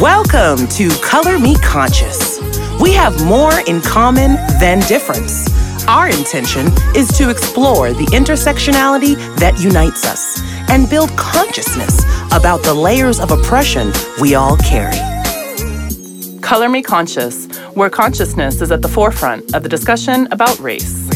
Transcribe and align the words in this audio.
Welcome 0.00 0.66
to 0.72 0.90
Color 1.00 1.38
Me 1.38 1.56
Conscious. 1.60 2.38
We 2.82 2.92
have 2.92 3.24
more 3.24 3.60
in 3.60 3.80
common 3.80 4.34
than 4.60 4.80
difference. 4.80 5.48
Our 5.88 6.10
intention 6.10 6.66
is 6.94 7.08
to 7.16 7.30
explore 7.30 7.94
the 7.94 8.04
intersectionality 8.06 9.14
that 9.38 9.58
unites 9.58 10.04
us 10.04 10.42
and 10.68 10.90
build 10.90 11.08
consciousness 11.16 12.00
about 12.30 12.62
the 12.62 12.74
layers 12.74 13.18
of 13.18 13.30
oppression 13.30 13.90
we 14.20 14.34
all 14.34 14.58
carry. 14.58 14.98
Color 16.42 16.68
Me 16.68 16.82
Conscious, 16.82 17.46
where 17.68 17.88
consciousness 17.88 18.60
is 18.60 18.70
at 18.70 18.82
the 18.82 18.88
forefront 18.88 19.54
of 19.54 19.62
the 19.62 19.68
discussion 19.68 20.28
about 20.30 20.58
race. 20.58 21.08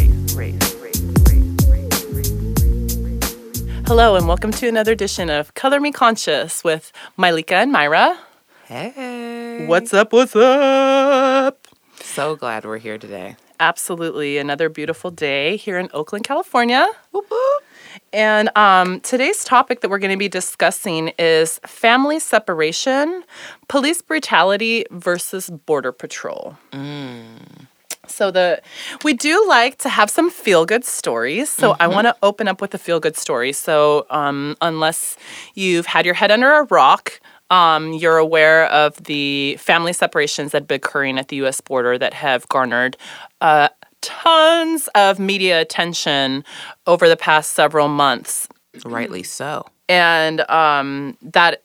Hello, 3.86 4.16
and 4.16 4.26
welcome 4.26 4.52
to 4.52 4.68
another 4.68 4.92
edition 4.92 5.28
of 5.28 5.52
Color 5.52 5.80
Me 5.80 5.92
Conscious 5.92 6.64
with 6.64 6.92
Mylika 7.18 7.56
and 7.56 7.72
Myra. 7.72 8.18
Hey. 8.70 9.66
What's 9.66 9.92
up? 9.92 10.12
What's 10.12 10.36
up? 10.36 11.66
So 11.96 12.36
glad 12.36 12.64
we're 12.64 12.78
here 12.78 12.98
today. 12.98 13.34
Absolutely. 13.58 14.38
Another 14.38 14.68
beautiful 14.68 15.10
day 15.10 15.56
here 15.56 15.76
in 15.76 15.88
Oakland, 15.92 16.24
California. 16.24 16.86
And 18.12 18.48
um, 18.56 19.00
today's 19.00 19.42
topic 19.42 19.80
that 19.80 19.88
we're 19.88 19.98
going 19.98 20.12
to 20.12 20.16
be 20.16 20.28
discussing 20.28 21.08
is 21.18 21.58
family 21.66 22.20
separation, 22.20 23.24
police 23.66 24.02
brutality 24.02 24.84
versus 24.92 25.50
border 25.50 25.90
patrol. 25.90 26.56
So 28.06 28.30
the 28.30 28.62
we 29.02 29.14
do 29.14 29.44
like 29.48 29.78
to 29.78 29.88
have 29.88 30.10
some 30.10 30.30
feel 30.30 30.64
good 30.64 30.84
stories. 30.84 31.50
So 31.50 31.74
I 31.80 31.88
want 31.88 32.06
to 32.06 32.14
open 32.22 32.46
up 32.46 32.60
with 32.60 32.72
a 32.72 32.78
feel 32.78 33.00
good 33.00 33.16
story. 33.16 33.52
So 33.52 34.06
um, 34.10 34.56
unless 34.60 35.16
you've 35.54 35.86
had 35.86 36.04
your 36.04 36.14
head 36.14 36.30
under 36.30 36.52
a 36.52 36.64
rock, 36.64 37.20
um, 37.50 37.92
you're 37.92 38.18
aware 38.18 38.66
of 38.66 38.96
the 39.04 39.56
family 39.58 39.92
separations 39.92 40.52
that 40.52 40.62
have 40.62 40.68
been 40.68 40.76
occurring 40.76 41.18
at 41.18 41.28
the 41.28 41.36
U.S. 41.36 41.60
border 41.60 41.98
that 41.98 42.14
have 42.14 42.48
garnered 42.48 42.96
uh, 43.40 43.68
tons 44.00 44.88
of 44.94 45.18
media 45.18 45.60
attention 45.60 46.44
over 46.86 47.08
the 47.08 47.16
past 47.16 47.52
several 47.52 47.88
months 47.88 48.48
Rightly 48.84 49.22
so. 49.22 49.66
and 49.88 50.40
um, 50.50 51.16
that 51.22 51.62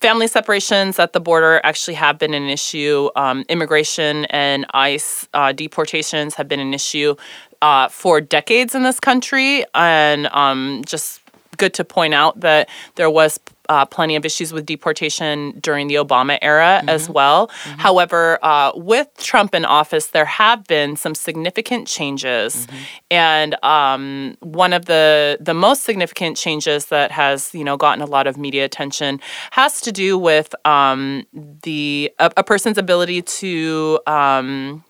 family 0.00 0.26
separations 0.26 0.98
at 0.98 1.14
the 1.14 1.20
border 1.20 1.62
actually 1.64 1.94
have 1.94 2.18
been 2.18 2.34
an 2.34 2.48
issue. 2.50 3.08
Um, 3.16 3.44
immigration 3.48 4.26
and 4.26 4.66
ICE 4.74 5.28
uh, 5.32 5.52
deportations 5.52 6.34
have 6.34 6.46
been 6.48 6.60
an 6.60 6.74
issue 6.74 7.14
uh, 7.62 7.88
for 7.88 8.20
decades 8.20 8.74
in 8.74 8.82
this 8.82 9.00
country, 9.00 9.64
and 9.74 10.26
um, 10.32 10.82
just 10.84 11.22
good 11.56 11.74
to 11.74 11.84
point 11.84 12.14
out 12.14 12.40
that 12.40 12.68
there 12.96 13.10
was. 13.10 13.38
Uh, 13.70 13.86
plenty 13.86 14.14
of 14.14 14.26
issues 14.26 14.52
with 14.52 14.66
deportation 14.66 15.58
during 15.60 15.88
the 15.88 15.94
Obama 15.94 16.36
era 16.42 16.82
as 16.86 17.08
well. 17.08 17.50
However, 17.78 18.38
uh, 18.42 18.72
with 18.74 19.08
Trump 19.16 19.54
in 19.54 19.64
office, 19.64 20.08
there 20.08 20.26
have 20.26 20.66
been 20.66 20.96
some 20.96 21.14
significant 21.14 21.88
changes, 21.88 22.68
and 23.10 23.56
um, 23.64 24.36
one 24.40 24.74
of 24.74 24.84
the 24.84 25.38
the 25.40 25.54
most 25.54 25.82
significant 25.84 26.36
changes 26.36 26.86
that 26.86 27.10
has 27.10 27.54
you 27.54 27.64
know 27.64 27.78
gotten 27.78 28.02
a 28.02 28.06
lot 28.06 28.26
of 28.26 28.36
media 28.36 28.66
attention 28.66 29.18
has 29.52 29.80
to 29.80 29.90
do 29.90 30.18
with 30.18 30.54
um, 30.66 31.24
the 31.62 32.12
a, 32.18 32.30
a 32.36 32.44
person's 32.44 32.76
ability 32.76 33.22
to. 33.22 33.98
Um, 34.06 34.84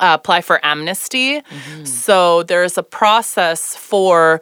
uh, 0.00 0.16
apply 0.20 0.40
for 0.42 0.64
amnesty. 0.64 1.42
So 1.84 2.42
there's 2.44 2.78
a 2.78 2.82
process 2.82 3.74
for 3.74 4.40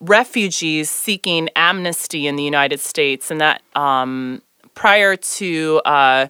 refugees 0.00 0.90
seeking 0.90 1.48
amnesty 1.56 2.26
in 2.26 2.36
the 2.36 2.42
United 2.42 2.80
States, 2.80 3.30
and 3.30 3.40
that 3.40 3.62
um, 3.74 4.42
prior 4.74 5.16
to 5.16 5.80
uh, 5.84 6.28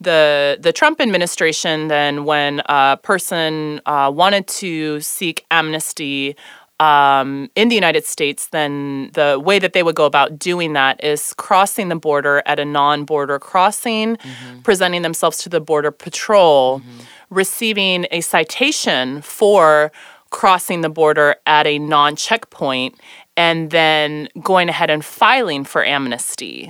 the 0.00 0.56
the 0.60 0.72
Trump 0.72 1.00
administration, 1.00 1.88
then 1.88 2.24
when 2.24 2.62
a 2.66 2.98
person 3.02 3.80
uh, 3.86 4.10
wanted 4.14 4.46
to 4.48 5.00
seek 5.00 5.44
amnesty. 5.50 6.34
Um, 6.80 7.50
in 7.56 7.70
the 7.70 7.74
United 7.74 8.04
States, 8.04 8.50
then 8.50 9.10
the 9.14 9.42
way 9.44 9.58
that 9.58 9.72
they 9.72 9.82
would 9.82 9.96
go 9.96 10.04
about 10.04 10.38
doing 10.38 10.74
that 10.74 11.02
is 11.02 11.34
crossing 11.34 11.88
the 11.88 11.96
border 11.96 12.40
at 12.46 12.60
a 12.60 12.64
non 12.64 13.04
border 13.04 13.40
crossing, 13.40 14.16
presenting 14.62 15.02
themselves 15.02 15.38
to 15.38 15.48
the 15.48 15.60
Border 15.60 15.90
Patrol, 15.90 16.80
receiving 17.30 18.06
a 18.12 18.20
citation 18.20 19.22
for 19.22 19.90
crossing 20.30 20.82
the 20.82 20.88
border 20.90 21.36
at 21.46 21.66
a 21.66 21.78
non 21.78 22.16
checkpoint, 22.16 22.94
and 23.36 23.70
then 23.70 24.28
going 24.42 24.68
ahead 24.68 24.90
and 24.90 25.04
filing 25.04 25.64
for 25.64 25.84
amnesty. 25.84 26.68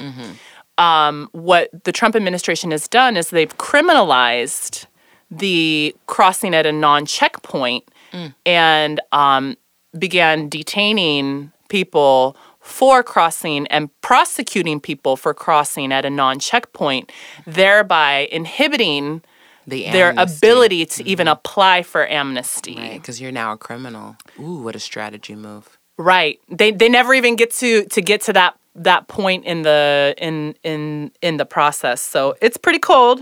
Um, 0.78 1.28
what 1.32 1.70
the 1.84 1.91
Trump 1.92 2.14
administration 2.14 2.70
has 2.70 2.86
done 2.86 3.16
is 3.16 3.30
they've 3.30 3.56
criminalized 3.58 4.86
the 5.30 5.94
crossing 6.06 6.54
at 6.54 6.66
a 6.66 6.72
non 6.72 7.04
checkpoint 7.06 7.84
and 8.47 9.00
um, 9.12 9.56
began 9.98 10.48
detaining 10.48 11.52
people 11.68 12.36
for 12.60 13.02
crossing 13.02 13.66
and 13.68 13.88
prosecuting 14.02 14.80
people 14.80 15.16
for 15.16 15.34
crossing 15.34 15.92
at 15.92 16.04
a 16.04 16.10
non 16.10 16.38
checkpoint, 16.38 17.10
thereby 17.47 18.28
inhibiting 18.30 19.22
The 19.68 19.90
their 19.90 20.10
amnesty. 20.10 20.36
ability 20.46 20.86
to 20.86 21.08
even 21.08 21.28
apply 21.28 21.82
for 21.82 22.06
amnesty. 22.06 22.76
Right, 22.76 23.00
because 23.00 23.20
you're 23.20 23.32
now 23.32 23.52
a 23.52 23.56
criminal. 23.56 24.16
Ooh, 24.40 24.62
what 24.62 24.74
a 24.74 24.80
strategy 24.80 25.34
move. 25.34 25.78
Right. 25.96 26.40
They 26.48 26.70
they 26.72 26.88
never 26.88 27.12
even 27.14 27.36
get 27.36 27.50
to 27.60 27.84
to 27.84 28.00
get 28.00 28.20
to 28.22 28.32
that 28.32 28.54
that 28.76 29.08
point 29.08 29.44
in 29.44 29.62
the 29.62 30.14
in 30.18 30.54
in 30.62 31.10
in 31.22 31.36
the 31.36 31.44
process. 31.46 32.00
So 32.00 32.36
it's 32.40 32.56
pretty 32.56 32.78
cold, 32.78 33.20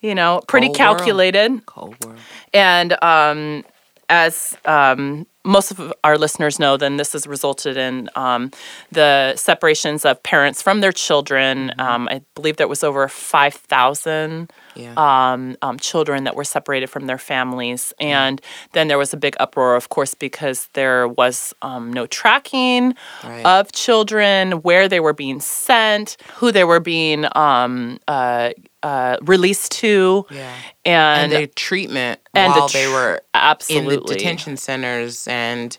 you 0.00 0.14
know, 0.14 0.40
pretty 0.48 0.66
Cold 0.68 0.78
world. 0.80 0.96
calculated. 0.98 1.66
Cold 1.66 1.96
world. 2.04 2.18
And 2.52 3.02
um, 3.02 3.64
as 4.10 4.56
um, 4.66 5.26
most 5.44 5.70
of 5.70 5.92
our 6.04 6.18
listeners 6.18 6.58
know, 6.58 6.76
then 6.76 6.98
this 6.98 7.12
has 7.14 7.26
resulted 7.26 7.76
in 7.78 8.10
um, 8.14 8.50
the 8.92 9.34
separations 9.36 10.04
of 10.04 10.22
parents 10.22 10.60
from 10.60 10.80
their 10.82 10.92
children. 10.92 11.72
Um, 11.78 12.08
I 12.10 12.20
believe 12.34 12.56
there 12.58 12.68
was 12.68 12.84
over 12.84 13.08
5,000 13.08 14.50
Yeah. 14.74 14.92
um, 14.96 15.56
um, 15.62 15.78
children 15.78 16.24
that 16.24 16.36
were 16.36 16.44
separated 16.44 16.88
from 16.90 17.06
their 17.06 17.18
families. 17.18 17.92
And 18.00 18.40
then 18.72 18.88
there 18.88 18.98
was 18.98 19.12
a 19.14 19.16
big 19.16 19.34
uproar, 19.40 19.76
of 19.76 19.88
course, 19.88 20.14
because 20.14 20.68
there 20.74 21.08
was 21.08 21.54
um, 21.62 21.92
no 21.92 22.06
tracking 22.06 22.94
Right. 23.24 23.44
of 23.46 23.72
children, 23.72 24.52
where 24.62 24.88
they 24.88 25.00
were 25.00 25.14
being 25.14 25.40
sent, 25.40 26.16
who 26.34 26.52
they 26.52 26.64
were 26.64 26.80
being 26.80 27.26
um, 27.34 27.98
uh, 28.08 28.50
uh, 28.82 29.16
released 29.22 29.72
to. 29.72 30.26
yeah. 30.30 30.54
And, 30.84 31.32
And, 31.32 31.42
the 31.42 31.46
treatment 31.48 32.20
and 32.34 32.52
the 32.54 32.58
while 32.60 32.68
they 32.68 32.84
tr- 32.84 32.90
were 32.90 33.20
in 33.68 33.86
the 33.86 34.00
detention 34.00 34.56
centers 34.56 35.26
and 35.28 35.76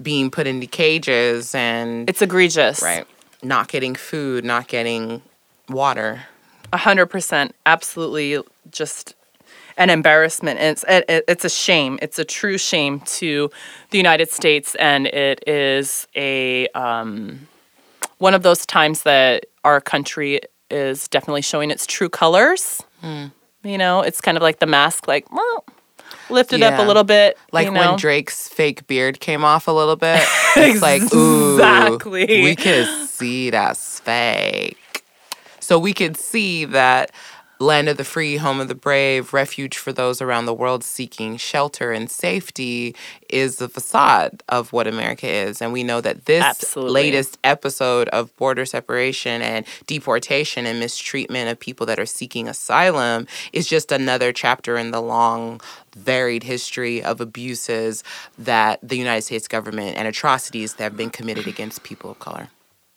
being 0.00 0.30
put 0.30 0.46
into 0.46 0.66
cages 0.66 1.54
and 1.54 2.08
It's 2.08 2.22
egregious. 2.22 2.82
right, 2.82 3.06
not 3.42 3.68
getting 3.68 3.94
food, 3.94 4.44
not 4.44 4.66
getting 4.68 5.22
water. 5.68 6.22
A 6.72 6.78
hundred 6.78 7.06
percent. 7.06 7.54
Absolutely 7.66 8.38
just 8.70 9.14
an 9.76 9.90
embarrassment. 9.90 10.58
And 10.58 10.68
it's, 10.72 10.84
it, 10.88 11.04
it- 11.08 11.24
it's 11.28 11.44
a 11.44 11.50
shame. 11.50 11.98
It's 12.02 12.18
a 12.18 12.24
true 12.24 12.58
shame 12.58 13.00
to 13.00 13.50
the 13.90 13.98
United 13.98 14.30
States. 14.30 14.74
And 14.76 15.06
it 15.06 15.42
is 15.46 16.06
a, 16.16 16.68
um, 16.68 17.46
one 18.18 18.34
of 18.34 18.42
those 18.42 18.64
times 18.66 19.02
that 19.02 19.46
our 19.64 19.80
country 19.80 20.40
is 20.72 21.08
definitely 21.08 21.42
showing 21.42 21.70
its 21.70 21.86
true 21.86 22.08
colors. 22.08 22.82
Hmm. 23.00 23.26
You 23.62 23.78
know, 23.78 24.00
it's 24.00 24.20
kind 24.20 24.36
of 24.36 24.42
like 24.42 24.58
the 24.58 24.66
mask, 24.66 25.06
like, 25.06 25.30
"Well, 25.32 25.64
lift 26.30 26.52
it 26.52 26.62
up 26.62 26.78
a 26.78 26.82
little 26.82 27.04
bit. 27.04 27.38
Like 27.52 27.66
you 27.66 27.72
know? 27.72 27.80
when 27.90 27.98
Drake's 27.98 28.48
fake 28.48 28.86
beard 28.86 29.20
came 29.20 29.44
off 29.44 29.68
a 29.68 29.72
little 29.72 29.96
bit. 29.96 30.26
It's 30.54 30.82
like, 30.82 31.02
ooh, 31.14 31.54
Exactly. 31.54 32.26
we 32.26 32.54
could 32.54 32.86
see 33.08 33.48
that's 33.48 34.00
fake. 34.00 34.76
So 35.60 35.78
we 35.78 35.94
could 35.94 36.16
see 36.18 36.66
that 36.66 37.10
land 37.62 37.88
of 37.88 37.96
the 37.96 38.04
free, 38.04 38.36
home 38.36 38.60
of 38.60 38.68
the 38.68 38.74
brave, 38.74 39.32
refuge 39.32 39.78
for 39.78 39.92
those 39.92 40.20
around 40.20 40.46
the 40.46 40.54
world 40.54 40.84
seeking 40.84 41.36
shelter 41.36 41.92
and 41.92 42.10
safety 42.10 42.94
is 43.28 43.56
the 43.56 43.68
facade 43.68 44.42
of 44.48 44.72
what 44.72 44.86
America 44.86 45.26
is. 45.26 45.62
And 45.62 45.72
we 45.72 45.82
know 45.82 46.00
that 46.00 46.26
this 46.26 46.42
Absolutely. 46.42 46.92
latest 46.92 47.38
episode 47.44 48.08
of 48.08 48.34
border 48.36 48.66
separation 48.66 49.40
and 49.42 49.66
deportation 49.86 50.66
and 50.66 50.80
mistreatment 50.80 51.50
of 51.50 51.58
people 51.58 51.86
that 51.86 51.98
are 51.98 52.06
seeking 52.06 52.48
asylum 52.48 53.26
is 53.52 53.66
just 53.66 53.92
another 53.92 54.32
chapter 54.32 54.76
in 54.76 54.90
the 54.90 55.00
long, 55.00 55.60
varied 55.96 56.42
history 56.42 57.02
of 57.02 57.20
abuses 57.20 58.02
that 58.38 58.78
the 58.82 58.96
United 58.96 59.22
States 59.22 59.48
government 59.48 59.96
and 59.96 60.08
atrocities 60.08 60.74
that 60.74 60.84
have 60.84 60.96
been 60.96 61.10
committed 61.10 61.46
against 61.46 61.82
people 61.82 62.10
of 62.10 62.18
color. 62.18 62.48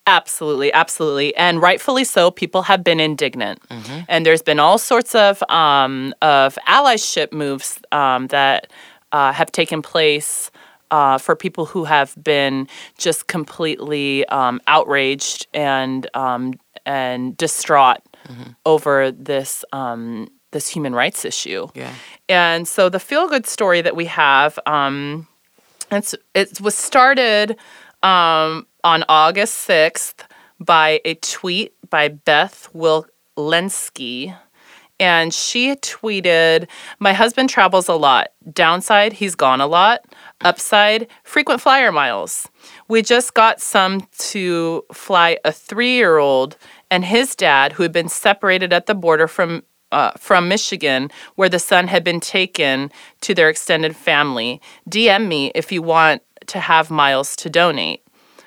Absolutely, 0.08 0.72
absolutely, 0.74 1.36
and 1.36 1.62
rightfully 1.62 2.04
so. 2.04 2.30
People 2.30 2.62
have 2.64 2.84
been 2.84 3.00
indignant, 3.00 3.60
and 4.08 4.26
there's 4.26 4.44
been 4.44 4.60
all 4.60 4.78
sorts 4.78 5.16
of 5.16 5.42
um, 5.50 6.14
of 6.22 6.58
allyship 6.68 7.32
moves 7.32 7.80
um, 7.92 8.28
that 8.28 8.72
uh, 9.12 9.32
have 9.34 9.52
taken 9.52 9.82
place 9.82 10.52
uh, 10.92 11.18
for 11.18 11.36
people 11.36 11.66
who 11.66 11.86
have 11.86 12.16
been 12.24 12.68
just 12.98 13.28
completely 13.28 14.26
um, 14.28 14.62
outraged 14.68 15.48
and 15.54 16.08
um, 16.14 16.54
and 16.86 17.36
distraught 17.38 18.02
over 18.66 19.12
this 19.12 19.66
um, 19.74 20.28
this 20.52 20.68
human 20.68 20.94
rights 20.94 21.26
issue. 21.26 21.68
Yeah. 21.74 21.94
And 22.30 22.68
so 22.68 22.90
the 22.90 23.00
feel 23.00 23.28
good 23.28 23.46
story 23.46 23.82
that 23.82 23.96
we 23.96 24.06
have, 24.06 24.58
um, 24.66 25.28
it's 25.92 26.16
it 26.34 26.62
was 26.62 26.76
started 26.76 27.58
um, 28.04 28.68
on 28.86 29.04
August 29.10 29.56
sixth 29.56 30.24
by 30.60 31.02
a 31.04 31.16
tweet 31.16 31.74
by 31.90 32.08
Beth 32.08 32.70
Wilensky. 32.74 34.38
And 34.98 35.34
she 35.34 35.76
tweeted, 35.76 36.70
My 37.00 37.12
husband 37.12 37.50
travels 37.50 37.90
a 37.90 37.96
lot. 37.96 38.28
Downside, 38.54 39.14
he's 39.14 39.36
gone 39.36 39.60
a 39.60 39.68
lot. 39.68 40.06
Upside, 40.42 41.08
frequent 41.24 41.60
flyer 41.60 41.92
miles. 41.92 42.48
We 42.88 43.02
just 43.02 43.34
got 43.34 43.60
some 43.60 44.08
to 44.20 44.86
fly 44.94 45.40
a 45.44 45.52
three 45.52 45.96
year 45.96 46.18
old 46.18 46.56
and 46.90 47.04
his 47.04 47.36
dad, 47.36 47.74
who 47.74 47.84
had 47.84 47.92
been 47.92 48.08
separated 48.08 48.72
at 48.72 48.86
the 48.86 48.96
border 48.96 49.28
from 49.28 49.64
uh, 49.92 50.12
from 50.12 50.48
Michigan, 50.48 51.10
where 51.36 51.50
the 51.50 51.60
son 51.60 51.88
had 51.88 52.04
been 52.04 52.20
taken 52.20 52.92
to 53.22 53.34
their 53.34 53.50
extended 53.50 53.96
family. 53.96 54.62
DM 54.90 55.28
me 55.28 55.52
if 55.56 55.72
you 55.72 55.82
want 55.82 56.22
to 56.48 56.60
have 56.60 56.92
miles 56.92 57.36
to 57.38 57.50
donate. 57.50 58.05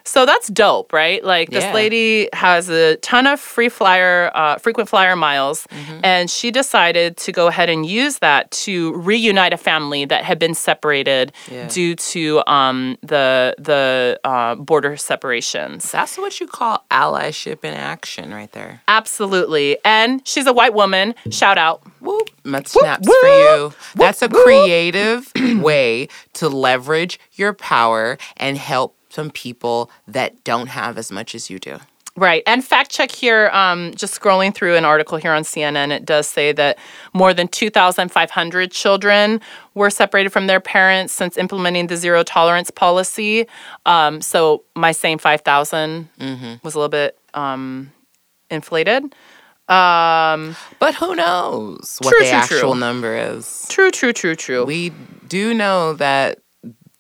So 0.09 0.25
that's 0.25 0.49
dope, 0.49 0.93
right? 0.93 1.23
Like 1.23 1.51
this 1.51 1.65
Yeah. 1.65 1.75
lady 1.75 2.29
has 2.33 2.71
a 2.71 2.97
ton 2.97 3.27
of 3.27 3.39
free 3.39 3.69
flyer, 3.69 4.31
uh, 4.35 4.57
frequent 4.57 4.89
flyer 4.89 5.15
miles, 5.17 5.67
and 6.03 6.31
she 6.31 6.51
decided 6.51 7.17
to 7.19 7.31
go 7.33 7.47
ahead 7.49 7.69
and 7.69 7.85
use 7.85 8.19
that 8.21 8.51
to 8.65 8.95
reunite 8.95 9.53
a 9.53 9.59
family 9.59 10.07
that 10.07 10.25
had 10.25 10.39
been 10.39 10.55
separated 10.55 11.33
Yeah. 11.51 11.69
due 11.69 11.95
to 12.13 12.43
um, 12.51 12.97
the 13.03 13.55
the 13.59 14.19
uh, 14.25 14.55
border 14.55 14.97
separations. 14.97 15.91
That's 15.93 16.17
what 16.17 16.41
you 16.41 16.47
call 16.47 16.85
allyship 16.91 17.63
in 17.65 17.75
action 17.75 18.33
right 18.33 18.51
there. 18.53 18.81
Absolutely, 18.89 19.77
and 19.85 20.27
she's 20.27 20.47
a 20.47 20.53
white 20.55 20.73
woman. 20.75 21.15
Shout 21.31 21.59
out. 21.59 21.83
Whoop. 22.01 22.31
Much 22.45 22.69
snaps 22.69 23.07
for 23.07 23.29
you. 23.29 23.73
That's 23.97 24.23
a 24.23 24.29
creative 24.29 25.31
way 25.61 26.09
to 26.35 26.49
leverage 26.49 27.21
your 27.35 27.53
power 27.53 28.17
and 28.39 28.57
help 28.57 28.95
some 29.19 29.31
people 29.33 29.91
that 30.07 30.31
don't 30.45 30.69
have 30.69 30.97
as 30.97 31.11
much 31.11 31.35
as 31.35 31.51
you 31.51 31.59
do. 31.59 31.79
Right. 32.17 32.43
And 32.47 32.65
fact 32.65 32.91
check 32.91 33.11
here, 33.11 33.49
um, 33.53 33.93
just 33.97 34.13
scrolling 34.21 34.55
through 34.55 34.77
an 34.77 34.85
article 34.85 35.19
here 35.19 35.33
on 35.33 35.43
CNN, 35.43 35.91
it 35.99 36.05
does 36.05 36.27
say 36.29 36.53
that 36.53 36.79
more 37.15 37.35
than 37.35 37.49
2,500 37.49 38.71
children 38.71 39.41
were 39.75 39.91
separated 39.91 40.31
from 40.31 40.47
their 40.47 40.61
parents 40.61 41.13
since 41.13 41.37
implementing 41.37 41.89
the 41.89 41.97
zero 41.97 42.23
tolerance 42.23 42.71
policy. 42.71 43.47
Um, 43.87 44.21
so 44.21 44.63
my 44.77 44.93
same 44.93 45.19
5,000 45.19 46.09
was 46.65 46.75
a 46.75 46.79
little 46.79 46.89
bit 46.89 47.19
um, 47.35 47.93
inflated. 48.51 49.03
Um, 49.69 50.57
But 50.79 50.95
who 51.01 51.15
knows 51.15 51.99
what 52.03 52.11
True, 52.11 52.25
the 52.25 52.31
true, 52.31 52.39
actual 52.39 52.73
true. 52.73 52.81
number 52.81 53.13
is? 53.17 53.67
true, 53.69 53.91
true, 53.91 54.13
true, 54.13 54.35
true. 54.37 54.65
We 54.65 54.93
do 55.29 55.55
know 55.55 55.93
that 55.95 56.39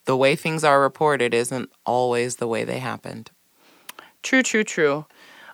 the 0.08 0.16
way 0.16 0.34
things 0.34 0.64
are 0.64 0.80
reported 0.80 1.34
isn't 1.34 1.70
always 1.84 2.36
the 2.36 2.48
way 2.48 2.64
they 2.64 2.78
happened. 2.78 3.30
true, 4.22 4.42
true, 4.42 4.64
true. 4.64 5.04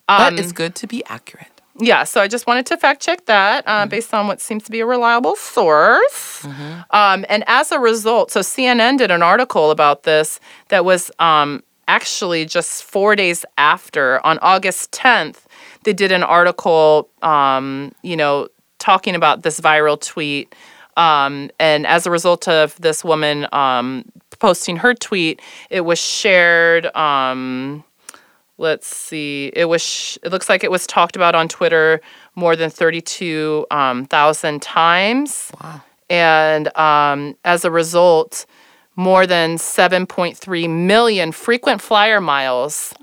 But 0.06 0.34
Um, 0.34 0.38
it's 0.38 0.52
good 0.52 0.76
to 0.76 0.86
be 0.86 1.04
accurate. 1.06 1.54
Yeah, 1.80 2.04
so 2.04 2.20
I 2.20 2.28
just 2.28 2.46
wanted 2.46 2.66
to 2.66 2.76
fact 2.76 3.02
check 3.02 3.26
that 3.26 3.64
uh, 3.66 3.84
based 3.86 4.14
on 4.14 4.28
what 4.28 4.40
seems 4.40 4.62
to 4.64 4.70
be 4.70 4.78
a 4.78 4.86
reliable 4.86 5.34
source. 5.34 6.44
Um, 6.90 7.26
and 7.28 7.42
as 7.48 7.72
a 7.72 7.80
result, 7.80 8.30
so 8.30 8.40
CNN 8.40 8.96
did 8.98 9.10
an 9.10 9.24
article 9.24 9.72
about 9.72 10.04
this 10.04 10.38
that 10.68 10.84
was 10.84 11.10
um, 11.18 11.64
actually 11.88 12.44
just 12.44 12.84
four 12.84 13.16
days 13.16 13.44
after, 13.58 14.24
on 14.24 14.38
August 14.38 14.92
10th, 14.92 15.46
they 15.82 15.92
did 15.92 16.12
an 16.12 16.22
article, 16.22 17.08
um, 17.22 17.92
you 18.02 18.16
know, 18.16 18.46
talking 18.78 19.16
about 19.16 19.42
this 19.42 19.58
viral 19.58 20.00
tweet. 20.00 20.54
Um, 20.96 21.50
and 21.58 21.88
as 21.88 22.06
a 22.06 22.10
result 22.10 22.46
of 22.46 22.80
this 22.80 23.02
woman 23.02 23.48
um, 23.52 24.04
posting 24.38 24.76
her 24.76 24.94
tweet, 24.94 25.40
it 25.70 25.82
was 25.82 25.98
shared. 26.00 26.86
Um, 26.96 27.84
let's 28.56 28.86
see 28.86 29.50
it 29.56 29.64
was 29.64 29.82
sh- 29.82 30.16
it 30.22 30.30
looks 30.30 30.48
like 30.48 30.62
it 30.62 30.70
was 30.70 30.86
talked 30.86 31.16
about 31.16 31.34
on 31.34 31.48
twitter 31.48 32.00
more 32.36 32.54
than 32.54 32.70
32,000 32.70 33.66
um, 33.76 34.04
thousand 34.06 34.62
times 34.62 35.50
Wow. 35.60 35.82
and 36.08 36.76
um, 36.78 37.36
as 37.44 37.64
a 37.64 37.70
result 37.72 38.46
more 38.94 39.26
than 39.26 39.56
7.3 39.56 40.70
million 40.70 41.32
frequent 41.32 41.82
flyer 41.82 42.20
miles 42.20 42.94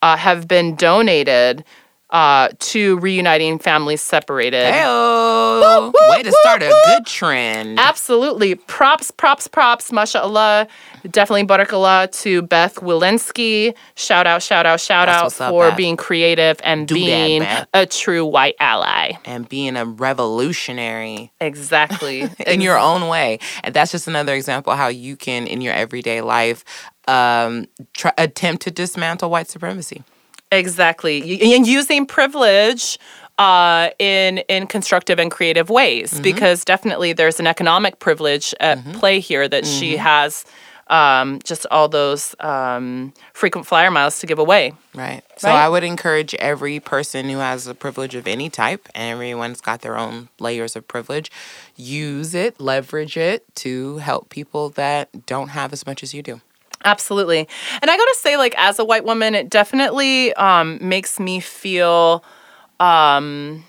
uh, 0.00 0.16
have 0.16 0.46
been 0.46 0.76
donated 0.76 1.64
uh, 2.14 2.48
to 2.60 2.96
reuniting 3.00 3.58
families 3.58 4.00
separated 4.00 4.72
Heyo! 4.72 5.92
Way 6.10 6.22
to 6.22 6.32
start 6.42 6.62
a 6.62 6.68
good 6.86 7.06
trend. 7.06 7.78
Absolutely. 7.80 8.54
Props, 8.54 9.10
props, 9.10 9.48
props. 9.48 9.90
MashaAllah. 9.90 10.68
Definitely 11.10 11.44
barakallah 11.46 12.10
to 12.22 12.42
Beth 12.42 12.76
Wilensky. 12.76 13.74
Shout 13.96 14.26
out, 14.26 14.42
shout 14.42 14.64
out, 14.64 14.80
shout 14.80 15.08
That's 15.08 15.18
out 15.18 15.24
what's 15.24 15.40
up, 15.40 15.50
for 15.50 15.72
being 15.76 15.96
creative 15.96 16.58
and 16.62 16.86
Do 16.86 16.94
being 16.94 17.42
Beth. 17.42 17.66
a 17.74 17.84
true 17.86 18.24
white 18.24 18.54
ally. 18.60 19.12
and 19.24 19.48
being 19.48 19.76
a 19.76 19.84
revolutionary 19.84 21.32
Exactly. 21.40 22.28
in 22.46 22.60
your 22.60 22.78
own 22.78 23.08
way. 23.08 23.38
And 23.64 23.74
that's 23.74 23.90
just 23.92 24.06
another 24.08 24.34
example 24.34 24.74
how 24.74 24.88
you 24.88 25.16
can, 25.16 25.46
in 25.46 25.60
your 25.60 25.74
everyday 25.74 26.20
life, 26.20 26.64
um, 27.08 27.66
try, 27.92 28.12
attempt 28.16 28.62
to 28.62 28.70
dismantle 28.70 29.30
white 29.30 29.48
supremacy. 29.48 30.04
Exactly. 30.52 31.54
And 31.54 31.66
using 31.66 32.06
privilege 32.06 32.98
uh, 33.38 33.90
in 33.98 34.38
in 34.48 34.66
constructive 34.66 35.18
and 35.18 35.30
creative 35.30 35.68
ways, 35.70 36.12
Mm-hmm. 36.14 36.22
because 36.22 36.64
definitely 36.64 37.12
there's 37.12 37.40
an 37.40 37.46
economic 37.46 37.98
privilege 37.98 38.54
at 38.60 38.78
play 38.94 39.18
here 39.20 39.48
that 39.48 39.66
she 39.66 39.92
Mm-hmm. 39.94 40.02
has 40.02 40.44
um, 40.88 41.40
just 41.44 41.66
all 41.70 41.88
those 41.88 42.36
um, 42.40 43.12
frequent 43.32 43.66
flyer 43.66 43.90
miles 43.90 44.20
to 44.20 44.26
give 44.26 44.38
away. 44.38 44.74
Right. 44.94 45.22
So 45.38 45.48
Right. 45.48 45.64
I 45.64 45.68
would 45.68 45.82
encourage 45.82 46.34
every 46.34 46.78
person 46.78 47.28
who 47.30 47.38
has 47.38 47.66
a 47.66 47.74
privilege 47.74 48.14
of 48.14 48.28
any 48.28 48.50
type, 48.50 48.86
and 48.94 49.10
everyone's 49.14 49.62
got 49.62 49.80
their 49.80 49.96
own 49.96 50.28
layers 50.38 50.76
of 50.76 50.86
privilege, 50.86 51.30
use 51.74 52.34
it, 52.34 52.60
leverage 52.60 53.16
it 53.16 53.42
to 53.56 53.96
help 53.96 54.28
people 54.28 54.68
that 54.70 55.24
don't 55.26 55.48
have 55.48 55.72
as 55.72 55.86
much 55.86 56.02
as 56.02 56.12
you 56.12 56.22
do. 56.22 56.40
Absolutely. 56.84 57.48
And 57.80 57.90
I 57.90 57.96
got 57.96 58.04
to 58.04 58.16
say, 58.16 58.36
like, 58.36 58.54
as 58.58 58.78
a 58.78 58.84
white 58.84 59.04
woman, 59.04 59.34
it 59.34 59.48
definitely 59.48 60.34
um, 60.34 60.78
makes 60.80 61.18
me 61.18 61.40
feel. 61.40 62.24
Um, 62.80 63.64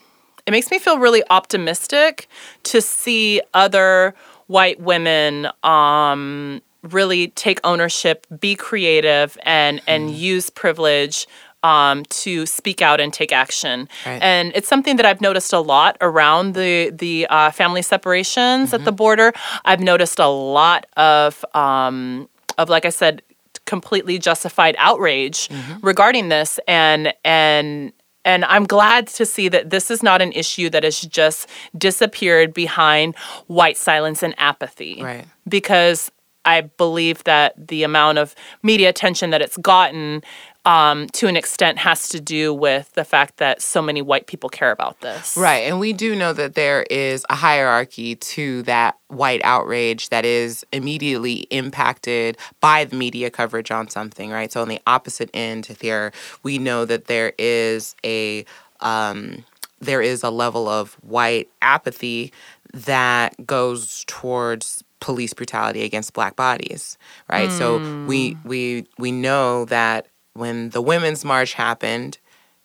it 0.46 0.52
makes 0.52 0.70
me 0.70 0.78
feel 0.78 1.00
really 1.00 1.24
optimistic 1.30 2.28
to 2.64 2.82
see 2.82 3.42
other 3.54 4.14
white 4.48 4.80
women 4.80 5.48
um, 5.64 6.62
really 6.84 7.30
take 7.30 7.60
ownership, 7.64 8.28
be 8.40 8.56
creative, 8.56 9.38
and 9.44 9.82
and 9.88 10.12
use 10.12 10.50
privilege 10.50 11.28
um, 11.64 12.04
to 12.10 12.46
speak 12.46 12.82
out 12.82 13.00
and 13.00 13.12
take 13.12 13.32
action. 13.32 13.90
Right. 14.06 14.22
And 14.22 14.52
it's 14.54 14.68
something 14.68 14.98
that 14.98 15.06
I've 15.06 15.22
noticed 15.22 15.52
a 15.52 15.60
lot 15.60 15.98
around 16.00 16.54
the 16.54 16.92
the 16.92 17.26
uh, 17.30 17.52
family 17.52 17.82
separations 17.82 18.74
at 18.74 18.86
the 18.86 18.92
border. 18.92 19.34
I've 19.66 19.80
noticed 19.80 20.20
a 20.20 20.28
lot 20.28 20.86
of 20.96 21.44
um, 21.56 22.30
of 22.58 22.70
like 22.70 22.86
I 22.86 22.90
said, 22.90 23.22
completely 23.66 24.20
justified 24.20 24.76
outrage 24.78 25.48
mm-hmm. 25.50 25.86
regarding 25.86 26.30
this, 26.30 26.60
and 26.68 27.14
and 27.24 27.94
and 28.26 28.44
I'm 28.46 28.66
glad 28.66 29.08
to 29.08 29.26
see 29.26 29.48
that 29.50 29.70
this 29.70 29.92
is 29.92 30.02
not 30.02 30.22
an 30.22 30.32
issue 30.34 30.70
that 30.72 30.84
has 30.84 31.02
just 31.02 31.48
disappeared 31.78 32.54
behind 32.54 33.16
white 33.48 33.78
silence 33.78 34.24
and 34.24 34.34
apathy. 34.38 35.02
Right. 35.02 35.26
Because 35.48 36.12
I 36.44 36.62
believe 36.62 37.24
that 37.24 37.68
the 37.68 37.84
amount 37.84 38.18
of 38.18 38.36
media 38.64 38.90
attention 38.90 39.30
that 39.30 39.42
it's 39.42 39.58
gotten 39.58 40.24
um, 40.66 41.08
to 41.10 41.28
an 41.28 41.38
extent 41.38 41.78
has 41.78 42.10
to 42.10 42.20
do 42.20 42.54
with 42.54 42.92
the 42.94 43.06
fact 43.06 43.38
that 43.38 43.62
so 43.62 43.82
many 43.82 44.02
white 44.02 44.26
people 44.26 44.50
care 44.50 44.72
about 44.72 45.00
this. 45.02 45.38
Right. 45.38 45.64
And 45.64 45.80
we 45.80 45.94
do 45.94 46.16
know 46.16 46.34
that 46.34 46.56
there 46.56 46.84
is 46.90 47.26
a 47.30 47.36
hierarchy 47.36 48.16
to 48.16 48.64
that 48.64 48.98
white 49.08 49.42
outrage 49.44 50.10
that 50.10 50.26
is 50.26 50.66
immediately 50.74 51.48
impacted 51.52 52.38
by 52.62 52.86
the 52.86 52.96
media 52.96 53.30
coverage 53.30 53.70
on 53.70 53.90
something, 53.90 54.32
right? 54.32 54.52
So 54.52 54.62
on 54.62 54.68
the 54.68 54.82
opposite 54.88 55.30
end 55.34 55.68
here, 55.80 56.12
we 56.42 56.58
know 56.58 56.86
that 56.86 57.06
there 57.06 57.34
is 57.38 57.96
a 58.04 58.46
um, 58.80 59.46
there 59.80 60.02
is 60.02 60.24
a 60.24 60.30
level 60.30 60.68
of 60.68 60.94
white 60.96 61.48
apathy 61.62 62.34
that 62.74 63.46
goes 63.46 64.04
towards 64.08 64.84
police 65.00 65.34
brutality 65.34 65.84
against 65.84 66.14
black 66.14 66.36
bodies, 66.36 66.98
right? 67.30 67.52
So 67.52 68.06
we 68.06 68.38
we 68.44 68.88
we 68.98 69.12
know 69.12 69.66
that 69.66 70.08
when 70.36 70.70
the 70.70 70.82
women's 70.82 71.26
march 71.26 71.54
happened, 71.54 72.18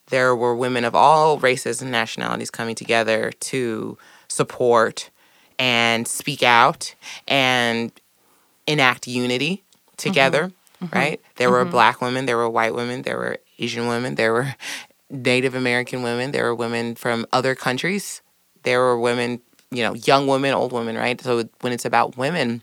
there 0.09 0.35
were 0.35 0.55
women 0.55 0.85
of 0.85 0.95
all 0.95 1.39
races 1.39 1.81
and 1.81 1.91
nationalities 1.91 2.51
coming 2.51 2.75
together 2.75 3.33
to 3.41 3.97
support 4.29 5.11
and 5.59 6.07
speak 6.07 6.43
out 6.43 6.95
and 7.29 7.93
enact 8.67 9.07
unity 9.07 9.63
together, 9.97 10.47
mm-hmm. 10.47 10.85
Mm-hmm. 10.87 10.97
right? 10.97 11.21
There 11.37 11.51
were 11.51 11.63
mm-hmm. 11.63 11.71
black 11.71 12.01
women, 12.01 12.27
there 12.27 12.37
were 12.37 12.51
white 12.51 12.75
women, 12.75 13.03
there 13.03 13.17
were 13.17 13.39
Asian 13.59 13.87
women, 13.87 14.17
there 14.17 14.33
were 14.33 14.55
Native 15.11 15.55
American 15.55 16.03
women, 16.03 16.33
there 16.33 16.45
were 16.45 16.55
women 16.55 16.95
from 16.97 17.27
other 17.33 17.55
countries, 17.55 18.21
there 18.65 18.81
were 18.81 18.99
women, 18.99 19.41
you 19.71 19.83
know, 19.83 19.95
young 19.95 20.27
women, 20.27 20.55
old 20.55 20.73
women, 20.73 20.97
right? 20.97 21.21
So 21.21 21.49
when 21.61 21.73
it's 21.73 21.85
about 21.85 22.17
women, 22.17 22.63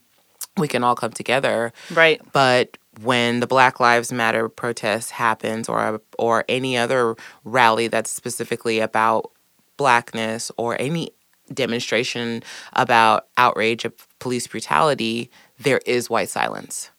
we 0.57 0.67
can 0.67 0.83
all 0.83 0.95
come 0.95 1.11
together. 1.11 1.71
Right. 1.93 2.21
But 2.31 2.77
when 3.01 3.39
the 3.39 3.47
Black 3.47 3.79
Lives 3.79 4.11
Matter 4.11 4.49
protest 4.49 5.11
happens 5.11 5.69
or 5.69 6.01
or 6.17 6.45
any 6.49 6.77
other 6.77 7.15
rally 7.43 7.87
that's 7.87 8.11
specifically 8.11 8.79
about 8.79 9.31
blackness 9.77 10.51
or 10.57 10.79
any 10.79 11.11
demonstration 11.53 12.43
about 12.73 13.27
outrage 13.37 13.85
of 13.85 13.93
police 14.19 14.47
brutality, 14.47 15.29
there 15.59 15.81
is 15.85 16.09
white 16.09 16.29
silence. 16.29 16.89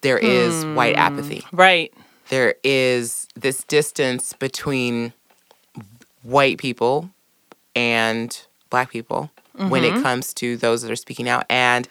There 0.00 0.18
is 0.18 0.64
hmm. 0.64 0.74
white 0.74 0.96
apathy. 0.96 1.44
Right. 1.52 1.92
There 2.28 2.54
is 2.62 3.26
this 3.34 3.64
distance 3.64 4.32
between 4.32 5.12
white 6.22 6.58
people 6.58 7.10
and 7.74 8.46
black 8.70 8.90
people 8.90 9.30
when 9.56 9.84
it 9.84 9.92
mm-hmm. 9.92 10.02
comes 10.02 10.34
to 10.34 10.56
those 10.56 10.82
that 10.82 10.90
are 10.90 10.96
speaking 10.96 11.28
out. 11.28 11.46
And 11.48 11.88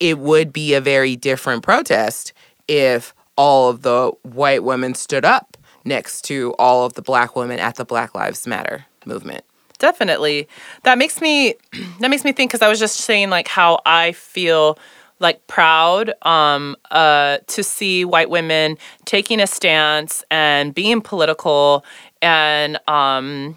it 0.00 0.18
would 0.18 0.52
be 0.52 0.74
a 0.74 0.80
very 0.80 1.16
different 1.16 1.62
protest 1.62 2.32
if 2.68 3.14
all 3.36 3.68
of 3.68 3.82
the 3.82 4.12
white 4.22 4.64
women 4.64 4.94
stood 4.94 5.24
up 5.24 5.56
next 5.84 6.22
to 6.22 6.54
all 6.58 6.84
of 6.84 6.94
the 6.94 7.02
black 7.02 7.36
women 7.36 7.58
at 7.58 7.76
the 7.76 7.84
Black 7.84 8.14
Lives 8.14 8.46
Matter 8.46 8.86
movement. 9.04 9.44
Definitely. 9.78 10.48
That 10.82 10.98
makes 10.98 11.20
me 11.20 11.54
that 12.00 12.10
makes 12.10 12.24
me 12.24 12.32
think 12.32 12.50
because 12.50 12.62
I 12.62 12.68
was 12.68 12.78
just 12.78 12.96
saying 12.96 13.30
like 13.30 13.48
how 13.48 13.80
I 13.86 14.12
feel 14.12 14.78
like 15.18 15.46
proud 15.46 16.12
um, 16.22 16.76
uh, 16.90 17.38
to 17.46 17.62
see 17.62 18.04
white 18.04 18.28
women 18.28 18.76
taking 19.06 19.40
a 19.40 19.46
stance 19.46 20.22
and 20.30 20.74
being 20.74 21.00
political 21.00 21.84
and 22.20 22.78
um, 22.88 23.56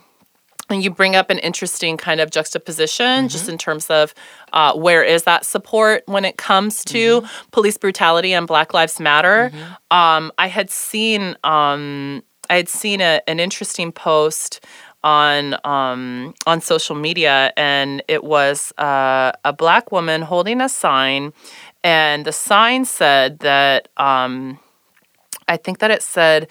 and 0.69 0.83
you 0.83 0.89
bring 0.91 1.15
up 1.15 1.29
an 1.29 1.39
interesting 1.39 1.97
kind 1.97 2.19
of 2.21 2.29
juxtaposition 2.31 3.27
just 3.29 3.49
in 3.49 3.57
terms 3.57 3.89
of 3.89 4.13
uh, 4.53 4.73
where 4.73 5.03
is 5.03 5.23
that 5.23 5.45
support 5.45 6.03
when 6.05 6.25
it 6.25 6.37
comes 6.37 6.83
to 6.85 7.21
police 7.51 7.77
brutality 7.77 8.33
and 8.33 8.47
black 8.47 8.73
lives 8.73 8.99
matter? 8.99 9.51
Um, 9.91 10.31
i 10.37 10.47
had 10.47 10.69
seen 10.69 11.35
um, 11.43 12.23
i 12.49 12.55
had 12.55 12.69
seen 12.69 13.01
a, 13.01 13.21
an 13.27 13.39
interesting 13.39 13.91
post 13.91 14.63
on 15.03 15.55
um, 15.63 16.33
on 16.45 16.59
social 16.61 16.95
media 16.95 17.53
and 17.55 18.03
it 18.07 18.23
was 18.23 18.73
uh, 18.77 19.31
a 19.45 19.53
black 19.53 19.91
woman 19.91 20.21
holding 20.21 20.61
a 20.61 20.69
sign 20.69 21.31
and 21.83 22.25
the 22.25 22.33
sign 22.33 22.85
said 22.85 23.39
that 23.39 23.87
um, 23.97 24.59
i 25.47 25.55
think 25.57 25.79
that 25.79 25.89
it 25.91 26.03
said 26.03 26.47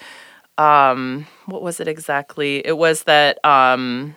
um, 0.59 1.25
what 1.45 1.61
was 1.61 1.79
it 1.79 1.87
exactly? 1.87 2.57
It 2.65 2.77
was 2.77 3.03
that 3.03 3.43
um, 3.45 4.15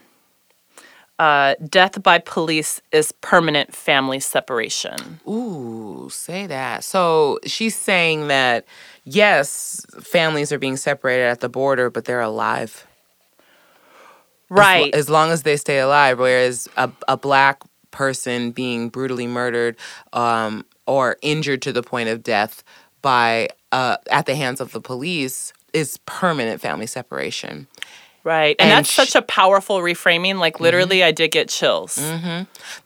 uh, 1.18 1.54
death 1.68 2.02
by 2.02 2.18
police 2.18 2.82
is 2.90 3.12
permanent 3.12 3.72
family 3.72 4.18
separation. 4.18 5.20
Ooh, 5.26 6.08
say 6.10 6.48
that. 6.48 6.82
So 6.82 7.38
she's 7.46 7.76
saying 7.76 8.26
that 8.26 8.64
yes, 9.04 9.86
families 10.00 10.50
are 10.50 10.58
being 10.58 10.76
separated 10.76 11.26
at 11.26 11.40
the 11.40 11.48
border, 11.48 11.90
but 11.90 12.06
they're 12.06 12.20
alive. 12.20 12.88
As 14.50 14.58
Right. 14.58 14.94
As, 14.94 15.08
long 15.08 15.30
as 15.30 15.44
they 15.44 15.56
stay 15.56 15.78
alive. 15.78 16.18
Whereas 16.18 16.68
a, 16.76 16.90
a 17.06 17.16
black 17.16 17.62
person 17.92 18.50
being 18.50 18.88
brutally 18.88 19.28
murdered 19.28 19.76
um, 20.12 20.64
or 20.86 21.18
injured 21.22 21.62
to 21.62 21.72
the 21.72 21.84
point 21.84 22.08
of 22.08 22.24
death 22.24 22.64
by 23.00 23.48
uh, 23.70 23.98
at 24.10 24.26
the 24.26 24.34
hands 24.34 24.60
of 24.60 24.72
the 24.72 24.80
police 24.80 25.52
is 25.72 25.98
permanent 26.06 26.60
family 26.60 26.86
separation. 26.86 27.66
right. 28.24 28.54
And, 28.58 28.70
and 28.70 28.78
that's 28.78 28.88
sh- 28.90 28.98
Mm-hmm. 28.98 29.04
such 29.06 29.14
a 29.16 29.22
powerful 29.22 29.78
reframing. 29.78 30.38
Like, 30.38 30.60
literally, 30.60 31.02
I 31.02 31.12
did 31.12 31.30
get 31.32 31.48
chills. 31.48 31.96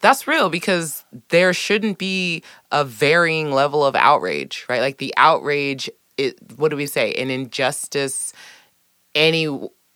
That's 0.01 0.27
real 0.27 0.49
because 0.49 1.03
there 1.29 1.53
shouldn't 1.53 1.97
be 1.97 2.43
a 2.71 2.83
varying 2.85 3.51
level 3.51 3.85
of 3.85 3.95
outrage, 3.95 4.65
right? 4.69 4.81
Like 4.81 4.97
the 4.97 5.13
outrage, 5.17 5.89
it, 6.17 6.37
what 6.57 6.69
do 6.69 6.75
we 6.77 6.85
say? 6.87 7.13
An 7.13 7.29
injustice 7.29 8.33
any 9.15 9.47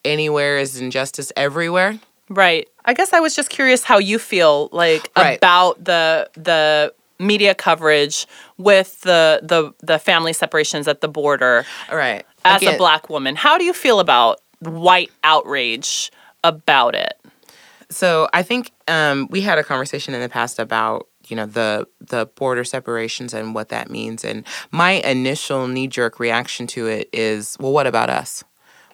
anywhere 0.04 0.58
is 0.58 0.80
injustice 0.82 1.32
everywhere. 1.36 2.00
Right. 2.30 2.68
I 2.86 2.94
guess 2.94 3.14
I 3.14 3.20
was 3.20 3.36
just 3.36 3.50
curious 3.50 3.84
how 3.84 4.00
you 4.00 4.18
feel 4.20 4.70
like 4.72 5.12
Right. 5.16 5.38
about 5.38 5.84
the 5.84 6.30
the 6.34 6.94
media 7.22 7.56
coverage 7.56 8.28
with 8.58 9.02
the 9.02 9.40
the 9.44 9.74
the 9.86 10.00
family 10.00 10.34
separations 10.34 10.88
at 10.88 11.02
the 11.02 11.08
border 11.08 11.66
All 11.90 11.98
right. 11.98 12.26
as 12.44 12.64
a 12.64 12.78
black 12.78 13.10
woman. 13.10 13.36
How 13.36 13.58
do 13.58 13.64
you 13.64 13.74
feel 13.74 14.00
about 14.00 14.42
white 14.60 15.12
outrage 15.24 16.12
about 16.44 16.96
it? 16.96 17.14
So 17.90 18.30
I 18.34 18.42
think 18.42 18.72
um, 18.88 19.28
we 19.30 19.42
had 19.42 19.58
a 19.58 19.64
conversation 19.64 20.14
in 20.14 20.22
the 20.22 20.30
past 20.30 20.60
about 20.60 21.08
you 21.28 21.36
know 21.36 21.46
the 21.46 21.88
the 22.00 22.26
border 22.26 22.64
separations 22.64 23.34
and 23.34 23.54
what 23.54 23.70
that 23.70 23.90
means, 23.90 24.26
and 24.26 24.46
my 24.72 24.92
initial 24.92 25.68
knee 25.68 25.88
jerk 25.88 26.20
reaction 26.20 26.68
to 26.68 26.88
it 26.88 27.10
is, 27.14 27.58
well, 27.60 27.72
what 27.72 27.88
about 27.88 28.10
us? 28.10 28.44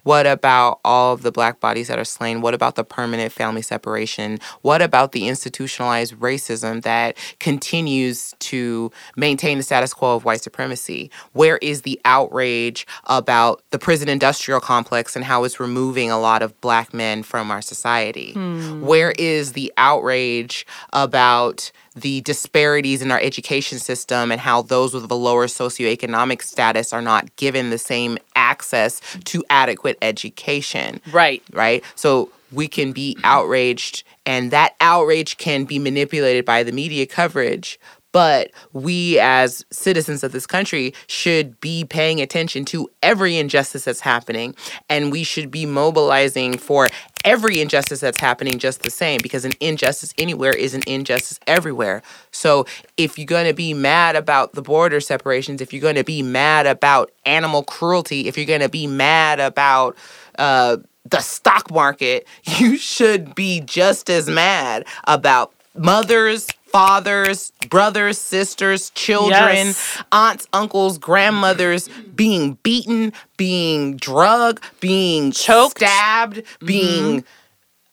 What 0.07 0.25
about 0.25 0.79
all 0.85 1.15
of 1.15 1.21
the 1.21 1.33
black 1.33 1.59
bodies 1.59 1.89
that 1.89 1.99
are 1.99 2.05
slain? 2.05 2.39
What 2.39 2.53
about 2.53 2.75
the 2.75 2.85
permanent 2.85 3.33
family 3.33 3.61
separation? 3.61 4.39
What 4.61 4.81
about 4.81 5.11
the 5.11 5.27
institutionalized 5.27 6.15
racism 6.15 6.81
that 6.83 7.17
continues 7.41 8.33
to 8.39 8.89
maintain 9.17 9.57
the 9.57 9.65
status 9.65 9.93
quo 9.93 10.15
of 10.15 10.23
white 10.23 10.39
supremacy? 10.39 11.11
Where 11.33 11.57
is 11.57 11.81
the 11.81 11.99
outrage 12.05 12.87
about 13.07 13.61
the 13.71 13.79
prison 13.79 14.07
industrial 14.07 14.61
complex 14.61 15.13
and 15.13 15.25
how 15.25 15.43
it's 15.43 15.59
removing 15.59 16.09
a 16.09 16.17
lot 16.17 16.41
of 16.41 16.57
black 16.61 16.93
men 16.93 17.21
from 17.21 17.51
our 17.51 17.61
society? 17.61 18.31
Hmm. 18.31 18.83
Where 18.83 19.11
is 19.11 19.51
the 19.51 19.73
outrage 19.75 20.65
about 20.93 21.69
the 22.01 22.21
disparities 22.21 23.01
in 23.01 23.11
our 23.11 23.19
education 23.19 23.79
system 23.79 24.31
and 24.31 24.41
how 24.41 24.61
those 24.61 24.93
with 24.93 25.09
a 25.09 25.15
lower 25.15 25.47
socioeconomic 25.47 26.41
status 26.41 26.93
are 26.93 27.01
not 27.01 27.35
given 27.35 27.69
the 27.69 27.77
same 27.77 28.17
access 28.35 29.01
to 29.25 29.43
adequate 29.49 29.97
education? 30.01 31.01
Right. 31.11 31.43
right? 31.51 31.83
So 31.95 32.31
we 32.51 32.67
can 32.67 32.93
be 32.93 33.17
outraged, 33.23 34.03
and 34.25 34.51
that 34.51 34.75
outrage 34.79 35.37
can 35.37 35.65
be 35.65 35.79
manipulated 35.79 36.45
by 36.45 36.63
the 36.63 36.71
media 36.71 37.05
coverage. 37.05 37.79
But 38.17 38.49
we, 38.73 39.19
as 39.19 39.63
citizens 39.71 40.23
of 40.23 40.31
this 40.31 40.47
country, 40.47 40.95
should 41.05 41.61
be 41.61 41.85
paying 41.85 42.19
attention 42.19 42.65
to 42.65 42.89
every 43.03 43.37
injustice 43.37 43.83
that's 43.83 43.99
happening, 43.99 44.55
and 44.89 45.11
we 45.11 45.23
should 45.23 45.51
be 45.51 45.67
mobilizing 45.67 46.57
for 46.57 46.87
every 47.23 47.61
injustice 47.61 47.99
that's 47.99 48.19
happening 48.19 48.57
just 48.57 48.81
the 48.81 48.89
same 48.89 49.19
because 49.21 49.45
an 49.45 49.51
injustice 49.59 50.15
anywhere 50.17 50.51
is 50.51 50.73
an 50.73 50.81
injustice 50.87 51.39
everywhere. 51.45 52.01
So 52.31 52.65
if 52.97 53.19
you're 53.19 53.27
going 53.27 53.45
to 53.45 53.53
be 53.53 53.75
mad 53.75 54.15
about 54.15 54.53
the 54.53 54.63
border 54.63 54.99
separations, 54.99 55.61
if 55.61 55.71
you're 55.71 55.79
going 55.79 55.93
to 55.93 56.03
be 56.03 56.23
mad 56.23 56.65
about 56.65 57.11
animal 57.27 57.61
cruelty, 57.61 58.27
if 58.27 58.35
you're 58.35 58.47
going 58.47 58.61
to 58.61 58.67
be 58.69 58.87
mad 58.87 59.39
about 59.39 59.95
uh, 60.39 60.77
the 61.05 61.19
stock 61.19 61.69
market, 61.69 62.27
you 62.43 62.77
should 62.77 63.35
be 63.35 63.61
just 63.61 64.09
as 64.09 64.27
mad 64.27 64.87
about 65.03 65.53
mothers, 65.75 66.47
fathers, 66.71 67.51
brothers, 67.69 68.17
sisters, 68.17 68.89
children, 68.91 69.67
Yes. 69.67 70.03
aunts, 70.11 70.47
uncles, 70.53 70.97
grandmothers 70.97 71.89
being 72.15 72.57
beaten, 72.63 73.13
being 73.37 73.97
drugged, 73.97 74.63
being 74.79 75.31
Choked. 75.31 75.77
stabbed, 75.79 76.37
mm-hmm. 76.37 76.65
being 76.65 77.23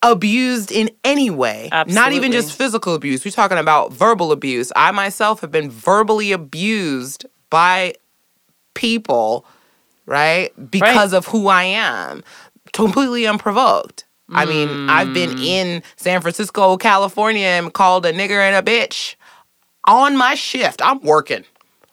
abused 0.03 0.71
in 0.71 0.91
any 1.03 1.31
way. 1.31 1.71
Not 1.87 2.13
even 2.13 2.31
just 2.31 2.53
physical 2.53 2.95
abuse. 2.95 3.25
We're 3.25 3.31
talking 3.31 3.59
about 3.59 3.93
verbal 3.93 4.33
abuse. 4.33 4.71
I 4.77 4.91
myself 4.91 5.41
have 5.41 5.51
been 5.51 5.71
verbally 5.71 6.33
abused 6.33 7.25
by 7.49 7.95
people, 8.75 9.47
right? 10.07 10.53
Because 10.71 11.13
of 11.15 11.27
who 11.27 11.49
I 11.49 11.63
am, 11.65 12.23
completely 12.73 13.27
unprovoked. 13.27 14.04
I 14.31 14.47
mean, 14.47 14.89
I've 14.89 15.13
been 15.13 15.33
hmm. 15.33 15.43
in 15.43 15.83
San 15.97 16.21
Francisco, 16.21 16.77
California, 16.77 17.47
and 17.47 17.73
called 17.73 18.07
a 18.07 18.13
nigger 18.13 18.41
and 18.41 18.57
a 18.57 18.63
bitch 18.63 19.17
on 19.87 20.17
my 20.17 20.35
shift. 20.35 20.81
I'm 20.83 21.01
working. 21.01 21.45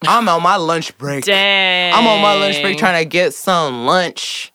I'm 0.07 0.27
on 0.27 0.41
my 0.41 0.55
lunch 0.55 0.97
break. 0.97 1.25
Dang. 1.25 1.93
I'm 1.93 2.07
on 2.07 2.21
my 2.21 2.33
lunch 2.33 2.61
break 2.61 2.77
trying 2.77 3.03
to 3.03 3.07
get 3.07 3.33
some 3.33 3.85
lunch. 3.85 4.51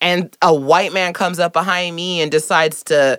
And 0.00 0.36
a 0.42 0.54
white 0.54 0.92
man 0.92 1.12
comes 1.12 1.38
up 1.38 1.52
behind 1.52 1.96
me 1.96 2.20
and 2.20 2.30
decides 2.30 2.82
to 2.84 3.18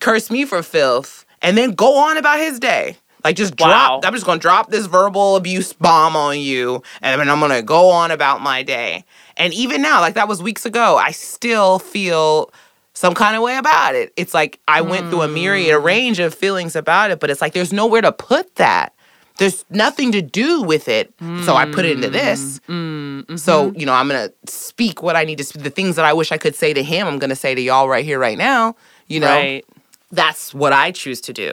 curse 0.00 0.30
me 0.30 0.44
for 0.44 0.62
filth 0.62 1.24
and 1.42 1.56
then 1.56 1.72
go 1.72 1.98
on 1.98 2.16
about 2.16 2.38
his 2.38 2.58
day. 2.58 2.96
Like 3.24 3.36
just 3.36 3.58
Wow. 3.58 3.66
drop 3.66 4.06
I'm 4.06 4.12
just 4.12 4.24
gonna 4.26 4.38
drop 4.38 4.70
this 4.70 4.86
verbal 4.86 5.36
abuse 5.36 5.72
bomb 5.72 6.14
on 6.14 6.38
you 6.38 6.82
and 7.02 7.20
then 7.20 7.28
I'm 7.28 7.40
gonna 7.40 7.62
go 7.62 7.90
on 7.90 8.10
about 8.10 8.40
my 8.40 8.62
day. 8.62 9.04
And 9.36 9.52
even 9.52 9.82
now, 9.82 10.00
like 10.00 10.14
that 10.14 10.28
was 10.28 10.42
weeks 10.42 10.64
ago, 10.64 10.96
I 10.96 11.10
still 11.10 11.78
feel 11.78 12.50
some 12.96 13.14
kind 13.14 13.36
of 13.36 13.42
way 13.42 13.56
about 13.56 13.94
it. 13.94 14.12
It's 14.16 14.34
like 14.34 14.58
I 14.66 14.80
went 14.80 15.10
through 15.10 15.22
a 15.22 15.28
myriad, 15.28 15.74
a 15.74 15.78
mm. 15.78 15.84
range 15.84 16.18
of 16.18 16.34
feelings 16.34 16.74
about 16.74 17.10
it, 17.10 17.20
but 17.20 17.30
it's 17.30 17.40
like 17.40 17.52
there's 17.52 17.72
nowhere 17.72 18.00
to 18.00 18.10
put 18.10 18.56
that 18.56 18.92
there's 19.38 19.64
nothing 19.70 20.12
to 20.12 20.22
do 20.22 20.62
with 20.62 20.88
it. 20.88 21.12
So 21.44 21.54
I 21.54 21.66
put 21.66 21.84
it 21.84 21.92
into 21.92 22.08
this. 22.08 22.60
Mm, 22.68 23.26
mm 23.26 23.38
So, 23.38 23.68
mm-hmm. 23.68 23.78
you 23.78 23.86
know, 23.86 23.92
I'm 23.92 24.08
going 24.08 24.28
to 24.28 24.52
speak 24.52 25.02
what 25.02 25.14
I 25.16 25.24
need 25.24 25.38
to 25.38 25.44
speak. 25.44 25.62
The 25.62 25.70
things 25.70 25.96
that 25.96 26.04
I 26.04 26.12
wish 26.12 26.32
I 26.32 26.38
could 26.38 26.54
say 26.54 26.72
to 26.72 26.82
him, 26.82 27.06
I'm 27.06 27.18
going 27.18 27.30
to 27.30 27.36
say 27.36 27.54
to 27.54 27.60
y'all 27.60 27.88
right 27.88 28.04
here, 28.04 28.18
right 28.18 28.38
now. 28.38 28.76
You 29.08 29.20
know, 29.20 29.26
right. 29.26 29.64
that's 30.10 30.54
what 30.54 30.72
I 30.72 30.90
choose 30.90 31.20
to 31.22 31.32
do. 31.32 31.52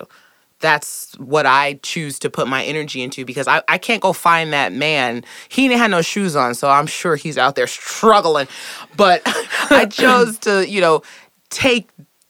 That's 0.59 1.13
what 1.17 1.45
I 1.45 1.73
choose 1.83 2.19
to 2.19 2.29
put 2.29 2.47
my 2.47 2.63
energy 2.63 3.01
into 3.01 3.25
because 3.25 3.49
I, 3.49 3.61
I 3.67 3.77
can't 3.77 4.01
go 4.01 4.13
find 4.13 4.53
that 4.53 4.71
man. 4.71 5.25
He 5.49 5.67
didn't 5.67 5.81
have 5.81 5.91
no 5.91 6.01
shoes 6.01 6.37
on, 6.37 6.55
so 6.55 6.69
I'm 6.69 6.87
sure 6.87 7.17
he's 7.17 7.37
out 7.37 7.55
there 7.55 7.67
struggling. 7.67 8.47
But 8.95 9.23
I 9.69 9.85
chose 9.91 10.37
to, 10.39 10.67
you 10.67 10.79
know, 10.79 11.01
take 11.53 11.89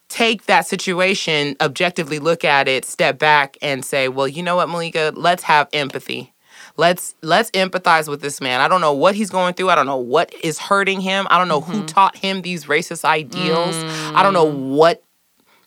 take 0.09 0.45
that 0.45 0.67
situation, 0.67 1.55
objectively 1.59 2.19
look 2.19 2.45
at 2.45 2.67
it, 2.67 2.85
step 2.85 3.17
back 3.17 3.57
and 3.61 3.83
say, 3.83 4.07
well, 4.07 4.27
you 4.27 4.43
know 4.43 4.55
what, 4.55 4.69
Malika, 4.69 5.11
let's 5.15 5.41
have 5.43 5.67
empathy. 5.73 6.31
Let's 6.77 7.15
let's 7.21 7.51
empathize 7.51 8.07
with 8.07 8.21
this 8.21 8.41
man. 8.41 8.59
I 8.59 8.67
don't 8.67 8.81
know 8.81 8.93
what 8.93 9.15
he's 9.15 9.29
going 9.29 9.53
through. 9.53 9.69
I 9.69 9.75
don't 9.75 9.85
know 9.85 9.97
what 9.97 10.33
is 10.43 10.57
hurting 10.57 11.01
him. 11.01 11.27
I 11.29 11.37
don't 11.37 11.47
know 11.47 11.61
who 11.61 11.77
mm-hmm. 11.77 11.85
taught 11.85 12.15
him 12.15 12.41
these 12.41 12.65
racist 12.65 13.05
ideals. 13.05 13.75
I 14.15 14.23
don't 14.23 14.33
know 14.33 14.47
mm. 14.47 14.75
what 14.75 15.03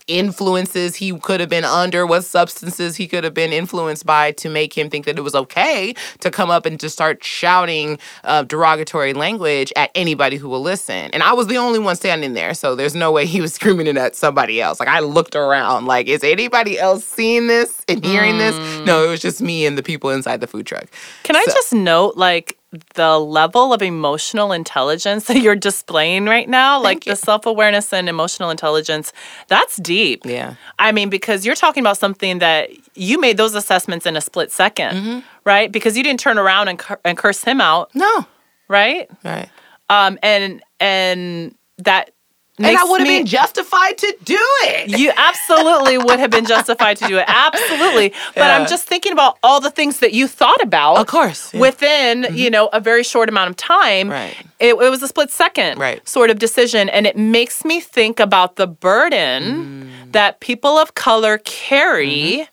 influences 0.09 0.97
he 0.97 1.19
could 1.19 1.41
have 1.41 1.49
been 1.49 1.65
under, 1.65 2.07
what 2.07 2.25
substances 2.25 2.97
he 2.97 3.07
could 3.07 3.25
have 3.25 3.35
been 3.35 3.53
influenced 3.53 4.07
by 4.07 4.33
to 4.33 4.49
make 4.49 4.77
him 4.77 4.89
think 4.89 5.05
that 5.07 5.19
it 5.19 5.23
was 5.23 5.35
okay 5.35 5.95
to 6.21 6.31
come 6.31 6.51
up 6.51 6.67
and 6.67 6.79
just 6.79 6.95
start 6.95 7.23
shouting 7.25 7.99
uh, 8.25 8.43
derogatory 8.43 9.13
language 9.13 9.73
at 9.77 9.91
anybody 9.95 10.37
who 10.37 10.49
will 10.49 10.63
listen. 10.63 11.11
And 11.13 11.23
I 11.23 11.33
was 11.33 11.47
the 11.47 11.57
only 11.59 11.79
one 11.79 11.97
standing 11.97 12.35
there, 12.35 12.55
so 12.55 12.75
there's 12.75 12.95
no 12.95 13.13
way 13.13 13.27
he 13.27 13.41
was 13.41 13.55
screaming 13.57 13.87
it 13.87 13.97
at 13.97 14.15
somebody 14.15 14.61
else. 14.61 14.81
Like 14.81 14.89
I 14.89 15.01
looked 15.01 15.35
around, 15.37 15.87
like, 15.87 16.07
is 16.07 16.23
anybody 16.23 16.79
else 16.79 17.05
seeing 17.05 17.47
this 17.47 17.85
and 17.89 18.05
hearing 18.05 18.39
this? 18.39 18.57
No, 18.87 19.05
it 19.05 19.09
was 19.11 19.21
just 19.21 19.41
me 19.41 19.67
and 19.67 19.77
the 19.77 19.83
people 19.83 20.11
inside 20.11 20.41
the 20.41 20.47
food 20.47 20.67
truck. 20.67 20.87
Can 21.25 21.37
I 21.37 21.45
just 21.47 21.73
note, 21.73 22.17
like, 22.17 22.56
the 22.95 23.19
level 23.19 23.73
of 23.73 23.81
emotional 23.81 24.53
intelligence 24.53 25.27
that 25.27 25.39
you're 25.39 25.55
displaying 25.57 26.27
right 26.27 26.49
now? 26.49 26.81
like, 26.83 27.07
you. 27.07 27.13
the 27.13 27.17
self 27.17 27.47
awareness 27.47 27.93
and 27.93 28.09
emotional 28.09 28.51
intelligence, 28.51 29.13
that's 29.49 29.77
deep. 29.77 30.27
Yeah. 30.27 30.55
I 30.79 30.93
mean, 30.93 31.09
because 31.09 31.47
you're 31.47 31.55
talking 31.55 31.83
about 31.83 31.97
something 31.97 32.39
that 32.41 32.71
you 32.97 33.21
made 33.21 33.37
those 33.37 33.55
assessments 33.55 34.05
in 34.07 34.17
a 34.17 34.21
split 34.21 34.51
2nd 34.51 34.93
Mm-hmm. 34.93 35.19
right? 35.45 35.71
Because 35.71 35.97
you 35.97 36.03
didn't 36.03 36.21
turn 36.21 36.39
around 36.39 36.69
and, 36.69 36.79
cur- 36.79 37.01
and 37.05 37.17
curse 37.17 37.43
him 37.45 37.61
out, 37.61 37.95
No. 37.95 38.27
right? 38.69 39.09
Right. 39.25 39.49
Um, 39.89 40.19
and, 40.23 40.63
and 40.81 41.55
that. 41.79 42.11
And 42.59 42.67
I 42.79 42.85
would 42.85 43.01
have 43.01 43.07
been 43.09 43.27
justified 43.27 43.99
to 43.99 44.17
do 44.25 44.39
it. 44.65 44.99
You 44.99 45.13
absolutely 45.15 45.99
would 45.99 46.19
have 46.19 46.31
been 46.31 46.47
justified 46.55 46.97
to 46.99 47.07
do 47.07 47.19
it. 47.19 47.25
Absolutely. 47.29 48.15
But 48.35 48.45
I'm 48.51 48.67
just 48.67 48.87
thinking 48.89 49.13
about 49.13 49.39
all 49.43 49.61
the 49.61 49.71
things 49.71 49.99
that 50.01 50.15
you 50.15 50.27
thought 50.27 50.63
about. 50.63 50.97
Of 50.97 51.07
course, 51.07 51.53
yeah. 51.53 51.61
Within, 51.61 52.27
you 52.33 52.49
know, 52.51 52.69
a 52.73 52.81
very 52.81 53.03
short 53.05 53.29
amount 53.29 53.51
of 53.51 53.57
time. 53.57 54.09
Right. 54.09 54.35
It, 54.59 54.69
it 54.75 54.91
was 54.91 55.03
a 55.03 55.09
split 55.09 55.31
second 55.31 55.79
Right. 55.79 56.07
sort 56.09 56.31
of 56.31 56.39
decision. 56.39 56.89
And 56.89 57.07
it 57.07 57.17
makes 57.17 57.63
me 57.65 57.79
think 57.81 58.19
about 58.21 58.57
the 58.57 58.67
burden 58.67 59.87
Mm. 60.07 60.13
that 60.13 60.41
people 60.41 60.79
of 60.79 60.95
color 60.95 61.39
carry 61.45 62.49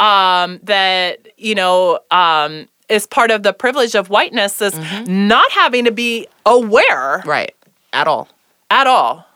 Mm-hmm. 0.00 0.04
um, 0.04 0.60
that, 0.62 1.26
you 1.36 1.54
know, 1.54 1.98
um, 2.10 2.68
is 2.88 3.06
part 3.06 3.30
of 3.30 3.42
the 3.42 3.52
privilege 3.52 3.94
of 3.94 4.10
whiteness 4.10 4.60
is 4.62 4.74
Mm-hmm. 4.74 5.26
not 5.28 5.50
having 5.52 5.84
to 5.86 5.90
be 5.92 6.26
aware 6.46 7.22
Right. 7.26 7.54
At 7.92 8.06
all. 8.06 8.28
at 8.70 8.86
all. 8.86 9.26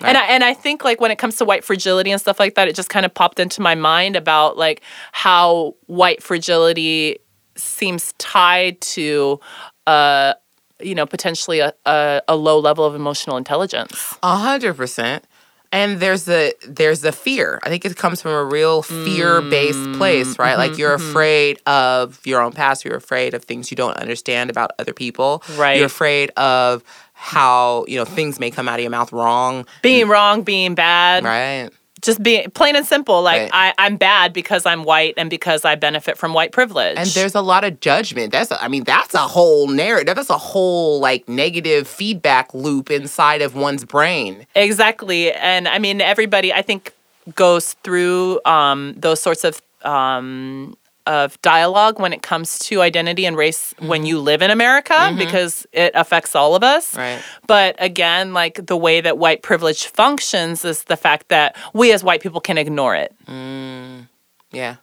And 0.00 0.16
I, 0.16 0.26
and 0.26 0.44
I 0.44 0.54
think 0.54 0.84
like 0.84 1.00
when 1.00 1.10
it 1.10 1.16
comes 1.18 1.36
to 1.36 1.44
white 1.44 1.64
fragility 1.64 2.10
and 2.10 2.20
stuff 2.20 2.40
like 2.40 2.54
that, 2.56 2.68
it 2.68 2.74
just 2.74 2.88
kind 2.90 3.06
of 3.06 3.14
popped 3.14 3.38
into 3.38 3.60
my 3.62 3.74
mind 3.74 4.16
about 4.16 4.56
like 4.56 4.82
how 5.12 5.74
white 5.86 6.22
fragility 6.22 7.18
seems 7.56 8.12
tied 8.18 8.80
to, 8.80 9.38
uh, 9.86 10.34
you 10.80 10.94
know, 10.94 11.06
potentially 11.06 11.60
a, 11.60 11.72
a, 11.86 12.20
a 12.28 12.36
low 12.36 12.58
level 12.58 12.84
of 12.84 12.94
emotional 12.94 13.36
intelligence. 13.36 14.16
A 14.22 14.36
hundred 14.36 14.74
percent. 14.74 15.24
And 15.72 15.98
there's 15.98 16.24
the 16.24 16.54
there's 16.68 17.00
the 17.00 17.10
fear. 17.10 17.58
I 17.64 17.68
think 17.68 17.84
it 17.84 17.96
comes 17.96 18.22
from 18.22 18.30
a 18.30 18.44
real 18.44 18.82
fear 18.82 19.42
based 19.42 19.80
Mm, 19.80 19.92
place, 19.94 20.38
right? 20.38 20.50
mm-hmm, 20.52 20.58
like 20.70 20.78
you're 20.78 20.94
afraid 20.94 21.60
of 21.66 22.20
your 22.24 22.40
own 22.40 22.52
past. 22.52 22.84
You're 22.84 22.96
afraid 22.96 23.34
of 23.34 23.42
things 23.42 23.72
you 23.72 23.76
don't 23.76 23.96
understand 23.96 24.50
about 24.50 24.70
other 24.78 24.92
people. 24.92 25.42
Right. 25.56 25.76
You're 25.76 25.86
afraid 25.86 26.30
of 26.36 26.84
how 27.14 27.84
you 27.88 27.96
know 27.96 28.04
things 28.04 28.38
may 28.38 28.50
come 28.50 28.68
out 28.68 28.74
of 28.78 28.82
your 28.82 28.90
mouth 28.90 29.12
wrong. 29.12 29.66
Being 29.82 30.08
wrong, 30.08 30.42
being 30.42 30.74
bad, 30.74 31.24
Right. 31.24 31.70
just 32.02 32.22
being 32.22 32.50
plain 32.50 32.76
and 32.76 32.84
simple. 32.86 33.22
Like 33.22 33.50
Right. 33.52 33.72
I, 33.78 33.86
I'm 33.86 33.96
bad 33.96 34.32
because 34.34 34.66
I'm 34.66 34.82
white 34.84 35.14
and 35.16 35.30
because 35.30 35.64
I 35.64 35.74
benefit 35.74 36.18
from 36.18 36.34
white 36.34 36.52
privilege. 36.52 36.96
And 36.98 37.08
there's 37.10 37.34
a 37.34 37.40
lot 37.40 37.64
of 37.64 37.80
judgment. 37.80 38.32
That's 38.32 38.50
a, 38.50 38.62
I 38.62 38.68
mean 38.68 38.84
that's 38.84 39.14
a 39.14 39.18
whole 39.20 39.68
narrative. 39.68 40.16
That's 40.16 40.28
a 40.28 40.36
whole 40.38 41.00
like 41.00 41.26
negative 41.28 41.88
feedback 41.88 42.52
loop 42.52 42.90
inside 42.90 43.40
of 43.40 43.54
one's 43.54 43.84
brain. 43.84 44.46
Exactly. 44.54 45.32
And 45.32 45.66
I 45.68 45.78
mean, 45.78 46.00
everybody, 46.02 46.52
I 46.52 46.60
think, 46.62 46.92
goes 47.36 47.72
through 47.84 48.40
um, 48.44 48.94
those 48.98 49.20
sorts 49.20 49.44
of. 49.44 49.62
Um, 49.82 50.76
of 51.06 51.40
dialogue 51.42 51.98
when 52.00 52.12
it 52.12 52.22
comes 52.22 52.58
to 52.58 52.80
identity 52.80 53.26
and 53.26 53.36
race 53.36 53.74
when 53.78 54.00
mm-hmm. 54.00 54.06
you 54.06 54.20
live 54.20 54.42
in 54.42 54.50
America 54.50 54.94
mm-hmm. 54.94 55.18
because 55.18 55.66
it 55.72 55.92
affects 55.94 56.34
all 56.34 56.54
of 56.54 56.62
us. 56.62 56.96
Right. 56.96 57.22
But 57.46 57.76
again, 57.78 58.32
like 58.32 58.66
the 58.66 58.76
way 58.76 59.00
that 59.00 59.18
white 59.18 59.42
privilege 59.42 59.86
functions 59.86 60.64
is 60.64 60.84
the 60.84 60.96
fact 60.96 61.28
that 61.28 61.56
we 61.74 61.92
as 61.92 62.02
white 62.02 62.22
people 62.22 62.40
can 62.40 62.56
ignore 62.56 62.94
it. 62.94 63.14
Mm, 63.26 64.08
yeah. 64.50 64.76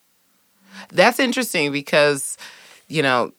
That's 0.89 1.19
interesting 1.19 1.71
because, 1.71 2.37
you 2.87 3.01
know, 3.01 3.31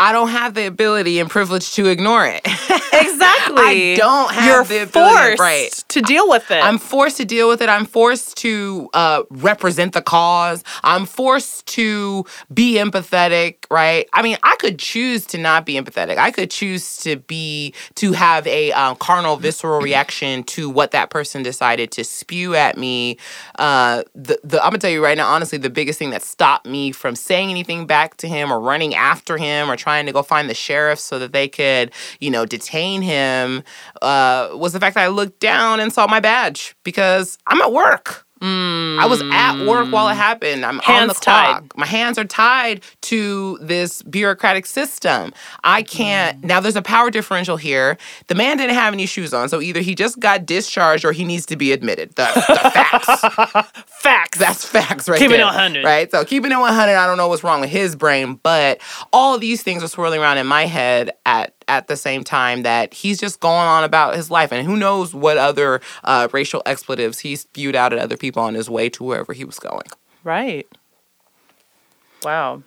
I 0.00 0.12
don't 0.12 0.30
have 0.30 0.54
the 0.54 0.66
ability 0.66 1.18
and 1.20 1.28
privilege 1.28 1.72
to 1.72 1.86
ignore 1.86 2.26
it. 2.26 2.40
Exactly. 2.92 3.94
I 3.94 3.96
don't 3.96 4.30
have 4.32 4.44
You're 4.46 4.64
the 4.64 4.82
ability- 4.88 5.36
forced 5.36 5.40
right. 5.40 5.84
to 5.88 6.02
deal 6.02 6.28
with 6.28 6.50
it. 6.50 6.62
I'm 6.62 6.76
forced 6.76 7.16
to 7.18 7.24
deal 7.24 7.48
with 7.48 7.62
it. 7.62 7.68
I'm 7.68 7.86
forced 7.86 8.36
to 8.38 8.90
uh, 8.92 9.22
represent 9.30 9.94
the 9.94 10.02
cause. 10.02 10.64
I'm 10.82 11.06
forced 11.06 11.66
to 11.68 12.24
be 12.52 12.74
empathetic, 12.74 13.56
right? 13.70 14.08
I 14.12 14.22
mean, 14.22 14.36
I 14.42 14.56
could 14.56 14.78
choose 14.78 15.24
to 15.26 15.38
not 15.38 15.64
be 15.64 15.74
empathetic. 15.74 16.18
I 16.18 16.30
could 16.30 16.50
choose 16.50 16.98
to 16.98 17.16
be 17.16 17.74
to 17.94 18.12
have 18.12 18.46
a 18.46 18.72
um, 18.72 18.96
carnal, 18.96 19.36
visceral 19.36 19.80
reaction 19.80 20.42
to 20.44 20.68
what 20.68 20.90
that 20.90 21.10
person 21.10 21.42
decided 21.42 21.92
to 21.92 22.04
spew 22.04 22.54
at 22.54 22.76
me. 22.76 23.16
Uh, 23.58 24.02
the, 24.14 24.38
the, 24.44 24.58
I'm 24.62 24.70
gonna 24.70 24.78
tell 24.78 24.90
you 24.90 25.02
right 25.02 25.16
now, 25.16 25.28
honestly, 25.32 25.58
the 25.58 25.70
biggest 25.70 25.98
thing 25.98 26.10
that 26.10 26.22
stopped 26.22 26.66
me 26.66 26.92
from 26.92 27.14
saying 27.16 27.50
anything 27.50 27.86
back 27.86 28.16
to 28.18 28.28
him 28.28 28.52
or 28.52 28.60
running 28.60 28.94
after 28.94 29.38
him 29.38 29.70
or 29.70 29.76
trying 29.76 29.89
to 30.06 30.12
go 30.12 30.22
find 30.22 30.48
the 30.48 30.54
sheriff 30.54 30.98
so 30.98 31.18
that 31.18 31.32
they 31.32 31.48
could, 31.48 31.92
you 32.20 32.30
know, 32.30 32.46
detain 32.46 33.02
him 33.02 33.62
uh, 34.02 34.50
was 34.54 34.72
the 34.72 34.80
fact 34.80 34.94
that 34.94 35.04
I 35.04 35.08
looked 35.08 35.40
down 35.40 35.80
and 35.80 35.92
saw 35.92 36.06
my 36.06 36.20
badge 36.20 36.74
because 36.84 37.38
I'm 37.46 37.60
at 37.60 37.72
work. 37.72 38.26
I 38.42 39.06
was 39.06 39.20
at 39.32 39.66
work 39.66 39.90
while 39.92 40.08
it 40.08 40.14
happened. 40.14 40.64
I'm 40.64 40.76
on 40.80 40.84
the 40.86 40.92
Hands 40.92 41.20
tied. 41.20 41.46
clock. 41.46 41.76
My 41.76 41.86
hands 41.86 42.18
are 42.18 42.24
tied 42.24 42.82
to 43.02 43.58
this 43.60 44.02
bureaucratic 44.02 44.66
system. 44.66 45.32
I 45.62 45.82
can't. 45.82 46.40
Mm. 46.40 46.44
Now, 46.44 46.60
there's 46.60 46.76
a 46.76 46.82
power 46.82 47.10
differential 47.10 47.56
here. 47.56 47.98
The 48.28 48.34
man 48.34 48.56
didn't 48.56 48.74
have 48.74 48.92
any 48.94 49.06
shoes 49.06 49.34
on, 49.34 49.48
so 49.48 49.60
either 49.60 49.80
he 49.80 49.94
just 49.94 50.18
got 50.20 50.46
discharged 50.46 51.04
or 51.04 51.12
he 51.12 51.24
needs 51.24 51.46
to 51.46 51.56
be 51.56 51.72
admitted. 51.72 52.10
The, 52.16 52.30
the 52.34 52.70
facts. 52.70 53.70
Facts. 54.00 54.38
That's 54.38 54.64
facts 54.64 55.08
right 55.08 55.18
Keep 55.18 55.30
it 55.32 55.40
100. 55.40 55.84
Right? 55.84 56.10
So 56.10 56.24
keeping 56.24 56.50
it 56.52 56.58
100, 56.58 56.94
I 56.96 57.06
don't 57.06 57.18
know 57.18 57.28
what's 57.28 57.44
wrong 57.44 57.60
with 57.60 57.68
his 57.68 57.94
brain, 57.94 58.40
but 58.42 58.80
all 59.12 59.38
these 59.38 59.62
things 59.62 59.82
are 59.82 59.88
swirling 59.88 60.20
around 60.20 60.38
in 60.38 60.46
my 60.46 60.64
head 60.64 61.12
at 61.26 61.54
at 61.70 61.86
the 61.86 61.96
same 61.96 62.24
time 62.24 62.62
that 62.64 62.92
he's 62.92 63.18
just 63.18 63.38
going 63.38 63.54
on 63.54 63.84
about 63.84 64.16
his 64.16 64.28
life 64.28 64.50
and 64.50 64.66
who 64.66 64.76
knows 64.76 65.14
what 65.14 65.38
other 65.38 65.80
uh, 66.02 66.26
racial 66.32 66.62
expletives 66.66 67.20
he 67.20 67.36
spewed 67.36 67.76
out 67.76 67.92
at 67.92 67.98
other 68.00 68.16
people 68.16 68.42
on 68.42 68.54
his 68.54 68.68
way 68.68 68.88
to 68.90 69.04
wherever 69.04 69.32
he 69.32 69.44
was 69.44 69.58
going. 69.58 69.86
right. 70.24 70.66
Wow. 72.22 72.62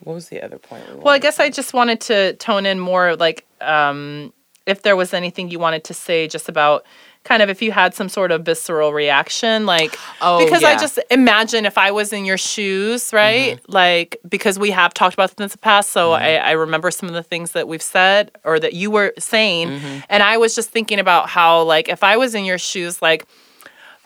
What 0.00 0.14
was 0.14 0.28
the 0.28 0.42
other 0.42 0.58
point? 0.58 0.84
Mm-hmm. 0.84 1.00
Well, 1.00 1.14
I 1.14 1.18
guess 1.18 1.40
I 1.40 1.50
just 1.50 1.72
wanted 1.72 2.00
to 2.02 2.34
tone 2.34 2.66
in 2.66 2.78
more 2.78 3.16
like 3.16 3.46
um, 3.60 4.32
if 4.66 4.82
there 4.82 4.96
was 4.96 5.14
anything 5.14 5.50
you 5.50 5.58
wanted 5.58 5.84
to 5.84 5.94
say 5.94 6.28
just 6.28 6.48
about 6.48 6.84
kind 7.24 7.42
of 7.42 7.50
if 7.50 7.60
you 7.60 7.72
had 7.72 7.94
some 7.94 8.08
sort 8.08 8.32
of 8.32 8.44
visceral 8.44 8.92
reaction 8.92 9.66
like 9.66 9.98
Oh, 10.22 10.42
because 10.44 10.64
I 10.64 10.70
yeah. 10.70 10.74
Mm-hmm. 10.76 10.80
just 10.80 10.98
imagine 11.10 11.66
if 11.66 11.76
I 11.76 11.90
was 11.90 12.12
in 12.12 12.24
your 12.24 12.38
shoes, 12.38 13.12
right? 13.12 13.60
Like 13.68 14.16
because 14.28 14.58
we 14.58 14.70
have 14.70 14.94
talked 14.94 15.14
about 15.14 15.30
this 15.36 15.44
in 15.44 15.48
the 15.50 15.58
past, 15.58 15.90
so 15.92 16.12
I, 16.12 16.34
I 16.36 16.50
remember 16.52 16.90
some 16.90 17.08
of 17.08 17.14
the 17.14 17.22
things 17.22 17.52
that 17.52 17.68
we've 17.68 17.82
said 17.82 18.30
or 18.44 18.58
that 18.60 18.72
you 18.72 18.90
were 18.90 19.12
saying, 19.18 19.68
Mm-hmm. 19.68 19.98
and 20.08 20.22
I 20.22 20.36
was 20.38 20.54
just 20.54 20.70
thinking 20.70 20.98
about 20.98 21.28
how 21.28 21.62
like 21.62 21.88
if 21.88 22.02
I 22.02 22.16
was 22.16 22.34
in 22.34 22.44
your 22.44 22.58
shoes, 22.58 23.02
like 23.02 23.26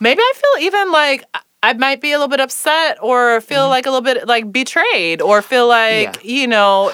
maybe 0.00 0.20
I 0.20 0.32
feel 0.34 0.64
even 0.66 0.90
like 0.92 1.24
I 1.62 1.74
might 1.74 2.00
be 2.00 2.10
a 2.10 2.16
little 2.18 2.28
bit 2.28 2.40
upset 2.40 2.98
or 3.00 3.40
feel 3.40 3.68
like 3.68 3.86
a 3.86 3.90
little 3.90 4.02
bit 4.02 4.26
like 4.26 4.50
betrayed 4.50 5.22
or 5.22 5.42
feel 5.42 5.68
like, 5.68 6.14
Mm-hmm. 6.14 6.26
Yeah. 6.28 6.40
you 6.40 6.46
know, 6.48 6.92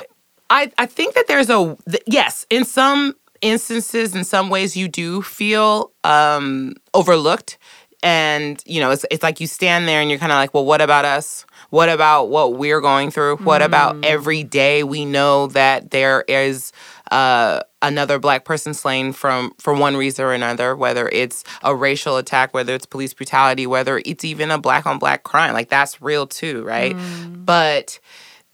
I, 0.51 0.71
I 0.79 0.87
think 0.87 1.15
that 1.15 1.27
there's 1.27 1.49
a 1.51 1.77
th- 1.91 2.03
yes 2.07 2.47
in 2.51 2.65
some 2.65 3.15
instances 3.41 4.15
in 4.15 4.25
some 4.25 4.51
ways 4.51 4.77
you 4.77 4.89
do 4.89 5.23
feel 5.23 5.93
um, 6.05 6.75
overlooked 6.95 7.59
and 8.03 8.63
you 8.65 8.81
know, 8.81 8.91
it's 8.91 9.05
it's 9.11 9.23
like 9.23 9.41
you 9.41 9.47
stand 9.47 9.89
there 9.89 10.01
and 10.01 10.09
you're 10.09 10.21
kind 10.21 10.31
of 10.31 10.37
like, 10.37 10.55
well, 10.55 10.65
what 10.65 10.81
about 10.81 11.05
us? 11.05 11.45
What 11.71 11.89
about 11.89 12.27
what 12.27 12.55
we're 12.55 12.81
going 12.81 13.11
through? 13.11 13.39
What 13.39 13.61
about 13.61 14.05
every 14.05 14.45
day 14.45 14.85
we 14.85 15.05
know 15.05 15.49
that 15.49 15.91
there 15.91 16.23
is 16.29 16.73
uh, 17.11 17.61
another 17.83 18.19
black 18.19 18.45
person 18.45 18.73
slain 18.73 19.13
from 19.13 19.53
for 19.59 19.75
one 19.75 19.97
reason 19.97 20.25
or 20.25 20.33
another, 20.33 20.77
whether 20.77 21.09
it's 21.09 21.43
a 21.63 21.75
racial 21.75 22.17
attack, 22.17 22.55
whether 22.55 22.73
it's 22.75 22.87
police 22.87 23.13
brutality, 23.13 23.67
whether 23.67 24.01
it's 24.07 24.25
even 24.25 24.51
a 24.51 24.59
black 24.59 24.87
on 24.87 24.99
black 24.99 25.25
crime. 25.25 25.53
Like 25.53 25.69
that's 25.69 26.01
real 26.01 26.27
too, 26.27 26.63
right? 26.65 26.97
But 27.45 27.99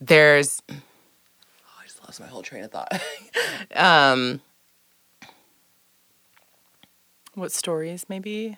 there's 0.01 0.61
oh, 0.71 0.73
I 1.79 1.85
just 1.85 2.01
lost 2.03 2.19
my 2.19 2.27
whole 2.27 2.41
train 2.41 2.63
of 2.63 2.71
thought. 2.71 2.91
um 3.75 4.41
What 7.35 7.51
stories, 7.51 8.05
maybe? 8.09 8.57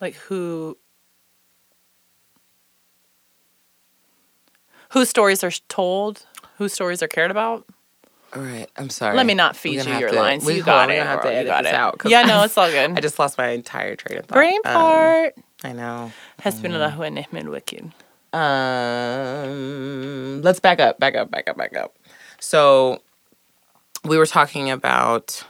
Like 0.00 0.14
who? 0.14 0.76
Whose 4.90 5.08
stories 5.08 5.42
are 5.44 5.50
told? 5.68 6.24
Whose 6.58 6.72
stories 6.72 7.02
are 7.02 7.08
cared 7.08 7.30
about? 7.30 7.64
all 8.34 8.42
right, 8.42 8.66
I'm 8.76 8.90
sorry. 8.90 9.16
Let 9.16 9.24
me 9.24 9.32
not 9.34 9.56
feed 9.56 9.84
you 9.86 9.98
your 9.98 10.10
to- 10.10 10.16
lines. 10.16 10.44
we- 10.44 10.54
You 10.56 10.60
on, 10.62 10.66
got 10.66 10.88
we're 10.88 10.94
it. 10.96 11.06
have 11.06 11.22
to 11.22 11.32
edit 11.32 11.46
got 11.46 11.62
this 11.62 11.72
it. 11.72 11.76
out 11.76 12.02
Yeah, 12.04 12.22
no, 12.22 12.42
it's 12.42 12.58
all 12.58 12.68
good. 12.76 12.90
I 12.90 13.00
just 13.00 13.18
lost 13.18 13.38
my 13.38 13.48
entire 13.48 13.96
train 13.96 14.18
of 14.18 14.26
thought. 14.26 14.34
Brain 14.34 14.60
Um, 14.64 14.72
part. 14.74 15.34
I 15.64 15.72
know. 15.72 16.12
Hasbunallahu 16.42 16.98
wa 16.98 17.08
ni'mal 17.08 17.44
wakil. 17.44 17.92
Um, 19.16 20.42
let's 20.42 20.60
back 20.60 20.80
up, 20.80 20.98
back 21.00 21.14
up, 21.14 21.30
back 21.30 21.48
up, 21.48 21.56
back 21.56 21.74
up. 21.76 21.96
So 22.40 23.00
we 24.04 24.18
were 24.18 24.26
talking 24.26 24.70
about 24.70 25.42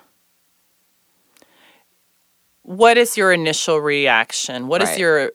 What 2.66 2.98
is 2.98 3.16
your 3.16 3.32
initial 3.32 3.80
reaction? 3.80 4.66
What 4.66 4.82
is 4.82 4.88
Right. 4.90 4.98
your 4.98 5.32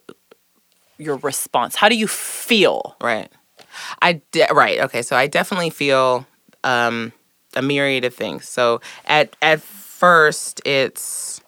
your 0.98 1.16
response? 1.18 1.76
How 1.76 1.88
do 1.90 1.96
you 1.96 2.08
feel? 2.08 2.96
right. 3.02 3.32
I 4.02 4.22
de- 4.32 4.48
right. 4.52 4.80
Okay, 4.82 5.02
so 5.02 5.16
I 5.16 5.28
definitely 5.28 5.70
feel 5.70 6.28
um 6.64 7.14
a 7.56 7.62
myriad 7.62 8.04
of 8.06 8.14
things. 8.14 8.48
So 8.50 8.82
at 9.06 9.36
at 9.42 9.62
first 9.62 10.62
it's 10.66 11.40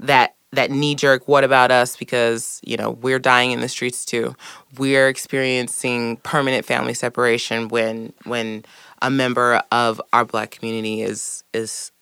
that 0.00 0.34
that 0.52 0.70
knee 0.72 0.94
jerk 0.96 1.28
what 1.28 1.44
about 1.44 1.70
us 1.70 1.96
because 1.96 2.60
you 2.64 2.76
know 2.76 2.90
we're 2.90 3.18
dying 3.20 3.52
in 3.52 3.60
the 3.60 3.68
streets 3.68 4.04
too 4.06 4.34
we're 4.78 5.08
experiencing 5.08 6.16
permanent 6.18 6.64
family 6.64 6.94
separation 6.94 7.68
when 7.68 8.12
when 8.24 8.64
a 9.02 9.10
member 9.10 9.62
of 9.70 10.00
our 10.14 10.24
black 10.24 10.50
community 10.50 11.02
is 11.02 11.44
is 11.52 11.92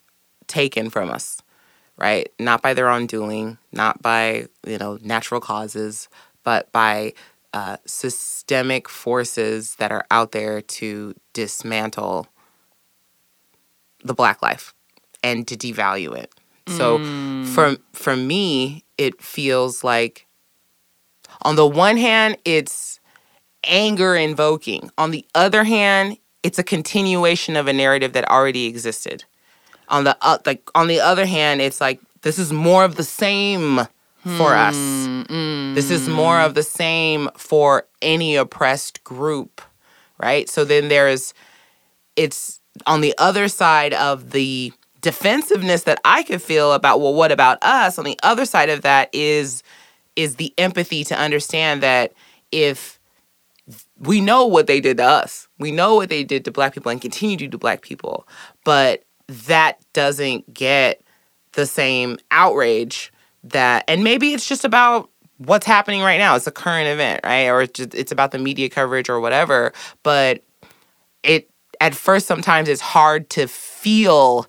taken 0.46 0.90
from 0.90 1.10
us 1.10 1.38
right 1.96 2.32
not 2.38 2.62
by 2.62 2.74
their 2.74 2.88
own 2.88 3.06
doing 3.06 3.58
not 3.72 4.00
by 4.02 4.46
you 4.66 4.78
know 4.78 4.98
natural 5.02 5.40
causes 5.40 6.08
but 6.42 6.70
by 6.72 7.12
uh, 7.52 7.76
systemic 7.86 8.88
forces 8.88 9.76
that 9.76 9.90
are 9.90 10.04
out 10.10 10.32
there 10.32 10.60
to 10.60 11.14
dismantle 11.32 12.26
the 14.04 14.14
black 14.14 14.42
life 14.42 14.74
and 15.22 15.48
to 15.48 15.56
devalue 15.56 16.14
it 16.16 16.32
so 16.68 16.98
for 17.44 17.76
for 17.92 18.16
me, 18.16 18.84
it 18.98 19.22
feels 19.22 19.84
like 19.84 20.26
on 21.42 21.56
the 21.56 21.66
one 21.66 21.96
hand, 21.96 22.38
it's 22.44 23.00
anger 23.64 24.16
invoking. 24.16 24.90
On 24.98 25.10
the 25.10 25.24
other 25.34 25.64
hand, 25.64 26.18
it's 26.42 26.58
a 26.58 26.64
continuation 26.64 27.56
of 27.56 27.68
a 27.68 27.72
narrative 27.72 28.12
that 28.14 28.28
already 28.28 28.66
existed. 28.66 29.24
On 29.88 30.04
the 30.04 30.16
uh, 30.20 30.38
like 30.46 30.68
on 30.74 30.88
the 30.88 31.00
other 31.00 31.26
hand, 31.26 31.60
it's 31.60 31.80
like 31.80 32.00
this 32.22 32.38
is 32.38 32.52
more 32.52 32.84
of 32.84 32.96
the 32.96 33.04
same 33.04 33.80
for 34.38 34.54
us. 34.54 34.76
This 35.74 35.90
is 35.90 36.08
more 36.08 36.40
of 36.40 36.54
the 36.54 36.62
same 36.64 37.28
for 37.36 37.86
any 38.02 38.34
oppressed 38.36 39.04
group, 39.04 39.60
right? 40.18 40.48
So 40.48 40.64
then 40.64 40.88
there's 40.88 41.32
it's 42.16 42.60
on 42.86 43.00
the 43.00 43.14
other 43.18 43.48
side 43.48 43.94
of 43.94 44.32
the 44.32 44.72
defensiveness 45.00 45.84
that 45.84 46.00
I 46.04 46.24
could 46.24 46.42
feel 46.42 46.72
about 46.72 47.00
well 47.00 47.14
what 47.14 47.30
about 47.30 47.58
us 47.62 47.98
on 47.98 48.04
the 48.04 48.18
other 48.24 48.44
side 48.44 48.68
of 48.70 48.82
that 48.82 49.08
is 49.12 49.62
is 50.16 50.36
the 50.36 50.52
empathy 50.58 51.04
to 51.04 51.16
understand 51.16 51.82
that 51.82 52.12
if 52.50 52.98
we 54.00 54.20
know 54.20 54.46
what 54.46 54.66
they 54.66 54.80
did 54.80 54.96
to 54.96 55.04
us 55.04 55.46
we 55.58 55.70
know 55.70 55.94
what 55.94 56.08
they 56.08 56.24
did 56.24 56.44
to 56.46 56.50
black 56.50 56.74
people 56.74 56.90
and 56.90 57.00
continue 57.00 57.36
to 57.36 57.44
do 57.44 57.50
to 57.52 57.58
black 57.58 57.82
people 57.82 58.26
but 58.64 59.04
that 59.28 59.80
doesn't 59.92 60.52
get 60.52 61.02
the 61.52 61.66
same 61.66 62.18
outrage 62.30 63.12
that 63.44 63.84
and 63.88 64.04
maybe 64.04 64.32
it's 64.32 64.48
just 64.48 64.64
about 64.64 65.10
what's 65.38 65.66
happening 65.66 66.02
right 66.02 66.18
now 66.18 66.34
it's 66.34 66.46
a 66.46 66.52
current 66.52 66.88
event 66.88 67.20
right 67.24 67.48
or 67.48 67.62
it's, 67.62 67.72
just, 67.72 67.94
it's 67.94 68.12
about 68.12 68.30
the 68.30 68.38
media 68.38 68.68
coverage 68.68 69.08
or 69.08 69.20
whatever 69.20 69.72
but 70.02 70.42
it 71.22 71.50
at 71.80 71.94
first 71.94 72.26
sometimes 72.26 72.68
it's 72.68 72.80
hard 72.80 73.28
to 73.30 73.46
feel 73.46 74.46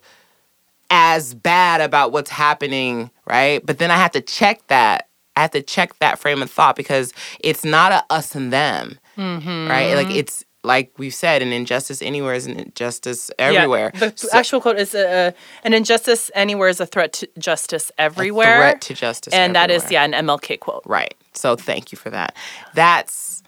as 0.89 1.33
bad 1.33 1.81
about 1.81 2.11
what's 2.11 2.29
happening, 2.29 3.11
right? 3.25 3.65
But 3.65 3.79
then 3.79 3.91
I 3.91 3.95
have 3.97 4.11
to 4.11 4.21
check 4.21 4.65
that. 4.67 5.09
I 5.35 5.41
have 5.41 5.51
to 5.51 5.61
check 5.61 5.97
that 5.99 6.17
frame 6.17 6.41
of 6.41 6.49
thought 6.49 6.75
because 6.75 7.13
it's 7.39 7.63
not 7.63 7.91
a 7.91 8.03
us 8.09 8.33
and 8.35 8.51
them, 8.51 8.97
right? 9.67 9.93
Like 9.93 10.07
mm-hmm. 10.07 10.17
it's 10.17 10.45
like 10.67 10.91
we've 10.97 11.13
said, 11.15 11.41
an 11.41 11.51
injustice 11.51 12.01
anywhere 12.01 12.35
is 12.35 12.45
an 12.45 12.59
injustice 12.59 13.31
everywhere. 13.39 13.91
Yeah, 13.93 13.99
the 14.09 14.13
So- 14.17 14.29
actual 14.33 14.61
quote 14.61 14.77
is 14.77 14.93
uh, 14.93 15.31
an 15.63 15.73
injustice 15.73 16.29
anywhere 16.35 16.69
is 16.69 16.79
a 16.79 16.85
threat 16.85 17.13
to 17.13 17.27
justice 17.39 17.91
everywhere. 17.97 18.57
threat 18.57 18.81
to 18.81 18.93
justice 18.93 19.33
and 19.33 19.55
that 19.55 19.71
is 19.71 19.89
yeah 19.91 20.03
an 20.03 20.13
MLK 20.13 20.59
quote. 20.59 20.83
Right. 20.85 21.15
So 21.33 21.55
thank 21.55 21.91
you 21.91 21.97
for 21.97 22.09
that. 22.11 22.35
That's 22.73 23.41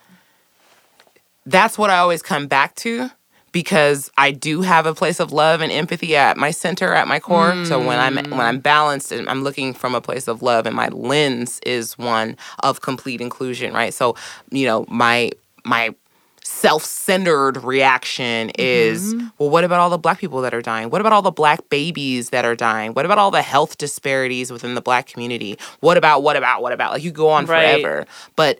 that's 1.45 1.77
what 1.77 1.89
I 1.89 1.97
always 1.97 2.21
come 2.21 2.47
back 2.47 2.75
to 2.75 3.09
because 3.51 4.11
I 4.17 4.31
do 4.31 4.61
have 4.61 4.85
a 4.85 4.93
place 4.93 5.19
of 5.19 5.31
love 5.31 5.61
and 5.61 5.71
empathy 5.71 6.15
at 6.15 6.37
my 6.37 6.51
center, 6.51 6.93
at 6.93 7.07
my 7.07 7.19
core. 7.19 7.65
So 7.65 7.79
when 7.83 7.99
I'm 7.99 8.15
when 8.29 8.41
I'm 8.41 8.59
balanced 8.59 9.11
and 9.11 9.27
I'm 9.29 9.43
looking 9.43 9.73
from 9.73 9.95
a 9.95 10.01
place 10.01 10.27
of 10.27 10.41
love 10.43 10.67
and 10.67 10.75
my 10.75 10.89
lens 10.89 11.59
is 11.65 11.97
one 11.97 12.37
of 12.59 12.81
complete 12.81 13.21
inclusion, 13.21 13.73
right? 13.73 13.93
So, 13.93 14.15
you 14.51 14.65
know, 14.67 14.85
my 14.87 15.31
my 15.65 15.95
self-centered 16.49 17.63
reaction 17.63 18.51
is 18.55 19.13
mm-hmm. 19.13 19.27
well 19.37 19.49
what 19.51 19.63
about 19.63 19.79
all 19.79 19.89
the 19.91 19.99
black 19.99 20.19
people 20.19 20.41
that 20.41 20.53
are 20.53 20.63
dying 20.63 20.89
what 20.89 20.99
about 20.99 21.13
all 21.13 21.21
the 21.21 21.31
black 21.31 21.69
babies 21.69 22.31
that 22.31 22.43
are 22.43 22.55
dying 22.55 22.91
what 22.93 23.05
about 23.05 23.19
all 23.19 23.29
the 23.29 23.43
health 23.43 23.77
disparities 23.77 24.51
within 24.51 24.73
the 24.73 24.81
black 24.81 25.05
community 25.05 25.57
what 25.79 25.95
about 25.95 26.23
what 26.23 26.35
about 26.35 26.61
what 26.63 26.73
about 26.73 26.91
like 26.91 27.03
you 27.03 27.11
go 27.11 27.29
on 27.29 27.45
Right. 27.45 27.81
forever 27.81 28.07
but 28.35 28.59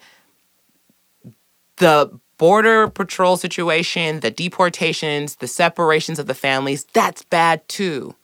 the 1.78 2.12
border 2.38 2.88
patrol 2.89 3.38
situation 3.38 4.19
the 4.19 4.32
deportations 4.32 5.38
the 5.38 5.47
separations 5.47 6.19
of 6.19 6.28
the 6.28 6.36
families 6.36 6.86
that's 6.93 7.23
bad 7.23 7.67
too 7.67 8.15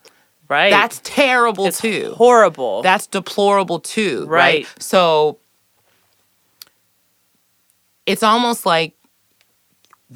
Right. 0.48 0.70
that's 0.70 1.02
terrible 1.04 1.66
it's 1.66 1.82
too 1.82 2.14
horrible. 2.16 2.84
that's 2.84 3.08
deplorable 3.08 3.80
too, 3.80 4.26
right? 4.28 4.68
Right. 4.68 4.68
So 4.78 5.40
it's 8.06 8.22
almost 8.22 8.64
like 8.64 8.95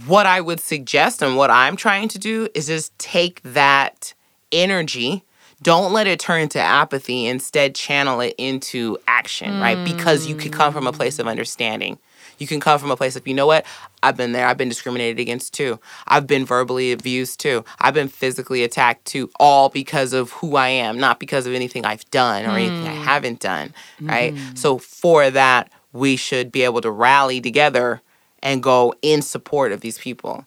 what 0.06 0.25
I 0.25 0.41
would 0.41 0.60
suggest 0.60 1.21
and 1.21 1.36
what 1.36 1.49
I'm 1.49 1.75
trying 1.75 2.08
to 2.10 2.19
do 2.19 2.47
is 2.54 2.67
just 2.67 2.97
take 2.99 3.41
that 3.43 4.13
energy, 4.52 5.23
don't 5.62 5.91
let 5.91 6.08
it 6.08 6.19
turn 6.19 6.41
into 6.41 6.60
apathy, 6.60 7.25
instead 7.25 7.75
channel 7.75 8.21
it 8.21 8.36
into 8.38 8.97
action, 9.08 9.60
right? 9.60 9.84
Because 9.84 10.28
you 10.28 10.36
can 10.36 10.52
come 10.52 10.73
from 10.73 10.88
a 10.88 10.93
place 10.93 11.19
of 11.19 11.28
understanding. 11.28 11.97
You 12.38 12.47
can 12.47 12.62
come 12.62 12.80
from 12.80 12.89
a 12.89 12.95
place 12.95 13.17
of, 13.17 13.28
you 13.28 13.34
know 13.34 13.47
what? 13.47 13.65
I've 14.02 14.15
been 14.15 14.32
there. 14.32 14.47
I've 14.47 14.58
been 14.58 14.69
discriminated 14.69 15.19
against 15.19 15.54
too. 15.54 15.78
I've 16.08 16.25
been 16.25 16.45
verbally 16.45 16.93
abused 16.93 17.41
too. 17.41 17.65
I've 17.80 17.93
been 17.93 18.08
physically 18.08 18.63
attacked 18.63 19.04
too, 19.06 19.30
all 19.39 19.67
because 19.67 20.13
of 20.13 20.32
who 20.32 20.56
I 20.56 20.69
am, 20.69 20.99
not 20.99 21.19
because 21.19 21.45
of 21.45 21.54
anything 21.54 21.84
I've 21.84 22.10
done 22.12 22.45
or 22.45 22.52
anything 22.52 22.88
I 22.88 22.95
mm. 22.95 23.04
haven't 23.04 23.39
done, 23.41 23.73
right? 24.02 24.34
Mm-hmm. 24.34 24.56
So 24.56 24.78
for 24.78 25.30
that, 25.30 25.69
we 25.91 26.15
should 26.15 26.52
be 26.52 26.63
able 26.63 26.80
to 26.82 26.91
rally 26.91 27.41
together 27.41 28.02
and 28.41 28.62
go 28.63 28.93
in 29.02 29.21
support 29.21 29.71
of 29.71 29.82
these 29.82 29.97
people. 29.97 30.45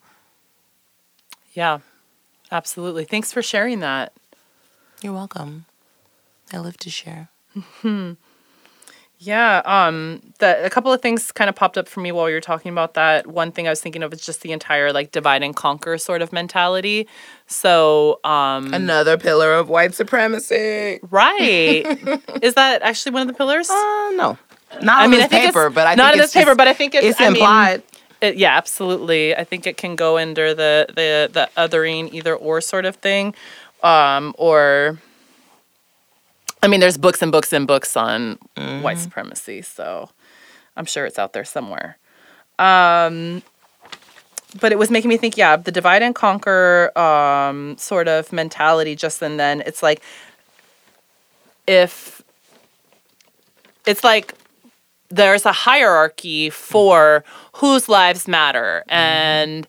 yeah, 1.52 1.78
absolutely. 2.50 3.04
Thanks 3.04 3.32
for 3.32 3.42
sharing 3.42 3.80
that. 3.80 4.12
You're 5.02 5.12
welcome. 5.12 5.64
I 6.52 6.58
live 6.58 6.76
to 6.78 6.90
share. 6.90 7.28
Yeah, 9.24 9.62
um, 9.64 10.20
the, 10.40 10.64
a 10.64 10.70
couple 10.70 10.92
of 10.92 11.00
things 11.00 11.30
kind 11.30 11.48
of 11.48 11.54
popped 11.54 11.78
up 11.78 11.86
for 11.88 12.00
me 12.00 12.10
while 12.10 12.28
you 12.28 12.34
were 12.34 12.40
talking 12.40 12.72
about 12.72 12.94
that. 12.94 13.28
One 13.28 13.52
thing 13.52 13.68
I 13.68 13.70
was 13.70 13.80
thinking 13.80 14.02
of 14.02 14.12
is 14.12 14.20
just 14.26 14.40
the 14.40 14.50
entire 14.50 14.92
like 14.92 15.12
divide 15.12 15.44
and 15.44 15.54
conquer 15.54 15.96
sort 15.96 16.22
of 16.22 16.32
mentality. 16.32 17.06
So, 17.46 18.18
um, 18.24 18.74
Another 18.74 19.16
pillar 19.16 19.52
of 19.54 19.68
white 19.68 19.94
supremacy. 19.94 20.98
right, 21.08 21.38
is 22.42 22.54
that 22.54 22.82
actually 22.82 23.12
one 23.12 23.22
of 23.22 23.28
the 23.28 23.34
pillars? 23.34 23.70
Uh, 23.70 24.10
no. 24.16 24.38
Not 24.80 25.02
I 25.02 25.06
mean, 25.06 25.20
I 25.20 25.26
think 25.28 25.46
paper, 25.46 25.70
but 25.70 25.86
I 25.86 25.94
not 25.94 26.12
think 26.12 26.14
in 26.14 26.18
this 26.22 26.32
paper, 26.32 26.54
but 26.54 26.68
I 26.68 26.72
think 26.72 26.94
it's, 26.94 27.04
it's 27.06 27.20
I 27.20 27.24
mean, 27.24 27.36
implied. 27.36 27.82
it- 28.20 28.36
yeah, 28.36 28.56
absolutely. 28.56 29.34
I 29.36 29.44
think 29.44 29.66
it 29.66 29.76
can 29.76 29.96
go 29.96 30.18
under 30.18 30.54
the 30.54 30.86
the 30.88 31.28
the 31.32 31.50
othering 31.56 32.12
either 32.14 32.34
or 32.34 32.60
sort 32.60 32.84
of 32.84 32.96
thing, 32.96 33.34
um, 33.82 34.34
or 34.38 34.98
I 36.62 36.68
mean, 36.68 36.80
there's 36.80 36.96
books 36.96 37.20
and 37.22 37.32
books 37.32 37.52
and 37.52 37.66
books 37.66 37.96
on 37.96 38.38
white 38.56 38.98
supremacy, 38.98 39.62
so 39.62 40.10
I'm 40.76 40.86
sure 40.86 41.04
it's 41.06 41.18
out 41.18 41.32
there 41.32 41.44
somewhere. 41.44 41.98
Um, 42.58 43.42
but 44.60 44.70
it 44.70 44.78
was 44.78 44.90
making 44.90 45.08
me 45.08 45.16
think, 45.16 45.36
yeah, 45.36 45.56
the 45.56 45.72
divide 45.72 46.02
and 46.02 46.14
conquer 46.14 46.96
um, 46.96 47.76
sort 47.78 48.06
of 48.06 48.32
mentality 48.32 48.94
just 48.94 49.20
and 49.22 49.40
then. 49.40 49.62
It's 49.66 49.82
like 49.82 50.02
if 51.66 52.22
it's 53.86 54.04
like 54.04 54.34
there's 55.12 55.44
a 55.44 55.52
hierarchy 55.52 56.48
for 56.48 57.22
whose 57.56 57.88
lives 57.88 58.26
matter. 58.26 58.82
And 58.88 59.68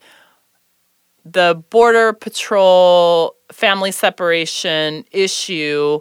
the 1.26 1.62
border 1.70 2.14
patrol 2.14 3.36
family 3.52 3.92
separation 3.92 5.04
issue 5.12 6.00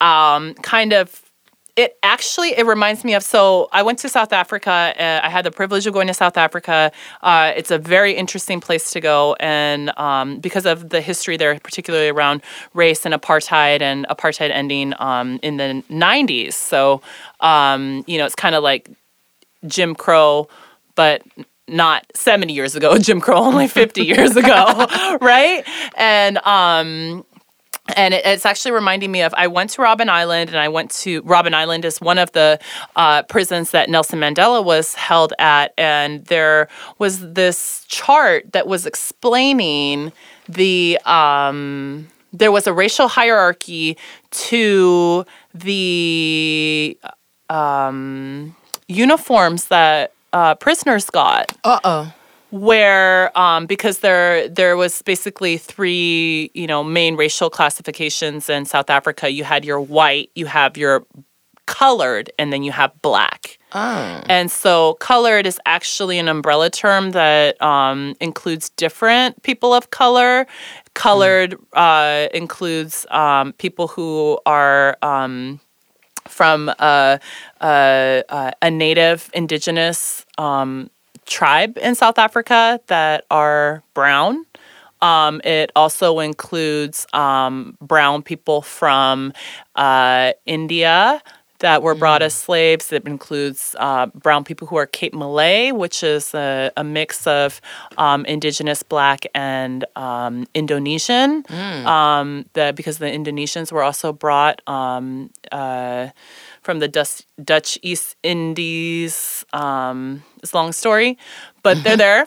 um, 0.00 0.54
kind 0.54 0.92
of 0.92 1.29
it 1.76 1.98
actually 2.02 2.50
it 2.56 2.66
reminds 2.66 3.04
me 3.04 3.14
of 3.14 3.22
so 3.22 3.68
i 3.72 3.82
went 3.82 3.98
to 3.98 4.08
south 4.08 4.32
africa 4.32 4.70
uh, 4.98 5.20
i 5.22 5.28
had 5.28 5.44
the 5.44 5.50
privilege 5.50 5.86
of 5.86 5.92
going 5.92 6.06
to 6.06 6.14
south 6.14 6.36
africa. 6.36 6.90
Uh, 7.22 7.52
it's 7.56 7.70
a 7.70 7.78
very 7.78 8.12
interesting 8.12 8.60
place 8.60 8.90
to 8.90 9.00
go 9.00 9.34
and 9.40 9.96
um, 9.98 10.38
because 10.38 10.66
of 10.66 10.90
the 10.90 11.00
history 11.00 11.36
there 11.36 11.58
particularly 11.60 12.08
around 12.08 12.42
race 12.74 13.04
and 13.04 13.14
apartheid 13.14 13.80
and 13.80 14.06
apartheid 14.08 14.50
ending 14.50 14.94
um, 14.98 15.38
in 15.42 15.56
the 15.56 15.82
90s 15.90 16.54
so 16.54 17.00
um, 17.40 18.04
you 18.06 18.18
know 18.18 18.26
it's 18.26 18.34
kind 18.34 18.54
of 18.54 18.62
like 18.62 18.90
jim 19.66 19.94
crow 19.94 20.48
but 20.94 21.22
not 21.68 22.04
70 22.14 22.52
years 22.52 22.74
ago 22.74 22.98
jim 22.98 23.20
crow 23.20 23.36
only 23.36 23.68
50 23.68 24.04
years 24.04 24.36
ago 24.36 24.86
right? 25.20 25.64
And 25.96 26.38
um 26.38 27.24
and 27.96 28.14
it, 28.14 28.24
it's 28.24 28.46
actually 28.46 28.72
reminding 28.72 29.10
me 29.10 29.22
of 29.22 29.34
I 29.36 29.46
went 29.46 29.70
to 29.70 29.82
Robben 29.82 30.08
Island, 30.08 30.50
and 30.50 30.58
I 30.58 30.68
went 30.68 30.90
to 30.92 31.22
Robben 31.22 31.54
Island 31.54 31.84
is 31.84 32.00
one 32.00 32.18
of 32.18 32.32
the 32.32 32.58
uh, 32.96 33.22
prisons 33.24 33.70
that 33.70 33.88
Nelson 33.88 34.18
Mandela 34.20 34.64
was 34.64 34.94
held 34.94 35.32
at, 35.38 35.72
and 35.78 36.24
there 36.26 36.68
was 36.98 37.32
this 37.32 37.84
chart 37.88 38.52
that 38.52 38.66
was 38.66 38.86
explaining 38.86 40.12
the 40.48 40.98
um, 41.04 42.08
there 42.32 42.52
was 42.52 42.66
a 42.66 42.72
racial 42.72 43.08
hierarchy 43.08 43.96
to 44.30 45.24
the 45.54 46.98
um, 47.48 48.54
uniforms 48.88 49.66
that 49.66 50.12
uh, 50.32 50.54
prisoners 50.54 51.10
got 51.10 51.52
Uh 51.64 51.80
oh. 51.84 52.14
Where 52.50 53.36
um, 53.38 53.66
because 53.66 54.00
there 54.00 54.48
there 54.48 54.76
was 54.76 55.02
basically 55.02 55.56
three 55.58 56.50
you 56.54 56.66
know 56.66 56.82
main 56.84 57.16
racial 57.16 57.50
classifications 57.50 58.48
in 58.48 58.64
South 58.64 58.90
Africa. 58.90 59.30
You 59.30 59.44
had 59.44 59.64
your 59.64 59.80
white, 59.80 60.30
you 60.34 60.46
have 60.46 60.76
your 60.76 61.06
colored, 61.66 62.30
and 62.38 62.52
then 62.52 62.62
you 62.64 62.72
have 62.72 62.90
black. 63.00 63.58
Oh. 63.72 64.22
And 64.28 64.50
so, 64.50 64.94
colored 64.94 65.46
is 65.46 65.60
actually 65.64 66.18
an 66.18 66.26
umbrella 66.26 66.68
term 66.70 67.12
that 67.12 67.60
um, 67.62 68.16
includes 68.20 68.70
different 68.70 69.40
people 69.44 69.72
of 69.72 69.90
color. 69.90 70.46
Colored 70.94 71.54
uh, 71.74 72.26
includes 72.34 73.06
um, 73.10 73.52
people 73.52 73.86
who 73.86 74.40
are 74.46 74.98
um, 75.02 75.60
from 76.26 76.68
a, 76.80 77.20
a, 77.60 78.24
a- 78.28 78.52
a 78.62 78.70
native 78.70 79.30
indigenous 79.32 80.26
um, 80.38 80.90
tribe 81.30 81.78
in 81.78 81.94
South 81.94 82.18
Africa 82.18 82.80
that 82.88 83.24
are 83.30 83.82
brown. 83.94 84.44
Um, 85.00 85.40
it 85.44 85.72
also 85.74 86.18
includes 86.18 87.06
um, 87.14 87.78
brown 87.80 88.22
people 88.22 88.60
from 88.60 89.32
uh, 89.74 90.32
India 90.44 91.22
that 91.60 91.82
were 91.82 91.94
brought 91.94 92.22
as 92.22 92.34
slaves. 92.34 92.90
It 92.92 93.06
includes 93.06 93.76
uh, 93.78 94.06
brown 94.06 94.44
people 94.44 94.66
who 94.66 94.76
are 94.76 94.86
Cape 94.86 95.14
Malay, 95.14 95.72
which 95.72 96.02
is 96.02 96.34
a, 96.34 96.70
a 96.76 96.82
mix 96.84 97.26
of 97.26 97.60
um, 97.98 98.24
indigenous 98.26 98.82
black 98.82 99.24
and 99.34 99.84
um, 99.96 100.46
Indonesian. 100.54 101.44
Um, 101.86 102.46
the, 102.54 102.72
because 102.74 102.98
the 102.98 103.10
Indonesians 103.10 103.72
were 103.72 103.82
also 103.82 104.12
brought 104.12 104.66
um, 104.66 105.30
uh, 105.52 106.08
from 106.62 106.78
the 106.78 106.88
Dutch, 106.88 107.22
Dutch 107.42 107.78
East 107.82 108.16
Indies. 108.22 109.44
Um, 109.52 110.22
it's 110.42 110.52
a 110.52 110.56
long 110.56 110.72
story, 110.72 111.18
but 111.62 111.82
they're 111.82 111.96
there. 112.08 112.26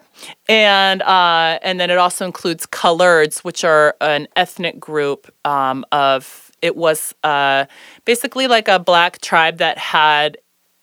And 0.49 1.01
uh, 1.01 1.59
and 1.61 1.79
then 1.79 1.89
it 1.89 1.97
also 1.97 2.25
includes 2.25 2.65
coloreds, 2.65 3.39
which 3.39 3.63
are 3.63 3.95
an 4.01 4.27
ethnic 4.35 4.79
group 4.79 5.33
um, 5.45 5.85
of. 5.91 6.51
It 6.61 6.77
was 6.77 7.13
uh, 7.23 7.65
basically 8.05 8.47
like 8.47 8.69
a 8.69 8.79
black 8.79 9.19
tribe 9.19 9.57
that 9.57 9.77
had 9.77 10.37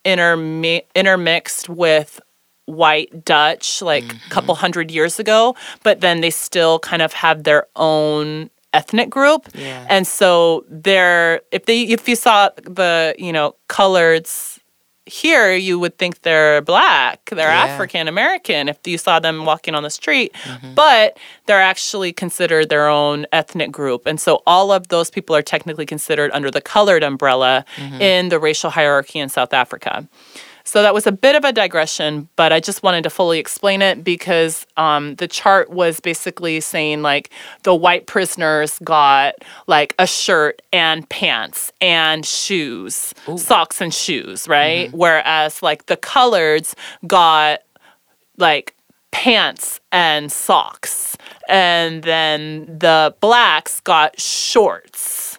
intermi- 0.04 0.84
intermixed 0.94 1.70
with 1.70 2.20
white 2.66 3.24
Dutch 3.24 3.82
like 3.82 4.04
a 4.04 4.30
couple 4.30 4.54
hundred 4.54 4.90
years 4.90 5.18
ago, 5.18 5.56
but 5.82 6.00
then 6.00 6.20
they 6.20 6.30
still 6.30 6.78
kind 6.78 7.02
of 7.02 7.12
have 7.12 7.44
their 7.44 7.66
own 7.76 8.50
ethnic 8.72 9.10
group. 9.10 9.48
Yeah. 9.54 9.86
And 9.88 10.06
so 10.06 10.64
they're 10.68 11.40
if 11.50 11.66
they 11.66 11.82
if 11.82 12.08
you 12.08 12.16
saw 12.16 12.50
the, 12.62 13.14
you 13.18 13.32
know, 13.32 13.56
coloreds 13.68 14.58
here 15.06 15.54
you 15.54 15.78
would 15.78 15.98
think 15.98 16.22
they're 16.22 16.62
black, 16.62 17.30
they're 17.30 17.48
Yeah. 17.48 17.64
African 17.64 18.06
American 18.06 18.68
if 18.68 18.78
you 18.86 18.96
saw 18.96 19.18
them 19.18 19.44
walking 19.44 19.74
on 19.74 19.82
the 19.82 19.90
street, 19.90 20.32
mm-hmm. 20.44 20.74
but 20.74 21.18
they're 21.46 21.60
actually 21.60 22.12
considered 22.12 22.68
their 22.68 22.86
own 22.86 23.26
ethnic 23.32 23.72
group. 23.72 24.06
And 24.06 24.20
so 24.20 24.42
all 24.46 24.70
of 24.70 24.88
those 24.88 25.10
people 25.10 25.34
are 25.34 25.42
technically 25.42 25.86
considered 25.86 26.30
under 26.32 26.50
the 26.50 26.60
colored 26.60 27.02
umbrella 27.02 27.64
mm-hmm. 27.76 28.00
in 28.00 28.28
the 28.28 28.38
racial 28.38 28.70
hierarchy 28.70 29.18
in 29.18 29.28
South 29.28 29.52
Africa. 29.52 30.06
So 30.64 30.82
that 30.82 30.94
was 30.94 31.06
a 31.06 31.12
bit 31.12 31.36
of 31.36 31.44
a 31.44 31.52
digression, 31.52 32.28
but 32.36 32.52
I 32.52 32.60
just 32.60 32.82
wanted 32.82 33.02
to 33.04 33.10
fully 33.10 33.38
explain 33.38 33.82
it 33.82 34.04
because 34.04 34.66
um, 34.76 35.14
the 35.16 35.26
chart 35.28 35.70
was 35.70 36.00
basically 36.00 36.60
saying 36.60 37.02
like 37.02 37.30
the 37.62 37.74
white 37.74 38.06
prisoners 38.06 38.78
got 38.84 39.34
like 39.66 39.94
a 39.98 40.06
shirt 40.06 40.62
and 40.72 41.08
pants 41.08 41.72
and 41.80 42.24
shoes, 42.24 43.14
socks 43.36 43.80
and 43.80 43.92
shoes, 43.92 44.46
right? 44.48 44.92
Whereas 44.92 45.62
like 45.62 45.86
the 45.86 45.96
coloreds 45.96 46.74
got 47.06 47.60
like 48.36 48.74
pants 49.10 49.80
and 49.92 50.30
socks, 50.30 51.16
and 51.48 52.02
then 52.02 52.66
the 52.66 53.14
blacks 53.20 53.80
got 53.80 54.18
shorts. 54.20 55.38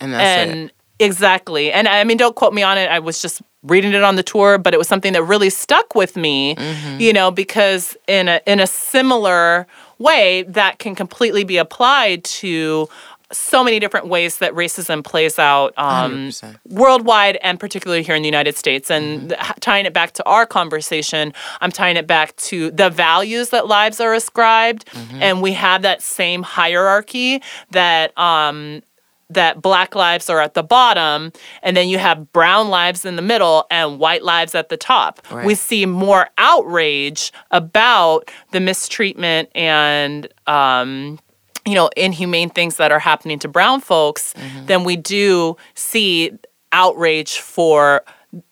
And 0.00 0.14
that's 0.14 0.48
it. 0.48 0.56
and 0.56 0.72
exactly. 0.98 1.72
And 1.72 1.86
i 1.86 2.02
mean 2.04 2.16
don't 2.16 2.34
quote 2.34 2.54
me 2.54 2.62
on 2.62 2.78
it. 2.78 2.90
I 2.90 2.98
was 2.98 3.20
just 3.20 3.42
reading 3.62 3.92
it 3.92 4.02
on 4.02 4.16
the 4.16 4.22
tour 4.22 4.56
but 4.58 4.72
it 4.74 4.78
was 4.78 4.88
something 4.88 5.12
that 5.12 5.22
really 5.22 5.50
stuck 5.50 5.94
with 5.94 6.16
me 6.16 6.54
Mm-hmm. 6.56 7.00
you 7.00 7.12
know 7.12 7.30
because 7.30 7.96
in 8.06 8.28
a 8.28 8.40
in 8.46 8.58
a 8.60 8.66
similar 8.66 9.66
way 9.98 10.44
that 10.48 10.78
can 10.78 10.94
completely 10.94 11.44
be 11.44 11.58
applied 11.58 12.24
to 12.24 12.88
so 13.32 13.62
many 13.62 13.78
different 13.78 14.08
ways 14.08 14.38
that 14.38 14.52
racism 14.54 15.04
plays 15.04 15.38
out 15.38 15.72
um, 15.76 16.32
worldwide 16.68 17.36
and 17.42 17.60
particularly 17.60 18.02
here 18.02 18.16
in 18.16 18.22
the 18.22 18.28
United 18.28 18.56
States. 18.56 18.90
And 18.90 19.28
th- 19.28 19.40
tying 19.60 19.86
it 19.86 19.92
back 19.92 20.10
to 20.14 20.24
our 20.26 20.46
conversation, 20.46 21.32
I'm 21.60 21.70
tying 21.70 21.96
it 21.96 22.08
back 22.08 22.34
to 22.50 22.72
the 22.72 22.90
values 22.90 23.50
that 23.50 23.68
lives 23.68 24.00
are 24.00 24.14
ascribed, 24.14 24.84
and 25.20 25.40
we 25.42 25.52
have 25.52 25.82
that 25.82 26.02
same 26.02 26.42
hierarchy 26.42 27.40
that 27.70 28.16
um, 28.18 28.82
that 29.30 29.62
black 29.62 29.94
lives 29.94 30.28
are 30.28 30.40
at 30.40 30.54
the 30.54 30.62
bottom, 30.62 31.32
and 31.62 31.76
then 31.76 31.88
you 31.88 31.98
have 31.98 32.32
brown 32.32 32.68
lives 32.68 33.04
in 33.04 33.16
the 33.16 33.22
middle 33.22 33.66
and 33.70 33.98
white 33.98 34.22
lives 34.24 34.54
at 34.54 34.68
the 34.68 34.76
top. 34.76 35.20
Right. 35.30 35.46
We 35.46 35.54
see 35.54 35.86
more 35.86 36.28
outrage 36.36 37.32
about 37.50 38.30
the 38.50 38.60
mistreatment 38.60 39.48
and 39.54 40.28
um, 40.46 41.18
you 41.66 41.74
know, 41.74 41.88
inhumane 41.96 42.50
things 42.50 42.76
that 42.78 42.90
are 42.90 42.98
happening 42.98 43.38
to 43.38 43.48
brown 43.48 43.80
folks, 43.80 44.34
Mm-hmm. 44.34 44.66
then 44.66 44.82
we 44.84 44.96
do 44.96 45.56
see 45.74 46.32
outrage 46.72 47.38
for 47.38 48.02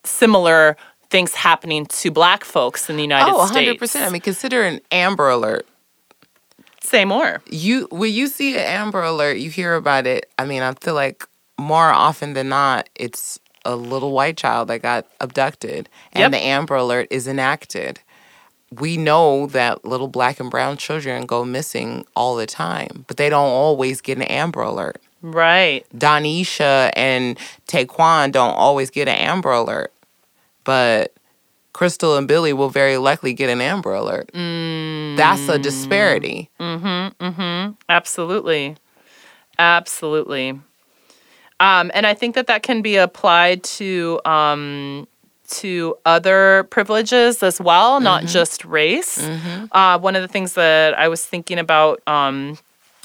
similar 0.05 0.77
things 1.11 1.35
happening 1.35 1.87
to 1.87 2.11
black 2.11 2.45
folks 2.45 2.91
in 2.91 2.97
the 2.97 3.03
United 3.03 3.25
States. 3.33 3.39
Oh, 3.41 3.47
States. 3.47 3.97
100%. 3.97 4.07
I 4.07 4.11
mean, 4.11 4.21
consider 4.21 4.63
an 4.63 4.81
Amber 4.93 5.31
Alert. 5.31 5.67
Say 6.89 7.05
more. 7.05 7.43
You 7.51 7.87
when 7.91 8.13
you 8.13 8.27
see 8.29 8.55
an 8.55 8.61
Amber 8.65 9.03
Alert, 9.03 9.37
you 9.39 9.51
hear 9.51 9.75
about 9.75 10.07
it. 10.07 10.31
I 10.39 10.47
mean, 10.47 10.63
I 10.63 10.73
feel 10.73 10.95
like 10.95 11.27
more 11.59 11.91
often 11.91 12.33
than 12.33 12.49
not, 12.49 12.89
it's 12.95 13.39
a 13.67 13.77
little 13.77 14.13
white 14.13 14.39
child 14.39 14.69
that 14.69 14.81
got 14.81 15.07
abducted, 15.21 15.91
and 16.15 16.23
Yep. 16.23 16.31
the 16.33 16.39
Amber 16.47 16.77
Alert 16.77 17.09
is 17.11 17.29
enacted. 17.29 18.01
We 18.75 18.97
know 18.97 19.47
that 19.49 19.85
little 19.85 20.09
black 20.09 20.41
and 20.41 20.51
brown 20.51 20.79
children 20.79 21.27
go 21.27 21.45
missing 21.45 22.07
all 22.17 22.37
the 22.37 22.47
time, 22.47 23.05
but 23.07 23.19
they 23.19 23.29
don't 23.29 23.51
always 23.51 24.01
get 24.01 24.17
an 24.17 24.23
Amber 24.25 24.63
Alert. 24.63 25.01
Right. 25.21 25.85
Donisha 25.95 26.91
and 26.97 27.39
Taekwon 27.67 28.33
don't 28.33 28.55
always 28.55 28.89
get 28.91 29.09
an 29.09 29.17
Amber 29.17 29.51
Alert, 29.53 29.93
but 30.65 31.13
Crystal 31.73 32.17
and 32.17 32.27
Billy 32.27 32.53
will 32.53 32.71
very 32.71 32.97
likely 32.97 33.33
get 33.35 33.51
an 33.51 33.61
Amber 33.61 33.95
Alert. 33.95 34.31
That's 35.17 35.49
a 35.49 35.59
disparity. 35.59 36.51
Absolutely. 37.89 38.77
Absolutely. 39.59 40.61
Um, 41.61 41.91
and 41.93 42.07
I 42.07 42.15
think 42.15 42.35
that 42.37 42.47
that 42.47 42.63
can 42.63 42.83
be 42.83 42.97
applied 42.97 43.65
to 43.65 44.21
um, 44.25 45.09
to 45.49 45.97
other 46.05 46.65
privileges 46.71 47.43
as 47.43 47.61
well, 47.61 48.01
not 48.01 48.25
just 48.27 48.65
race. 48.65 49.19
Uh, 49.73 49.99
one 49.99 50.15
of 50.15 50.23
the 50.23 50.29
things 50.29 50.55
that 50.55 50.97
I 50.99 51.09
was 51.09 51.25
thinking 51.25 51.59
about 51.59 52.01
um, 52.07 52.59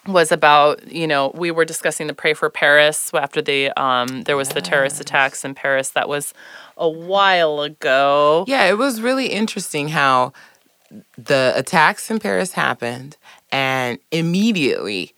was 0.06 0.32
about 0.32 0.92
you 0.92 1.08
know 1.08 1.32
we 1.34 1.50
were 1.50 1.66
discussing 1.66 2.08
the 2.08 2.14
pray 2.14 2.34
for 2.34 2.50
Paris 2.50 3.10
after 3.14 3.42
the 3.42 3.72
um, 3.82 4.24
there 4.24 4.38
was 4.38 4.50
the 4.50 4.62
terrorist 4.62 5.00
attacks 5.00 5.44
in 5.44 5.56
Paris. 5.56 5.90
That 5.92 6.08
was 6.08 6.34
a 6.78 6.90
while 6.90 7.62
ago. 7.62 8.46
Yeah, 8.48 8.66
it 8.66 8.78
was 8.78 9.02
really 9.02 9.28
interesting 9.28 9.90
how 9.90 10.34
the 11.18 11.54
attacks 11.56 12.10
in 12.12 12.20
Paris 12.20 12.54
happened, 12.54 13.18
and 13.52 14.00
immediately 14.12 15.14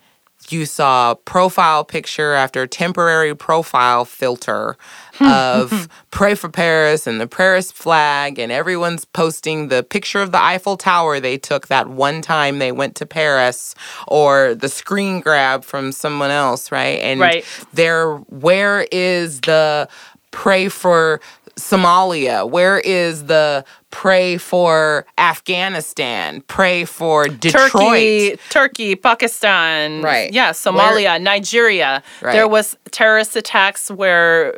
you 0.50 0.66
saw 0.66 1.16
profile 1.16 1.84
picture 1.84 2.34
after 2.34 2.68
temporary 2.68 3.36
profile 3.36 4.06
filter 4.06 4.78
of 5.20 5.88
Pray 6.12 6.36
for 6.36 6.50
Paris 6.50 7.08
and 7.08 7.20
the 7.20 7.28
Paris 7.28 7.72
flag, 7.72 8.40
and 8.40 8.52
everyone's 8.52 9.04
posting 9.06 9.68
the 9.68 9.84
picture 9.84 10.22
of 10.22 10.32
the 10.32 10.42
Eiffel 10.42 10.78
Tower 10.78 11.20
they 11.20 11.38
took 11.38 11.68
that 11.68 11.90
one 11.90 12.22
time 12.22 12.60
they 12.60 12.72
went 12.72 12.96
to 12.96 13.06
Paris, 13.06 13.76
or 14.08 14.56
the 14.56 14.70
screen 14.70 15.20
grab 15.20 15.64
from 15.66 15.92
someone 15.92 16.32
else, 16.32 16.72
right? 16.72 17.00
And 17.02 17.20
Right. 17.20 17.44
there, 17.74 18.16
where 18.30 18.88
is 18.92 19.42
the 19.42 19.90
pray 20.32 20.70
for 20.70 21.20
Somalia? 21.58 22.50
Where 22.50 22.80
is 22.80 23.26
the 23.26 23.64
pray 23.92 24.38
for 24.38 25.06
Afghanistan? 25.18 26.42
Pray 26.48 26.86
for 26.86 27.28
Detroit. 27.28 27.72
Turkey, 27.72 28.38
Turkey, 28.50 28.96
Pakistan, 28.96 30.02
Right. 30.02 30.32
Yeah, 30.34 30.52
Somalia, 30.52 31.22
Nigeria. 31.22 32.04
Right. 32.22 32.34
There 32.34 32.48
was 32.48 32.76
terrorist 32.92 33.36
attacks 33.36 33.90
where 33.90 34.54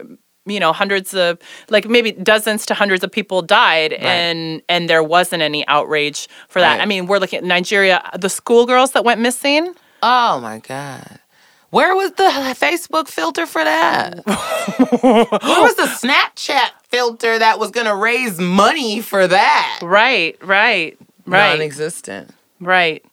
you 0.45 0.59
know 0.59 0.71
hundreds 0.73 1.13
of 1.13 1.37
like 1.69 1.87
maybe 1.87 2.13
dozens 2.13 2.65
to 2.67 2.73
hundreds 2.73 3.03
of 3.03 3.11
people 3.11 3.41
died 3.41 3.93
and 3.93 4.61
and 4.69 4.89
there 4.89 5.03
wasn't 5.03 5.41
any 5.41 5.67
outrage 5.67 6.27
for 6.47 6.59
that. 6.59 6.77
Right. 6.77 6.81
I 6.81 6.85
mean, 6.85 7.05
we're 7.07 7.19
looking 7.19 7.37
at 7.37 7.43
Nigeria, 7.43 8.01
the 8.17 8.29
schoolgirls 8.29 8.91
that 8.93 9.03
went 9.03 9.21
missing. 9.21 9.73
Oh 10.01 10.39
my 10.39 10.59
God. 10.59 11.19
Where 11.69 11.93
was 11.95 12.11
the 12.13 12.23
Facebook 12.57 13.09
filter 13.09 13.45
for 13.45 13.61
that? 13.61 14.25
Where 14.25 15.61
was 15.61 15.75
the 15.75 15.83
Snapchat 15.83 16.69
filter 16.89 17.37
that 17.39 17.59
was 17.59 17.71
going 17.71 17.87
to 17.87 17.95
raise 17.95 18.39
money 18.39 19.01
for 19.01 19.27
that? 19.27 19.79
Right, 19.81 20.37
right, 20.41 20.97
right. 21.25 21.57
Non 21.57 21.61
existent. 21.61 22.31
Right. 22.59 23.03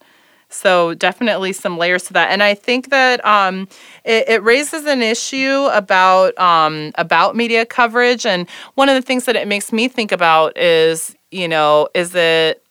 So 0.49 0.95
definitely 0.95 1.53
some 1.53 1.79
layers 1.79 2.05
to 2.05 2.13
that, 2.13 2.31
and 2.31 2.41
I 2.41 2.55
think 2.55 2.91
that 2.91 3.25
um, 3.27 3.67
it, 4.05 4.29
it 4.29 4.43
raises 4.45 4.87
an 4.87 5.03
issue 5.03 5.69
about 5.73 6.39
um, 6.39 6.93
about 6.95 7.35
media 7.35 7.67
coverage. 7.67 8.25
And 8.25 8.49
one 8.77 8.89
of 8.89 8.95
the 8.95 9.03
things 9.03 9.25
that 9.25 9.35
it 9.35 9.49
makes 9.49 9.73
me 9.73 9.89
think 9.89 10.13
about 10.13 10.57
is, 10.57 11.17
you 11.33 11.49
know, 11.49 11.89
is 11.93 12.15
it 12.15 12.64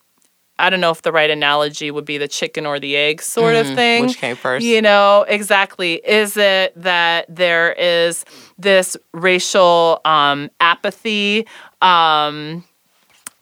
I 0.60 0.70
don't 0.70 0.80
know 0.80 0.92
if 0.92 1.02
the 1.02 1.12
right 1.12 1.30
analogy 1.30 1.90
would 1.90 2.06
be 2.06 2.18
the 2.18 2.28
chicken 2.28 2.66
or 2.66 2.80
the 2.80 2.96
egg 2.96 3.22
sort 3.22 3.56
of 3.56 3.66
thing. 3.74 4.06
Which 4.06 4.18
came 4.18 4.36
first? 4.36 4.64
You 4.66 4.82
know, 4.82 5.26
exactly. 5.28 5.96
Is 6.06 6.38
it 6.38 6.74
that 6.76 7.26
there 7.28 7.74
is 7.74 8.24
this 8.58 8.96
racial 9.14 10.00
um, 10.06 10.52
apathy 10.60 11.48
um, 11.82 12.64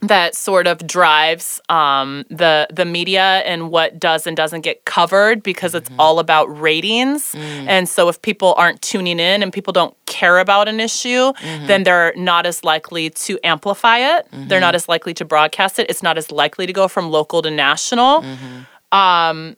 that 0.01 0.35
sort 0.35 0.65
of 0.65 0.85
drives 0.87 1.61
um, 1.69 2.25
the 2.29 2.67
the 2.71 2.85
media 2.85 3.41
and 3.45 3.69
what 3.69 3.99
does 3.99 4.25
and 4.25 4.35
doesn't 4.35 4.61
get 4.61 4.83
covered 4.85 5.43
because 5.43 5.75
it's 5.75 5.89
mm-hmm. 5.89 5.99
all 5.99 6.19
about 6.19 6.45
ratings. 6.45 7.33
Mm. 7.33 7.67
And 7.67 7.89
so 7.89 8.09
if 8.09 8.21
people 8.21 8.55
aren't 8.57 8.81
tuning 8.81 9.19
in 9.19 9.43
and 9.43 9.53
people 9.53 9.73
don't 9.73 9.95
care 10.07 10.39
about 10.39 10.67
an 10.67 10.79
issue, 10.79 11.33
mm-hmm. 11.33 11.67
then 11.67 11.83
they're 11.83 12.13
not 12.15 12.45
as 12.45 12.63
likely 12.63 13.11
to 13.11 13.39
amplify 13.43 13.99
it. 13.99 14.27
They're 14.31 14.41
mm-hmm. 14.41 14.61
not 14.61 14.75
as 14.75 14.89
likely 14.89 15.13
to 15.15 15.25
broadcast 15.25 15.77
it. 15.77 15.89
It's 15.89 16.01
not 16.01 16.17
as 16.17 16.31
likely 16.31 16.65
to 16.65 16.73
go 16.73 16.87
from 16.87 17.11
local 17.11 17.41
to 17.43 17.51
national. 17.51 18.25
Um, 18.91 19.55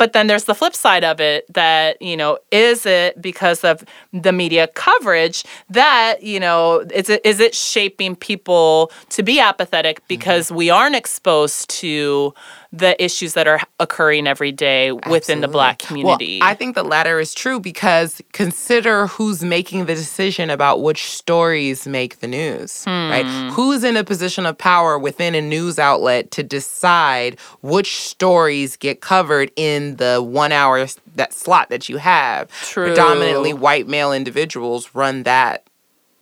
but 0.00 0.14
then 0.14 0.28
there's 0.28 0.44
the 0.44 0.54
flip 0.54 0.74
side 0.74 1.04
of 1.04 1.20
it 1.20 1.44
that, 1.52 2.00
you 2.00 2.16
know, 2.16 2.38
is 2.50 2.86
it 2.86 3.20
because 3.20 3.64
of 3.64 3.84
the 4.14 4.32
media 4.32 4.66
coverage 4.68 5.44
that, 5.68 6.22
you 6.22 6.40
know, 6.40 6.86
is 6.94 7.10
it, 7.10 7.20
is 7.22 7.38
it 7.38 7.54
shaping 7.54 8.16
people 8.16 8.90
to 9.10 9.22
be 9.22 9.38
apathetic 9.38 10.00
because 10.08 10.50
we 10.50 10.70
aren't 10.70 10.96
exposed 10.96 11.68
to 11.68 12.32
the 12.72 13.02
issues 13.02 13.34
that 13.34 13.48
are 13.48 13.60
occurring 13.80 14.26
every 14.26 14.52
day 14.52 14.92
within 14.92 15.40
the 15.40 15.48
black 15.48 15.80
community? 15.80 16.38
Well, 16.40 16.48
I 16.48 16.54
think 16.54 16.76
the 16.76 16.84
latter 16.84 17.18
is 17.18 17.34
true 17.34 17.58
because 17.58 18.22
consider 18.32 19.08
who's 19.08 19.42
making 19.42 19.86
the 19.86 19.94
decision 19.94 20.50
about 20.50 20.80
which 20.80 21.10
stories 21.10 21.86
make 21.86 22.20
the 22.20 22.28
news, 22.28 22.84
right? 22.86 23.26
Hmm. 23.26 23.48
Who's 23.48 23.82
in 23.82 23.96
a 23.96 24.04
position 24.04 24.46
of 24.46 24.56
power 24.56 24.98
within 24.98 25.34
a 25.34 25.42
news 25.42 25.78
outlet 25.78 26.30
to 26.32 26.42
decide 26.42 27.38
which 27.60 28.00
stories 28.00 28.76
get 28.76 29.00
covered 29.00 29.50
in 29.56 29.89
the 29.96 30.22
one 30.22 30.52
hour 30.52 30.86
that 31.16 31.32
slot 31.32 31.68
that 31.70 31.88
you 31.88 31.96
have? 31.98 32.50
True. 32.62 32.86
Predominantly 32.88 33.52
white 33.52 33.86
male 33.88 34.12
individuals 34.12 34.94
run 34.94 35.22
that 35.24 35.66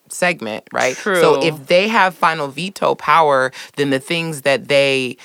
segment, 0.08 0.64
right? 0.72 0.96
So 1.20 1.42
if 1.42 1.66
they 1.66 1.88
have 1.88 2.14
final 2.14 2.48
veto 2.48 2.94
power, 2.94 3.52
then 3.76 3.90
the 3.90 4.00
things 4.00 4.42
that 4.42 4.68
they 4.68 5.16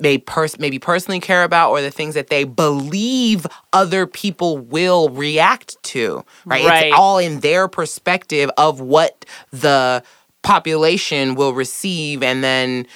may 0.00 0.18
pers- 0.18 0.58
maybe 0.58 0.78
personally 0.78 1.18
care 1.20 1.42
about 1.42 1.70
or 1.70 1.80
the 1.82 1.90
things 1.90 2.14
that 2.14 2.28
they 2.28 2.44
believe 2.44 3.46
other 3.72 4.06
people 4.06 4.56
will 4.58 5.08
react 5.08 5.76
to 5.82 6.24
right, 6.44 6.64
Right. 6.64 6.86
it's 6.86 6.96
all 6.96 7.18
in 7.18 7.40
their 7.40 7.66
perspective 7.66 8.48
of 8.56 8.80
what 8.80 9.24
the 9.50 10.02
population 10.42 11.34
will 11.34 11.52
receive 11.52 12.22
and 12.22 12.42
then 12.44 12.86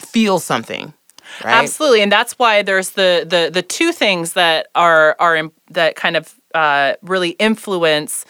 feel 0.00 0.38
something 0.38 0.92
right 1.44 1.62
Absolutely, 1.62 2.02
and 2.02 2.10
that's 2.10 2.38
why 2.38 2.62
there's 2.62 2.90
the 2.90 3.26
the 3.28 3.50
the 3.52 3.62
two 3.62 3.92
things 3.92 4.34
that 4.34 4.68
are 4.74 5.16
are 5.18 5.50
that 5.70 5.96
kind 5.96 6.16
of 6.16 6.34
uh, 6.54 6.94
really 7.02 7.30
influence 7.30 8.24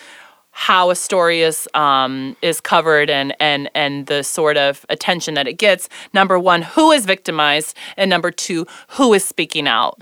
how 0.52 0.90
a 0.90 0.94
story 0.94 1.40
is 1.40 1.66
um, 1.74 2.36
is 2.42 2.60
covered 2.60 3.10
and 3.10 3.34
and 3.40 3.70
and 3.74 4.06
the 4.06 4.22
sort 4.22 4.56
of 4.56 4.84
attention 4.88 5.34
that 5.34 5.48
it 5.48 5.54
gets. 5.54 5.88
Number 6.12 6.38
one, 6.38 6.62
who 6.62 6.92
is 6.92 7.06
victimized, 7.06 7.76
and 7.96 8.08
number 8.10 8.30
two, 8.30 8.66
who 8.88 9.14
is 9.14 9.24
speaking 9.24 9.66
out. 9.66 9.98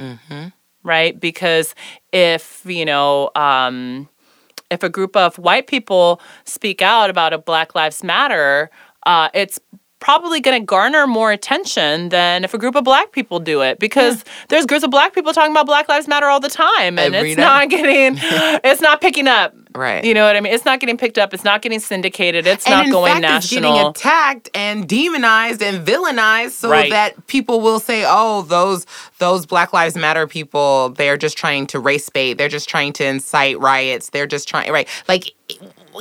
Right, 0.83 1.19
because 1.19 1.75
if 2.13 2.63
you 2.67 2.85
know. 2.85 3.31
Um, 3.35 4.09
if 4.71 4.85
a 4.85 4.89
group 4.89 5.17
of 5.17 5.37
white 5.37 5.67
people 5.67 6.21
speak 6.45 6.81
out 6.81 7.11
about 7.11 7.33
a 7.33 7.39
Black 7.39 7.75
Lives 7.75 8.05
Matter, 8.05 8.71
uh, 9.05 9.29
it's 9.35 9.59
probably 10.01 10.41
going 10.41 10.59
to 10.61 10.65
garner 10.65 11.07
more 11.07 11.31
attention 11.31 12.09
than 12.09 12.43
if 12.43 12.55
a 12.55 12.59
group 12.59 12.75
of 12.75 12.85
black 12.85 13.13
people 13.13 13.39
do 13.39 13.61
it 13.61 13.79
because 13.79 14.25
there's 14.49 14.67
groups 14.67 14.83
of 14.83 14.91
black 14.91 15.15
people 15.15 15.33
talking 15.33 15.51
about 15.53 15.67
black 15.67 15.89
lives 15.89 16.09
matter 16.09 16.27
all 16.27 16.41
the 16.41 16.49
time 16.49 16.99
and 16.99 17.15
Every 17.15 17.31
it's 17.33 17.37
day. 17.37 17.43
not 17.43 17.69
getting 17.71 18.15
it's 18.65 18.81
not 18.81 19.01
picking 19.01 19.29
up 19.29 19.55
Right. 19.73 20.03
you 20.05 20.15
know 20.15 20.27
what 20.27 20.35
i 20.35 20.41
mean 20.41 20.53
it's 20.53 20.65
not 20.65 20.81
getting 20.81 20.97
picked 20.97 21.17
up 21.17 21.33
it's 21.33 21.45
not 21.45 21.63
getting 21.63 21.79
syndicated 21.79 22.45
it's 22.47 22.67
and 22.67 22.73
not 22.73 22.87
in 22.87 22.93
going 22.93 23.13
fact, 23.13 23.23
national 23.23 23.71
it's 23.73 23.79
getting 23.79 23.91
attacked 23.91 24.51
and 24.55 24.89
demonized 24.89 25.63
and 25.63 25.87
villainized 25.87 26.51
so 26.53 26.69
Right. 26.71 26.91
that 26.91 27.27
people 27.29 27.61
will 27.61 27.79
say, 27.79 28.05
"Oh, 28.07 28.43
those 28.43 28.87
those 29.19 29.45
Black 29.47 29.73
Lives 29.73 29.97
Matter 29.97 30.27
people, 30.27 30.89
they're 30.91 31.17
just 31.17 31.37
trying 31.39 31.67
to 31.69 31.79
race 31.79 32.09
bait. 32.09 32.35
They're 32.35 32.49
just 32.49 32.69
trying 32.69 32.93
to 32.95 33.05
incite 33.05 33.59
riots. 33.61 34.11
They're 34.11 34.27
just 34.27 34.49
trying 34.49 34.73
right." 34.73 34.89
Like 35.09 35.33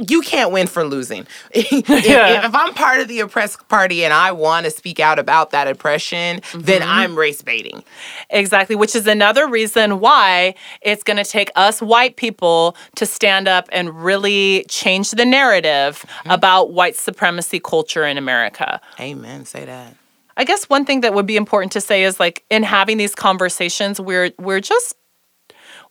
you 0.07 0.21
can't 0.21 0.51
win 0.51 0.67
for 0.67 0.83
losing. 0.83 1.25
if, 1.51 1.71
Yeah. 1.89 2.45
if 2.47 2.53
I'm 2.55 2.73
part 2.73 2.99
of 3.01 3.07
the 3.07 3.19
oppressed 3.21 3.67
party 3.69 4.03
and 4.05 4.13
I 4.13 4.31
want 4.31 4.65
to 4.65 4.71
speak 4.71 4.99
out 4.99 5.19
about 5.19 5.51
that 5.51 5.67
oppression, 5.67 6.41
then 6.53 6.81
Mm-hmm. 6.81 6.89
I'm 6.89 7.17
race 7.17 7.41
baiting. 7.41 7.83
Exactly, 8.29 8.75
which 8.75 8.95
is 8.95 9.07
another 9.07 9.47
reason 9.47 9.99
why 9.99 10.55
it's 10.81 11.03
going 11.03 11.17
to 11.17 11.23
take 11.25 11.51
us 11.55 11.81
white 11.81 12.15
people 12.15 12.75
to 12.95 13.05
stand 13.05 13.47
up 13.47 13.67
and 13.71 14.03
really 14.03 14.65
change 14.69 15.11
the 15.11 15.25
narrative 15.25 16.05
about 16.25 16.71
white 16.71 16.95
supremacy 16.95 17.59
culture 17.59 18.05
in 18.05 18.17
America. 18.17 18.79
Amen. 18.99 19.45
Say 19.45 19.65
that. 19.65 19.95
I 20.37 20.45
guess 20.45 20.69
one 20.69 20.85
thing 20.85 21.01
that 21.01 21.13
would 21.13 21.25
be 21.25 21.35
important 21.35 21.73
to 21.73 21.81
say 21.81 22.03
is 22.03 22.17
like 22.17 22.45
in 22.49 22.63
having 22.63 22.97
these 22.97 23.13
conversations, 23.13 23.99
we're 23.99 24.31
we're 24.39 24.61
just 24.61 24.95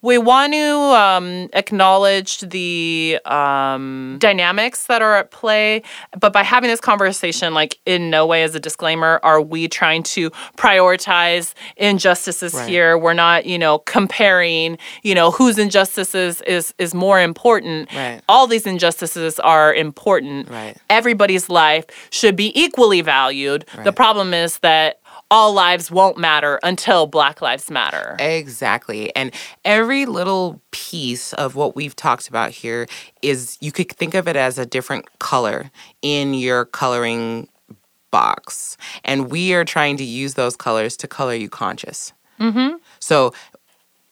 we 0.01 0.17
want 0.17 0.53
to 0.53 0.75
um, 0.77 1.49
acknowledge 1.55 2.41
the 2.41 3.19
um, 3.25 4.17
dynamics 4.21 4.87
that 4.87 5.03
are 5.03 5.17
at 5.17 5.31
play, 5.33 5.83
but 6.19 6.33
by 6.33 6.45
having 6.45 6.71
this 6.71 6.81
conversation, 6.81 7.53
like 7.53 7.79
in 7.85 8.09
no 8.09 8.25
way 8.25 8.45
as 8.45 8.55
a 8.55 8.61
disclaimer, 8.61 9.19
are 9.25 9.41
we 9.41 9.67
trying 9.67 10.05
to 10.05 10.31
prioritize 10.57 11.55
injustices 11.77 12.55
Right. 12.55 12.69
here? 12.69 12.97
We're 12.97 13.13
not, 13.15 13.45
you 13.47 13.59
know, 13.59 13.79
comparing, 13.81 14.79
you 15.03 15.15
know, 15.15 15.31
whose 15.33 15.59
injustices 15.59 16.41
is 16.43 16.73
is 16.79 16.95
more 16.95 17.21
important. 17.21 17.93
Right. 17.93 18.21
All 18.29 18.47
these 18.47 18.67
injustices 18.67 19.41
are 19.41 19.75
important 19.75 20.49
Right. 20.49 20.77
everybody's 20.89 21.49
life 21.49 21.85
should 22.11 22.37
be 22.37 22.53
equally 22.61 23.01
valued. 23.01 23.65
The 23.83 23.93
problem 23.93 24.33
is 24.33 24.59
that 24.61 25.01
all 25.31 25.53
lives 25.53 25.91
won't 25.91 26.17
matter 26.17 26.59
until 26.63 27.07
Black 27.07 27.43
Lives 27.43 27.71
Matter. 27.71 28.17
Exactly. 28.19 29.15
And 29.15 29.33
every 29.65 30.07
little 30.07 30.61
piece 30.71 31.33
of 31.35 31.55
what 31.55 31.77
we've 31.77 31.95
talked 31.95 32.29
about 32.29 32.51
here 32.51 32.87
is 33.23 33.59
you 33.61 33.73
could 33.73 33.91
think 33.91 34.15
of 34.15 34.27
it 34.27 34.37
as 34.37 34.59
a 34.59 34.67
different 34.67 35.19
color 35.19 35.71
in 36.03 36.35
your 36.35 36.65
coloring 36.65 37.49
box. 38.11 38.77
And 39.05 39.31
we 39.31 39.53
are 39.55 39.65
trying 39.65 39.97
to 39.99 40.05
use 40.05 40.35
those 40.35 40.57
colors 40.57 40.97
to 40.99 41.09
color 41.09 41.35
you 41.35 41.51
conscious. 41.51 42.13
Mm-hmm. 42.41 42.77
So, 42.99 43.35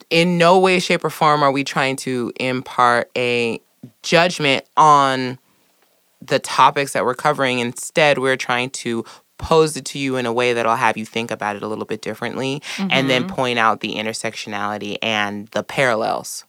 in 0.09 0.39
no 0.39 0.59
way, 0.59 0.79
shape, 0.79 1.05
or 1.05 1.11
form 1.11 1.43
are 1.43 1.51
we 1.51 1.64
trying 1.64 1.97
to 1.97 2.33
impart 2.39 3.11
a 3.17 3.61
judgment 4.03 4.64
on 4.77 5.39
the 6.21 6.39
topics 6.39 6.93
that 6.93 7.05
we're 7.05 7.14
covering. 7.14 7.59
Instead, 7.59 8.19
we're 8.19 8.37
trying 8.37 8.71
to 8.71 9.05
pose 9.39 9.76
it 9.76 9.84
to 9.87 9.99
you 9.99 10.16
in 10.16 10.26
a 10.26 10.32
way 10.32 10.53
that'll 10.53 10.76
have 10.76 10.97
you 10.97 11.05
think 11.05 11.30
about 11.30 11.57
it 11.57 11.62
a 11.62 11.68
little 11.68 11.84
bit 11.84 12.03
differently 12.03 12.62
mm-hmm. 12.76 12.89
and 12.91 13.11
then 13.11 13.28
point 13.28 13.59
out 13.59 13.80
the 13.80 13.95
intersectionality 13.95 14.97
and 15.03 15.49
the 15.49 15.62
parallels. 15.62 16.45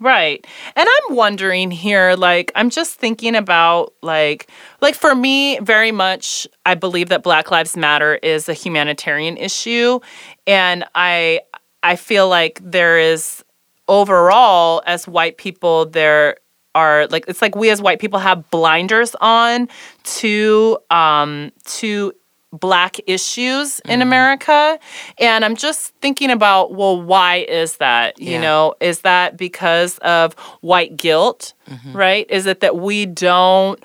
Right. 0.00 0.46
And 0.76 0.88
I'm 0.88 1.16
wondering 1.16 1.72
here 1.72 2.14
like 2.14 2.52
I'm 2.54 2.70
just 2.70 2.94
thinking 2.94 3.34
about 3.34 3.94
like 4.00 4.48
like 4.80 4.94
for 4.94 5.14
me 5.14 5.58
very 5.58 5.90
much 5.90 6.46
I 6.64 6.76
believe 6.76 7.08
that 7.08 7.24
Black 7.24 7.50
Lives 7.50 7.76
Matter 7.76 8.14
is 8.22 8.48
a 8.48 8.54
humanitarian 8.54 9.36
issue 9.36 9.98
and 10.46 10.84
I 10.94 11.40
I 11.82 11.96
feel 11.96 12.28
like 12.28 12.60
there 12.62 12.96
is 12.96 13.44
overall 13.88 14.82
as 14.86 15.08
white 15.08 15.36
people 15.36 15.86
there 15.86 16.36
are 16.76 17.08
like 17.08 17.24
it's 17.26 17.42
like 17.42 17.56
we 17.56 17.70
as 17.70 17.82
white 17.82 17.98
people 17.98 18.20
have 18.20 18.48
blinders 18.50 19.16
on 19.20 19.68
to 20.04 20.78
um 20.90 21.50
to 21.64 22.12
black 22.52 22.98
issues 23.06 23.80
in 23.80 24.00
mm-hmm. 24.00 24.02
America. 24.02 24.78
And 25.18 25.44
I'm 25.44 25.56
just 25.56 25.94
thinking 25.96 26.30
about, 26.30 26.74
well, 26.74 27.00
why 27.00 27.36
is 27.48 27.76
that? 27.76 28.18
You 28.20 28.32
yeah. 28.32 28.40
know, 28.40 28.74
is 28.80 29.00
that 29.00 29.36
because 29.36 29.98
of 29.98 30.34
white 30.60 30.96
guilt, 30.96 31.54
mm-hmm. 31.68 31.96
right? 31.96 32.26
Is 32.30 32.46
it 32.46 32.60
that 32.60 32.76
we 32.76 33.06
don't 33.06 33.82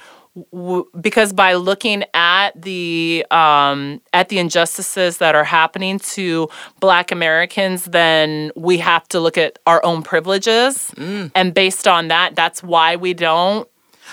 because 1.00 1.32
by 1.32 1.54
looking 1.54 2.04
at 2.16 2.60
the 2.60 3.24
um, 3.30 4.02
at 4.14 4.30
the 4.30 4.40
injustices 4.40 5.20
that 5.20 5.36
are 5.36 5.44
happening 5.44 6.00
to 6.00 6.50
Black 6.80 7.12
Americans, 7.12 7.86
then 7.86 8.52
we 8.56 8.80
have 8.80 9.08
to 9.10 9.20
look 9.20 9.38
at 9.38 9.60
our 9.68 9.84
own 9.86 10.02
privileges, 10.02 10.92
mm. 10.96 11.30
and 11.36 11.54
based 11.54 11.88
on 11.88 12.08
that, 12.08 12.36
that's 12.36 12.64
why 12.64 12.96
we 12.96 13.14
don't 13.14 13.70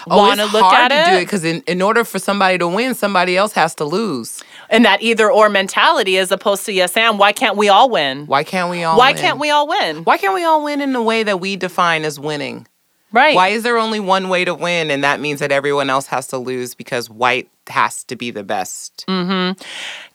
want 0.06 0.40
to 0.40 0.46
look 0.46 0.64
at 0.64 0.92
it. 0.92 1.10
do 1.10 1.16
it 1.18 1.24
because 1.24 1.44
in, 1.44 1.62
in 1.66 1.82
order 1.82 2.04
for 2.04 2.18
somebody 2.18 2.58
to 2.58 2.68
win, 2.68 2.94
somebody 2.94 3.36
else 3.36 3.52
has 3.52 3.74
to 3.76 3.84
lose. 3.84 4.42
And 4.68 4.84
that 4.84 5.02
either 5.02 5.30
or 5.30 5.48
mentality 5.48 6.16
as 6.18 6.30
opposed 6.30 6.64
to 6.66 6.72
yes 6.72 6.96
and 6.96 7.18
why 7.18 7.32
can't 7.32 7.56
we 7.56 7.68
all 7.68 7.90
win? 7.90 8.26
Why 8.26 8.44
can't 8.44 8.70
we 8.70 8.84
all 8.84 8.96
Why 8.98 9.12
win? 9.12 9.20
can't 9.20 9.38
we 9.38 9.50
all 9.50 9.66
win? 9.68 10.04
Why 10.04 10.16
can't 10.16 10.34
we 10.34 10.44
all 10.44 10.62
win 10.62 10.80
in 10.80 10.92
the 10.92 11.02
way 11.02 11.22
that 11.24 11.40
we 11.40 11.56
define 11.56 12.04
as 12.04 12.20
winning? 12.20 12.66
Right. 13.12 13.34
Why 13.34 13.48
is 13.48 13.64
there 13.64 13.76
only 13.76 13.98
one 13.98 14.28
way 14.28 14.44
to 14.44 14.54
win 14.54 14.90
and 14.90 15.02
that 15.02 15.18
means 15.20 15.40
that 15.40 15.50
everyone 15.50 15.90
else 15.90 16.06
has 16.06 16.28
to 16.28 16.38
lose 16.38 16.74
because 16.74 17.10
white 17.10 17.50
has 17.68 18.04
to 18.04 18.14
be 18.14 18.30
the 18.30 18.44
best? 18.44 19.04
Mm-hmm. 19.08 19.60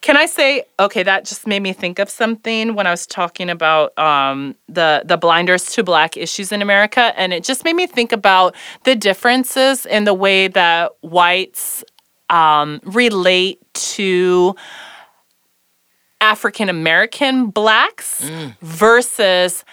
Can 0.00 0.16
I 0.16 0.24
say, 0.24 0.64
okay, 0.80 1.02
that 1.02 1.26
just 1.26 1.46
made 1.46 1.60
me 1.60 1.74
think 1.74 1.98
of 1.98 2.08
something 2.08 2.74
when 2.74 2.86
I 2.86 2.90
was 2.90 3.06
talking 3.06 3.50
about 3.50 3.96
um, 3.98 4.54
the, 4.68 5.02
the 5.04 5.18
blinders 5.18 5.70
to 5.72 5.82
black 5.82 6.16
issues 6.16 6.52
in 6.52 6.62
America. 6.62 7.12
And 7.16 7.34
it 7.34 7.44
just 7.44 7.64
made 7.64 7.76
me 7.76 7.86
think 7.86 8.12
about 8.12 8.54
the 8.84 8.94
differences 8.94 9.84
in 9.84 10.04
the 10.04 10.14
way 10.14 10.48
that 10.48 10.92
whites 11.02 11.84
um, 12.30 12.80
relate 12.84 13.60
to 13.74 14.56
African 16.20 16.68
American 16.68 17.48
blacks 17.48 18.22
mm. 18.22 18.56
versus 18.60 19.64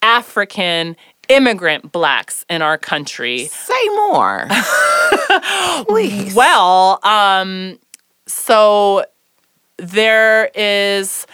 African 0.00 0.96
immigrant 1.32 1.92
blacks 1.92 2.44
in 2.48 2.62
our 2.62 2.78
country. 2.78 3.46
Say 3.46 3.88
more. 3.88 4.46
Please. 5.88 6.34
Well, 6.34 7.00
um, 7.04 7.78
so 8.26 9.04
there 9.78 10.50
is 10.54 11.26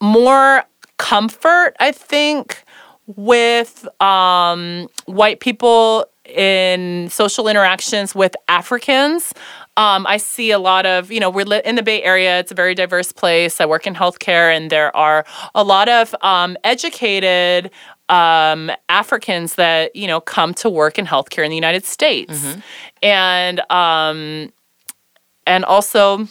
more 0.00 0.64
comfort, 0.96 1.74
I 1.80 1.92
think, 1.92 2.64
with 3.06 3.86
um, 4.02 4.88
white 5.06 5.40
people 5.40 6.06
in 6.24 7.08
social 7.10 7.48
interactions 7.48 8.14
with 8.14 8.34
Africans. 8.48 9.32
Um, 9.76 10.06
I 10.06 10.16
see 10.16 10.50
a 10.50 10.58
lot 10.58 10.86
of, 10.86 11.10
you 11.10 11.20
know, 11.20 11.30
we're 11.30 11.60
in 11.60 11.76
the 11.76 11.82
Bay 11.82 12.02
Area. 12.02 12.38
It's 12.38 12.52
a 12.52 12.54
very 12.54 12.74
diverse 12.74 13.12
place. 13.12 13.60
I 13.60 13.66
work 13.66 13.86
in 13.86 13.94
healthcare, 13.94 14.54
and 14.54 14.70
there 14.70 14.94
are 14.96 15.24
a 15.54 15.64
lot 15.64 15.88
of 15.88 16.14
um, 16.22 16.56
educated 16.64 17.70
um, 18.10 18.70
Africans 18.88 19.54
that 19.54 19.94
you 19.96 20.06
know 20.06 20.20
come 20.20 20.52
to 20.54 20.68
work 20.68 20.98
in 20.98 21.06
healthcare 21.06 21.44
in 21.44 21.50
the 21.50 21.56
United 21.56 21.84
States, 21.84 22.38
mm-hmm. 22.38 22.60
and 23.02 23.60
um, 23.70 24.52
and 25.46 25.64
also 25.64 26.26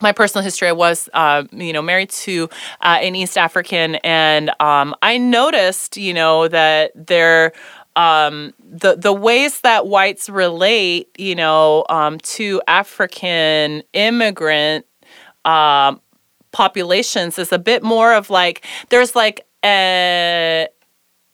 my 0.00 0.12
personal 0.12 0.44
history, 0.44 0.68
I 0.68 0.72
was, 0.72 1.08
uh, 1.14 1.44
you 1.52 1.72
know, 1.72 1.80
married 1.80 2.10
to 2.10 2.50
uh, 2.82 2.98
an 3.00 3.14
East 3.14 3.38
African, 3.38 3.94
and 3.96 4.50
um, 4.60 4.94
I 5.02 5.16
noticed, 5.16 5.96
you 5.96 6.12
know, 6.12 6.48
that 6.48 6.92
there, 6.94 7.52
um, 7.96 8.52
the 8.62 8.96
the 8.96 9.12
ways 9.12 9.62
that 9.62 9.86
whites 9.86 10.28
relate, 10.28 11.08
you 11.16 11.34
know, 11.34 11.86
um, 11.88 12.18
to 12.18 12.60
African 12.68 13.82
immigrant 13.94 14.84
um, 15.46 16.00
populations 16.52 17.38
is 17.38 17.52
a 17.52 17.58
bit 17.58 17.82
more 17.82 18.12
of 18.12 18.28
like 18.28 18.66
there's 18.90 19.16
like 19.16 19.46
a 19.64 20.68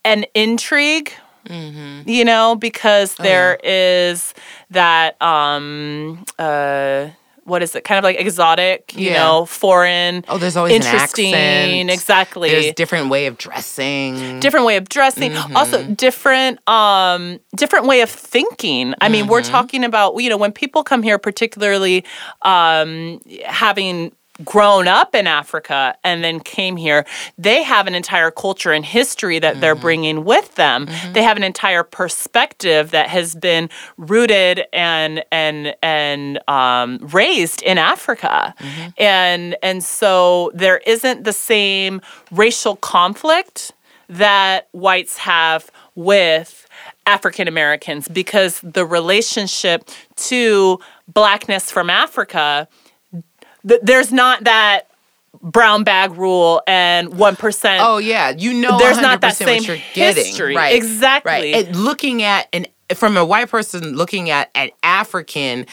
an 0.04 0.24
intrigue 0.34 1.12
Mm-hmm. 1.46 2.08
You 2.08 2.24
know, 2.24 2.54
because 2.54 3.16
there 3.16 3.58
oh, 3.62 3.66
yeah. 3.66 4.10
is 4.10 4.34
that 4.70 5.20
um 5.20 6.24
uh 6.38 7.08
what 7.44 7.60
is 7.60 7.74
it? 7.74 7.82
Kind 7.82 7.98
of 7.98 8.04
like 8.04 8.20
exotic, 8.20 8.94
you 8.96 9.10
yeah. 9.10 9.18
know, 9.18 9.46
foreign. 9.46 10.24
Oh, 10.28 10.38
there's 10.38 10.56
always 10.56 10.74
interesting. 10.74 11.88
Exactly. 11.90 12.50
There's 12.50 12.74
different 12.74 13.08
way 13.08 13.26
of 13.26 13.36
dressing. 13.36 14.38
Different 14.38 14.64
way 14.64 14.76
of 14.76 14.88
dressing. 14.88 15.32
Mm-hmm. 15.32 15.56
Also 15.56 15.84
different 15.84 16.66
um 16.68 17.40
different 17.56 17.86
way 17.86 18.02
of 18.02 18.10
thinking. 18.10 18.94
I 19.00 19.08
mean, 19.08 19.22
mm-hmm. 19.24 19.32
we're 19.32 19.42
talking 19.42 19.82
about, 19.82 20.14
you 20.18 20.30
know, 20.30 20.36
when 20.36 20.52
people 20.52 20.84
come 20.84 21.02
here 21.02 21.18
particularly 21.18 22.04
um 22.42 23.20
having 23.44 24.12
grown 24.44 24.88
up 24.88 25.14
in 25.14 25.26
Africa 25.26 25.94
and 26.04 26.24
then 26.24 26.40
came 26.40 26.76
here, 26.76 27.04
they 27.36 27.62
have 27.62 27.86
an 27.86 27.94
entire 27.94 28.30
culture 28.30 28.72
and 28.72 28.84
history 28.84 29.38
that 29.38 29.52
mm-hmm. 29.52 29.60
they're 29.60 29.74
bringing 29.74 30.24
with 30.24 30.54
them. 30.54 30.86
Mm-hmm. 30.86 31.12
They 31.12 31.22
have 31.22 31.36
an 31.36 31.42
entire 31.42 31.82
perspective 31.82 32.90
that 32.92 33.08
has 33.08 33.34
been 33.34 33.68
rooted 33.96 34.64
and 34.72 35.24
and 35.30 35.74
and 35.82 36.40
um, 36.48 36.98
raised 37.12 37.62
in 37.62 37.78
Africa, 37.78 38.54
mm-hmm. 38.58 38.88
and 38.98 39.56
and 39.62 39.84
so 39.84 40.50
there 40.54 40.78
isn't 40.78 41.24
the 41.24 41.32
same 41.32 42.00
racial 42.30 42.76
conflict 42.76 43.72
that 44.08 44.68
whites 44.72 45.18
have 45.18 45.70
with 45.94 46.66
African 47.06 47.48
Americans 47.48 48.08
because 48.08 48.60
the 48.62 48.84
relationship 48.84 49.88
to 50.16 50.78
blackness 51.08 51.70
from 51.70 51.90
Africa 51.90 52.68
th- 53.66 53.80
there's 53.82 54.12
not 54.12 54.44
that 54.44 54.88
brown 55.40 55.84
bag 55.84 56.12
rule 56.12 56.62
and 56.66 57.16
one 57.16 57.36
percent. 57.36 57.82
Oh 57.84 57.98
yeah, 57.98 58.30
you 58.30 58.52
know, 58.54 58.78
there's 58.78 58.98
not 58.98 59.20
that 59.22 59.36
same 59.36 59.62
history, 59.64 60.54
right? 60.54 60.74
Exactly. 60.74 61.30
Right. 61.32 61.66
And 61.66 61.76
looking 61.76 62.22
at 62.22 62.48
an 62.52 62.66
from 62.94 63.16
a 63.16 63.24
white 63.24 63.48
person 63.48 63.96
looking 63.96 64.30
at 64.30 64.50
an 64.54 64.70
African, 64.82 65.66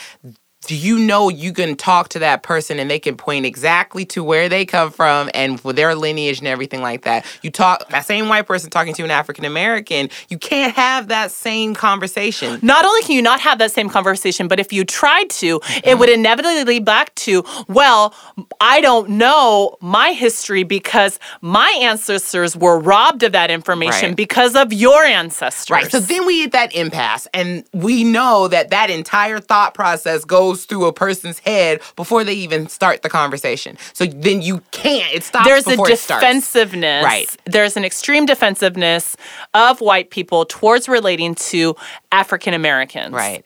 do 0.69 0.75
you 0.75 0.99
know 0.99 1.29
you 1.29 1.51
can 1.51 1.75
talk 1.75 2.09
to 2.09 2.19
that 2.19 2.43
person 2.43 2.77
and 2.77 2.91
they 2.91 2.99
can 2.99 3.17
point 3.17 3.43
exactly 3.43 4.05
to 4.05 4.23
where 4.23 4.47
they 4.47 4.67
come 4.67 4.91
from 4.91 5.27
and 5.33 5.59
for 5.59 5.73
their 5.73 5.95
lineage 5.95 6.37
and 6.37 6.47
everything 6.47 6.83
like 6.83 7.05
that? 7.05 7.25
You 7.41 7.49
talk 7.49 7.89
that 7.89 8.05
same 8.05 8.29
white 8.29 8.45
person 8.45 8.69
talking 8.69 8.93
to 8.93 9.03
an 9.03 9.09
African 9.09 9.45
American, 9.45 10.11
you 10.27 10.37
can't 10.37 10.75
have 10.75 11.07
that 11.07 11.31
same 11.31 11.73
conversation. 11.73 12.59
Not 12.61 12.85
only 12.85 13.01
can 13.01 13.15
you 13.15 13.23
not 13.23 13.39
have 13.39 13.57
that 13.57 13.71
same 13.71 13.89
conversation, 13.89 14.47
but 14.47 14.59
if 14.59 14.71
you 14.71 14.85
tried 14.85 15.31
to, 15.31 15.59
mm-hmm. 15.59 15.89
it 15.89 15.97
would 15.97 16.07
inevitably 16.07 16.63
lead 16.63 16.85
back 16.85 17.15
to, 17.15 17.43
well, 17.67 18.13
I 18.61 18.79
don't 18.79 19.09
know 19.09 19.75
my 19.81 20.11
history 20.11 20.61
because 20.61 21.19
my 21.41 21.79
ancestors 21.81 22.55
were 22.55 22.77
robbed 22.77 23.23
of 23.23 23.31
that 23.31 23.49
information 23.49 24.09
right. 24.09 24.15
because 24.15 24.55
of 24.55 24.71
your 24.71 25.03
ancestors. 25.03 25.71
Right. 25.71 25.91
So 25.91 25.99
then 25.99 26.27
we 26.27 26.41
hit 26.41 26.51
that 26.51 26.75
impasse 26.75 27.27
and 27.33 27.63
we 27.73 28.03
know 28.03 28.47
that 28.49 28.69
that 28.69 28.91
entire 28.91 29.39
thought 29.39 29.73
process 29.73 30.25
goes 30.25 30.58
goes 30.59 30.65
through 30.65 30.85
a 30.85 30.93
person's 30.93 31.39
head 31.39 31.81
before 31.95 32.23
they 32.23 32.33
even 32.33 32.67
start 32.67 33.01
the 33.01 33.09
conversation. 33.09 33.77
So 33.93 34.05
then 34.05 34.41
you 34.41 34.61
can't. 34.71 35.13
It 35.13 35.23
stops. 35.23 35.47
There's 35.47 35.67
a 35.67 35.77
defensiveness. 35.77 37.03
Right. 37.03 37.35
There's 37.45 37.77
an 37.77 37.85
extreme 37.85 38.25
defensiveness 38.25 39.15
of 39.53 39.81
white 39.81 40.09
people 40.09 40.45
towards 40.45 40.89
relating 40.89 41.35
to 41.35 41.75
African 42.11 42.53
Americans. 42.53 43.13
Right. 43.13 43.45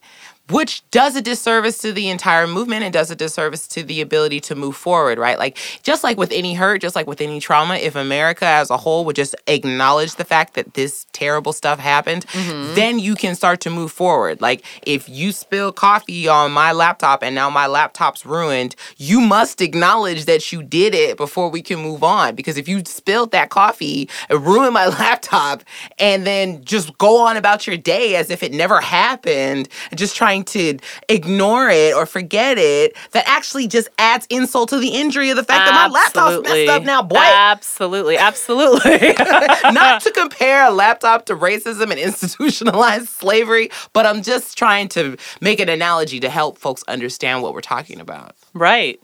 Which 0.49 0.83
does 0.91 1.15
a 1.15 1.21
disservice 1.21 1.77
to 1.77 1.93
the 1.93 2.09
entire 2.09 2.47
movement 2.47 2.83
and 2.83 2.91
does 2.91 3.09
a 3.09 3.15
disservice 3.15 3.65
to 3.65 3.81
the 3.81 4.01
ability 4.01 4.41
to 4.41 4.55
move 4.55 4.75
forward, 4.75 5.17
right? 5.17 5.39
Like, 5.39 5.57
just 5.83 6.03
like 6.03 6.17
with 6.17 6.33
any 6.33 6.53
hurt, 6.53 6.81
just 6.81 6.97
like 6.97 7.07
with 7.07 7.21
any 7.21 7.39
trauma, 7.39 7.75
if 7.75 7.95
America 7.95 8.45
as 8.45 8.69
a 8.69 8.75
whole 8.75 9.05
would 9.05 9.15
just 9.15 9.35
acknowledge 9.47 10.15
the 10.15 10.25
fact 10.25 10.55
that 10.55 10.73
this 10.73 11.05
terrible 11.13 11.53
stuff 11.53 11.79
happened, 11.79 12.27
mm-hmm. 12.27 12.75
then 12.75 12.99
you 12.99 13.15
can 13.15 13.35
start 13.35 13.61
to 13.61 13.69
move 13.69 13.93
forward. 13.93 14.41
Like, 14.41 14.65
if 14.85 15.07
you 15.07 15.31
spill 15.31 15.71
coffee 15.71 16.27
on 16.27 16.51
my 16.51 16.73
laptop 16.73 17.23
and 17.23 17.33
now 17.33 17.49
my 17.49 17.67
laptop's 17.67 18.25
ruined, 18.25 18.75
you 18.97 19.21
must 19.21 19.61
acknowledge 19.61 20.25
that 20.25 20.51
you 20.51 20.61
did 20.61 20.93
it 20.93 21.15
before 21.15 21.47
we 21.47 21.61
can 21.61 21.79
move 21.79 22.03
on. 22.03 22.35
Because 22.35 22.57
if 22.57 22.67
you 22.67 22.83
spilled 22.85 23.31
that 23.31 23.49
coffee 23.49 24.09
and 24.29 24.45
ruined 24.45 24.73
my 24.73 24.87
laptop 24.99 25.63
and 25.99 26.27
then 26.27 26.65
just 26.65 26.97
go 26.97 27.21
on 27.21 27.37
about 27.37 27.65
your 27.65 27.77
day 27.77 28.17
as 28.17 28.29
if 28.29 28.43
it 28.43 28.51
never 28.51 28.81
happened 28.81 29.69
and 29.89 29.97
just 29.97 30.17
try 30.17 30.32
trying 30.33 30.43
to 30.43 30.79
ignore 31.09 31.69
it 31.69 31.93
or 31.93 32.05
forget 32.05 32.57
it 32.57 32.95
that 33.11 33.23
actually 33.27 33.67
just 33.67 33.89
adds 33.99 34.25
insult 34.29 34.69
to 34.69 34.79
the 34.79 34.89
injury 34.89 35.29
of 35.29 35.35
the 35.35 35.43
fact 35.43 35.69
absolutely. 35.69 35.75
that 35.75 36.15
my 36.15 36.31
laptop's 36.31 36.49
messed 36.49 36.69
up 36.69 36.83
now, 36.83 37.01
boy. 37.01 37.17
Absolutely, 37.17 38.17
absolutely. 38.17 39.13
Not 39.71 40.01
to 40.03 40.11
compare 40.11 40.65
a 40.67 40.71
laptop 40.71 41.25
to 41.27 41.35
racism 41.35 41.91
and 41.91 41.99
institutionalized 41.99 43.09
slavery, 43.09 43.69
but 43.93 44.05
I'm 44.05 44.23
just 44.23 44.57
trying 44.57 44.89
to 44.89 45.17
make 45.41 45.59
an 45.59 45.69
analogy 45.69 46.19
to 46.21 46.29
help 46.29 46.57
folks 46.57 46.83
understand 46.87 47.41
what 47.41 47.53
we're 47.53 47.61
talking 47.61 47.99
about. 47.99 48.35
Right. 48.53 48.99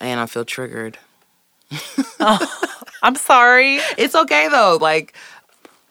And 0.00 0.20
I 0.20 0.26
feel 0.26 0.44
triggered. 0.44 0.98
oh, 2.20 2.74
I'm 3.02 3.16
sorry. 3.16 3.76
It's 3.96 4.14
okay 4.14 4.48
though. 4.48 4.78
Like, 4.80 5.14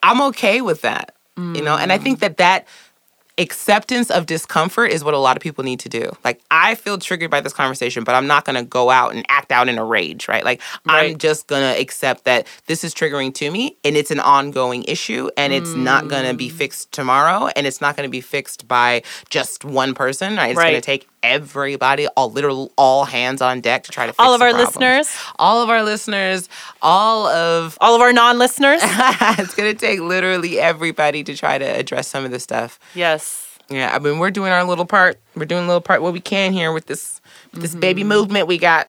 I'm 0.03 0.21
okay 0.23 0.61
with 0.61 0.81
that. 0.81 1.13
Mm. 1.37 1.55
You 1.55 1.63
know, 1.63 1.77
and 1.77 1.91
I 1.91 1.97
think 1.97 2.19
that 2.19 2.37
that 2.37 2.67
acceptance 3.37 4.09
of 4.09 4.25
discomfort 4.25 4.91
is 4.91 5.03
what 5.03 5.13
a 5.13 5.17
lot 5.17 5.37
of 5.37 5.41
people 5.41 5.63
need 5.63 5.79
to 5.81 5.89
do. 5.89 6.11
Like, 6.23 6.41
I 6.49 6.75
feel 6.75 6.97
triggered 6.97 7.29
by 7.29 7.41
this 7.41 7.53
conversation, 7.53 8.03
but 8.03 8.15
I'm 8.15 8.27
not 8.27 8.45
going 8.45 8.55
to 8.55 8.63
go 8.63 8.89
out 8.89 9.13
and 9.13 9.25
act 9.29 9.51
out 9.51 9.69
in 9.69 9.77
a 9.77 9.85
rage, 9.85 10.27
right? 10.27 10.43
Like, 10.43 10.61
right. 10.85 11.11
I'm 11.11 11.17
just 11.17 11.47
going 11.47 11.61
to 11.61 11.79
accept 11.79 12.25
that 12.25 12.47
this 12.65 12.83
is 12.83 12.93
triggering 12.93 13.33
to 13.35 13.51
me 13.51 13.77
and 13.83 13.95
it's 13.95 14.11
an 14.11 14.19
ongoing 14.19 14.83
issue 14.85 15.29
and 15.37 15.53
it's 15.53 15.69
mm. 15.69 15.83
not 15.83 16.07
going 16.07 16.25
to 16.25 16.33
be 16.33 16.49
fixed 16.49 16.91
tomorrow 16.91 17.49
and 17.55 17.67
it's 17.67 17.81
not 17.81 17.95
going 17.95 18.07
to 18.07 18.11
be 18.11 18.21
fixed 18.21 18.67
by 18.67 19.03
just 19.29 19.63
one 19.63 19.93
person, 19.93 20.35
right? 20.35 20.51
It's 20.51 20.57
right. 20.57 20.71
going 20.71 20.81
to 20.81 20.85
take 20.85 21.07
everybody, 21.23 22.07
all 22.15 22.31
literal, 22.31 22.71
all 22.77 23.05
hands 23.05 23.41
on 23.41 23.61
deck 23.61 23.83
to 23.83 23.91
try 23.91 24.05
to 24.05 24.13
fix 24.13 24.19
all 24.19 24.33
of 24.33 24.41
our 24.41 24.49
problems. 24.49 24.75
listeners, 24.75 25.17
all 25.37 25.61
of 25.61 25.69
our 25.69 25.83
listeners, 25.83 26.49
all 26.81 27.27
of 27.27 27.77
all 27.81 27.95
of 27.95 28.01
our 28.01 28.13
non-listeners. 28.13 28.81
it's 28.83 29.55
gonna 29.55 29.73
take 29.73 29.99
literally 29.99 30.59
everybody 30.59 31.23
to 31.23 31.35
try 31.35 31.57
to 31.57 31.65
address 31.65 32.07
some 32.07 32.25
of 32.25 32.31
this 32.31 32.43
stuff. 32.43 32.79
Yes. 32.93 33.43
Yeah, 33.69 33.93
I 33.93 33.99
mean 33.99 34.19
we're 34.19 34.31
doing 34.31 34.51
our 34.51 34.63
little 34.63 34.85
part. 34.85 35.19
We're 35.35 35.45
doing 35.45 35.65
a 35.65 35.67
little 35.67 35.81
part 35.81 36.01
what 36.01 36.13
we 36.13 36.21
can 36.21 36.53
here 36.53 36.71
with 36.71 36.85
this 36.85 37.19
with 37.51 37.61
this 37.61 37.71
mm-hmm. 37.71 37.79
baby 37.81 38.03
movement 38.03 38.47
we 38.47 38.57
got. 38.57 38.85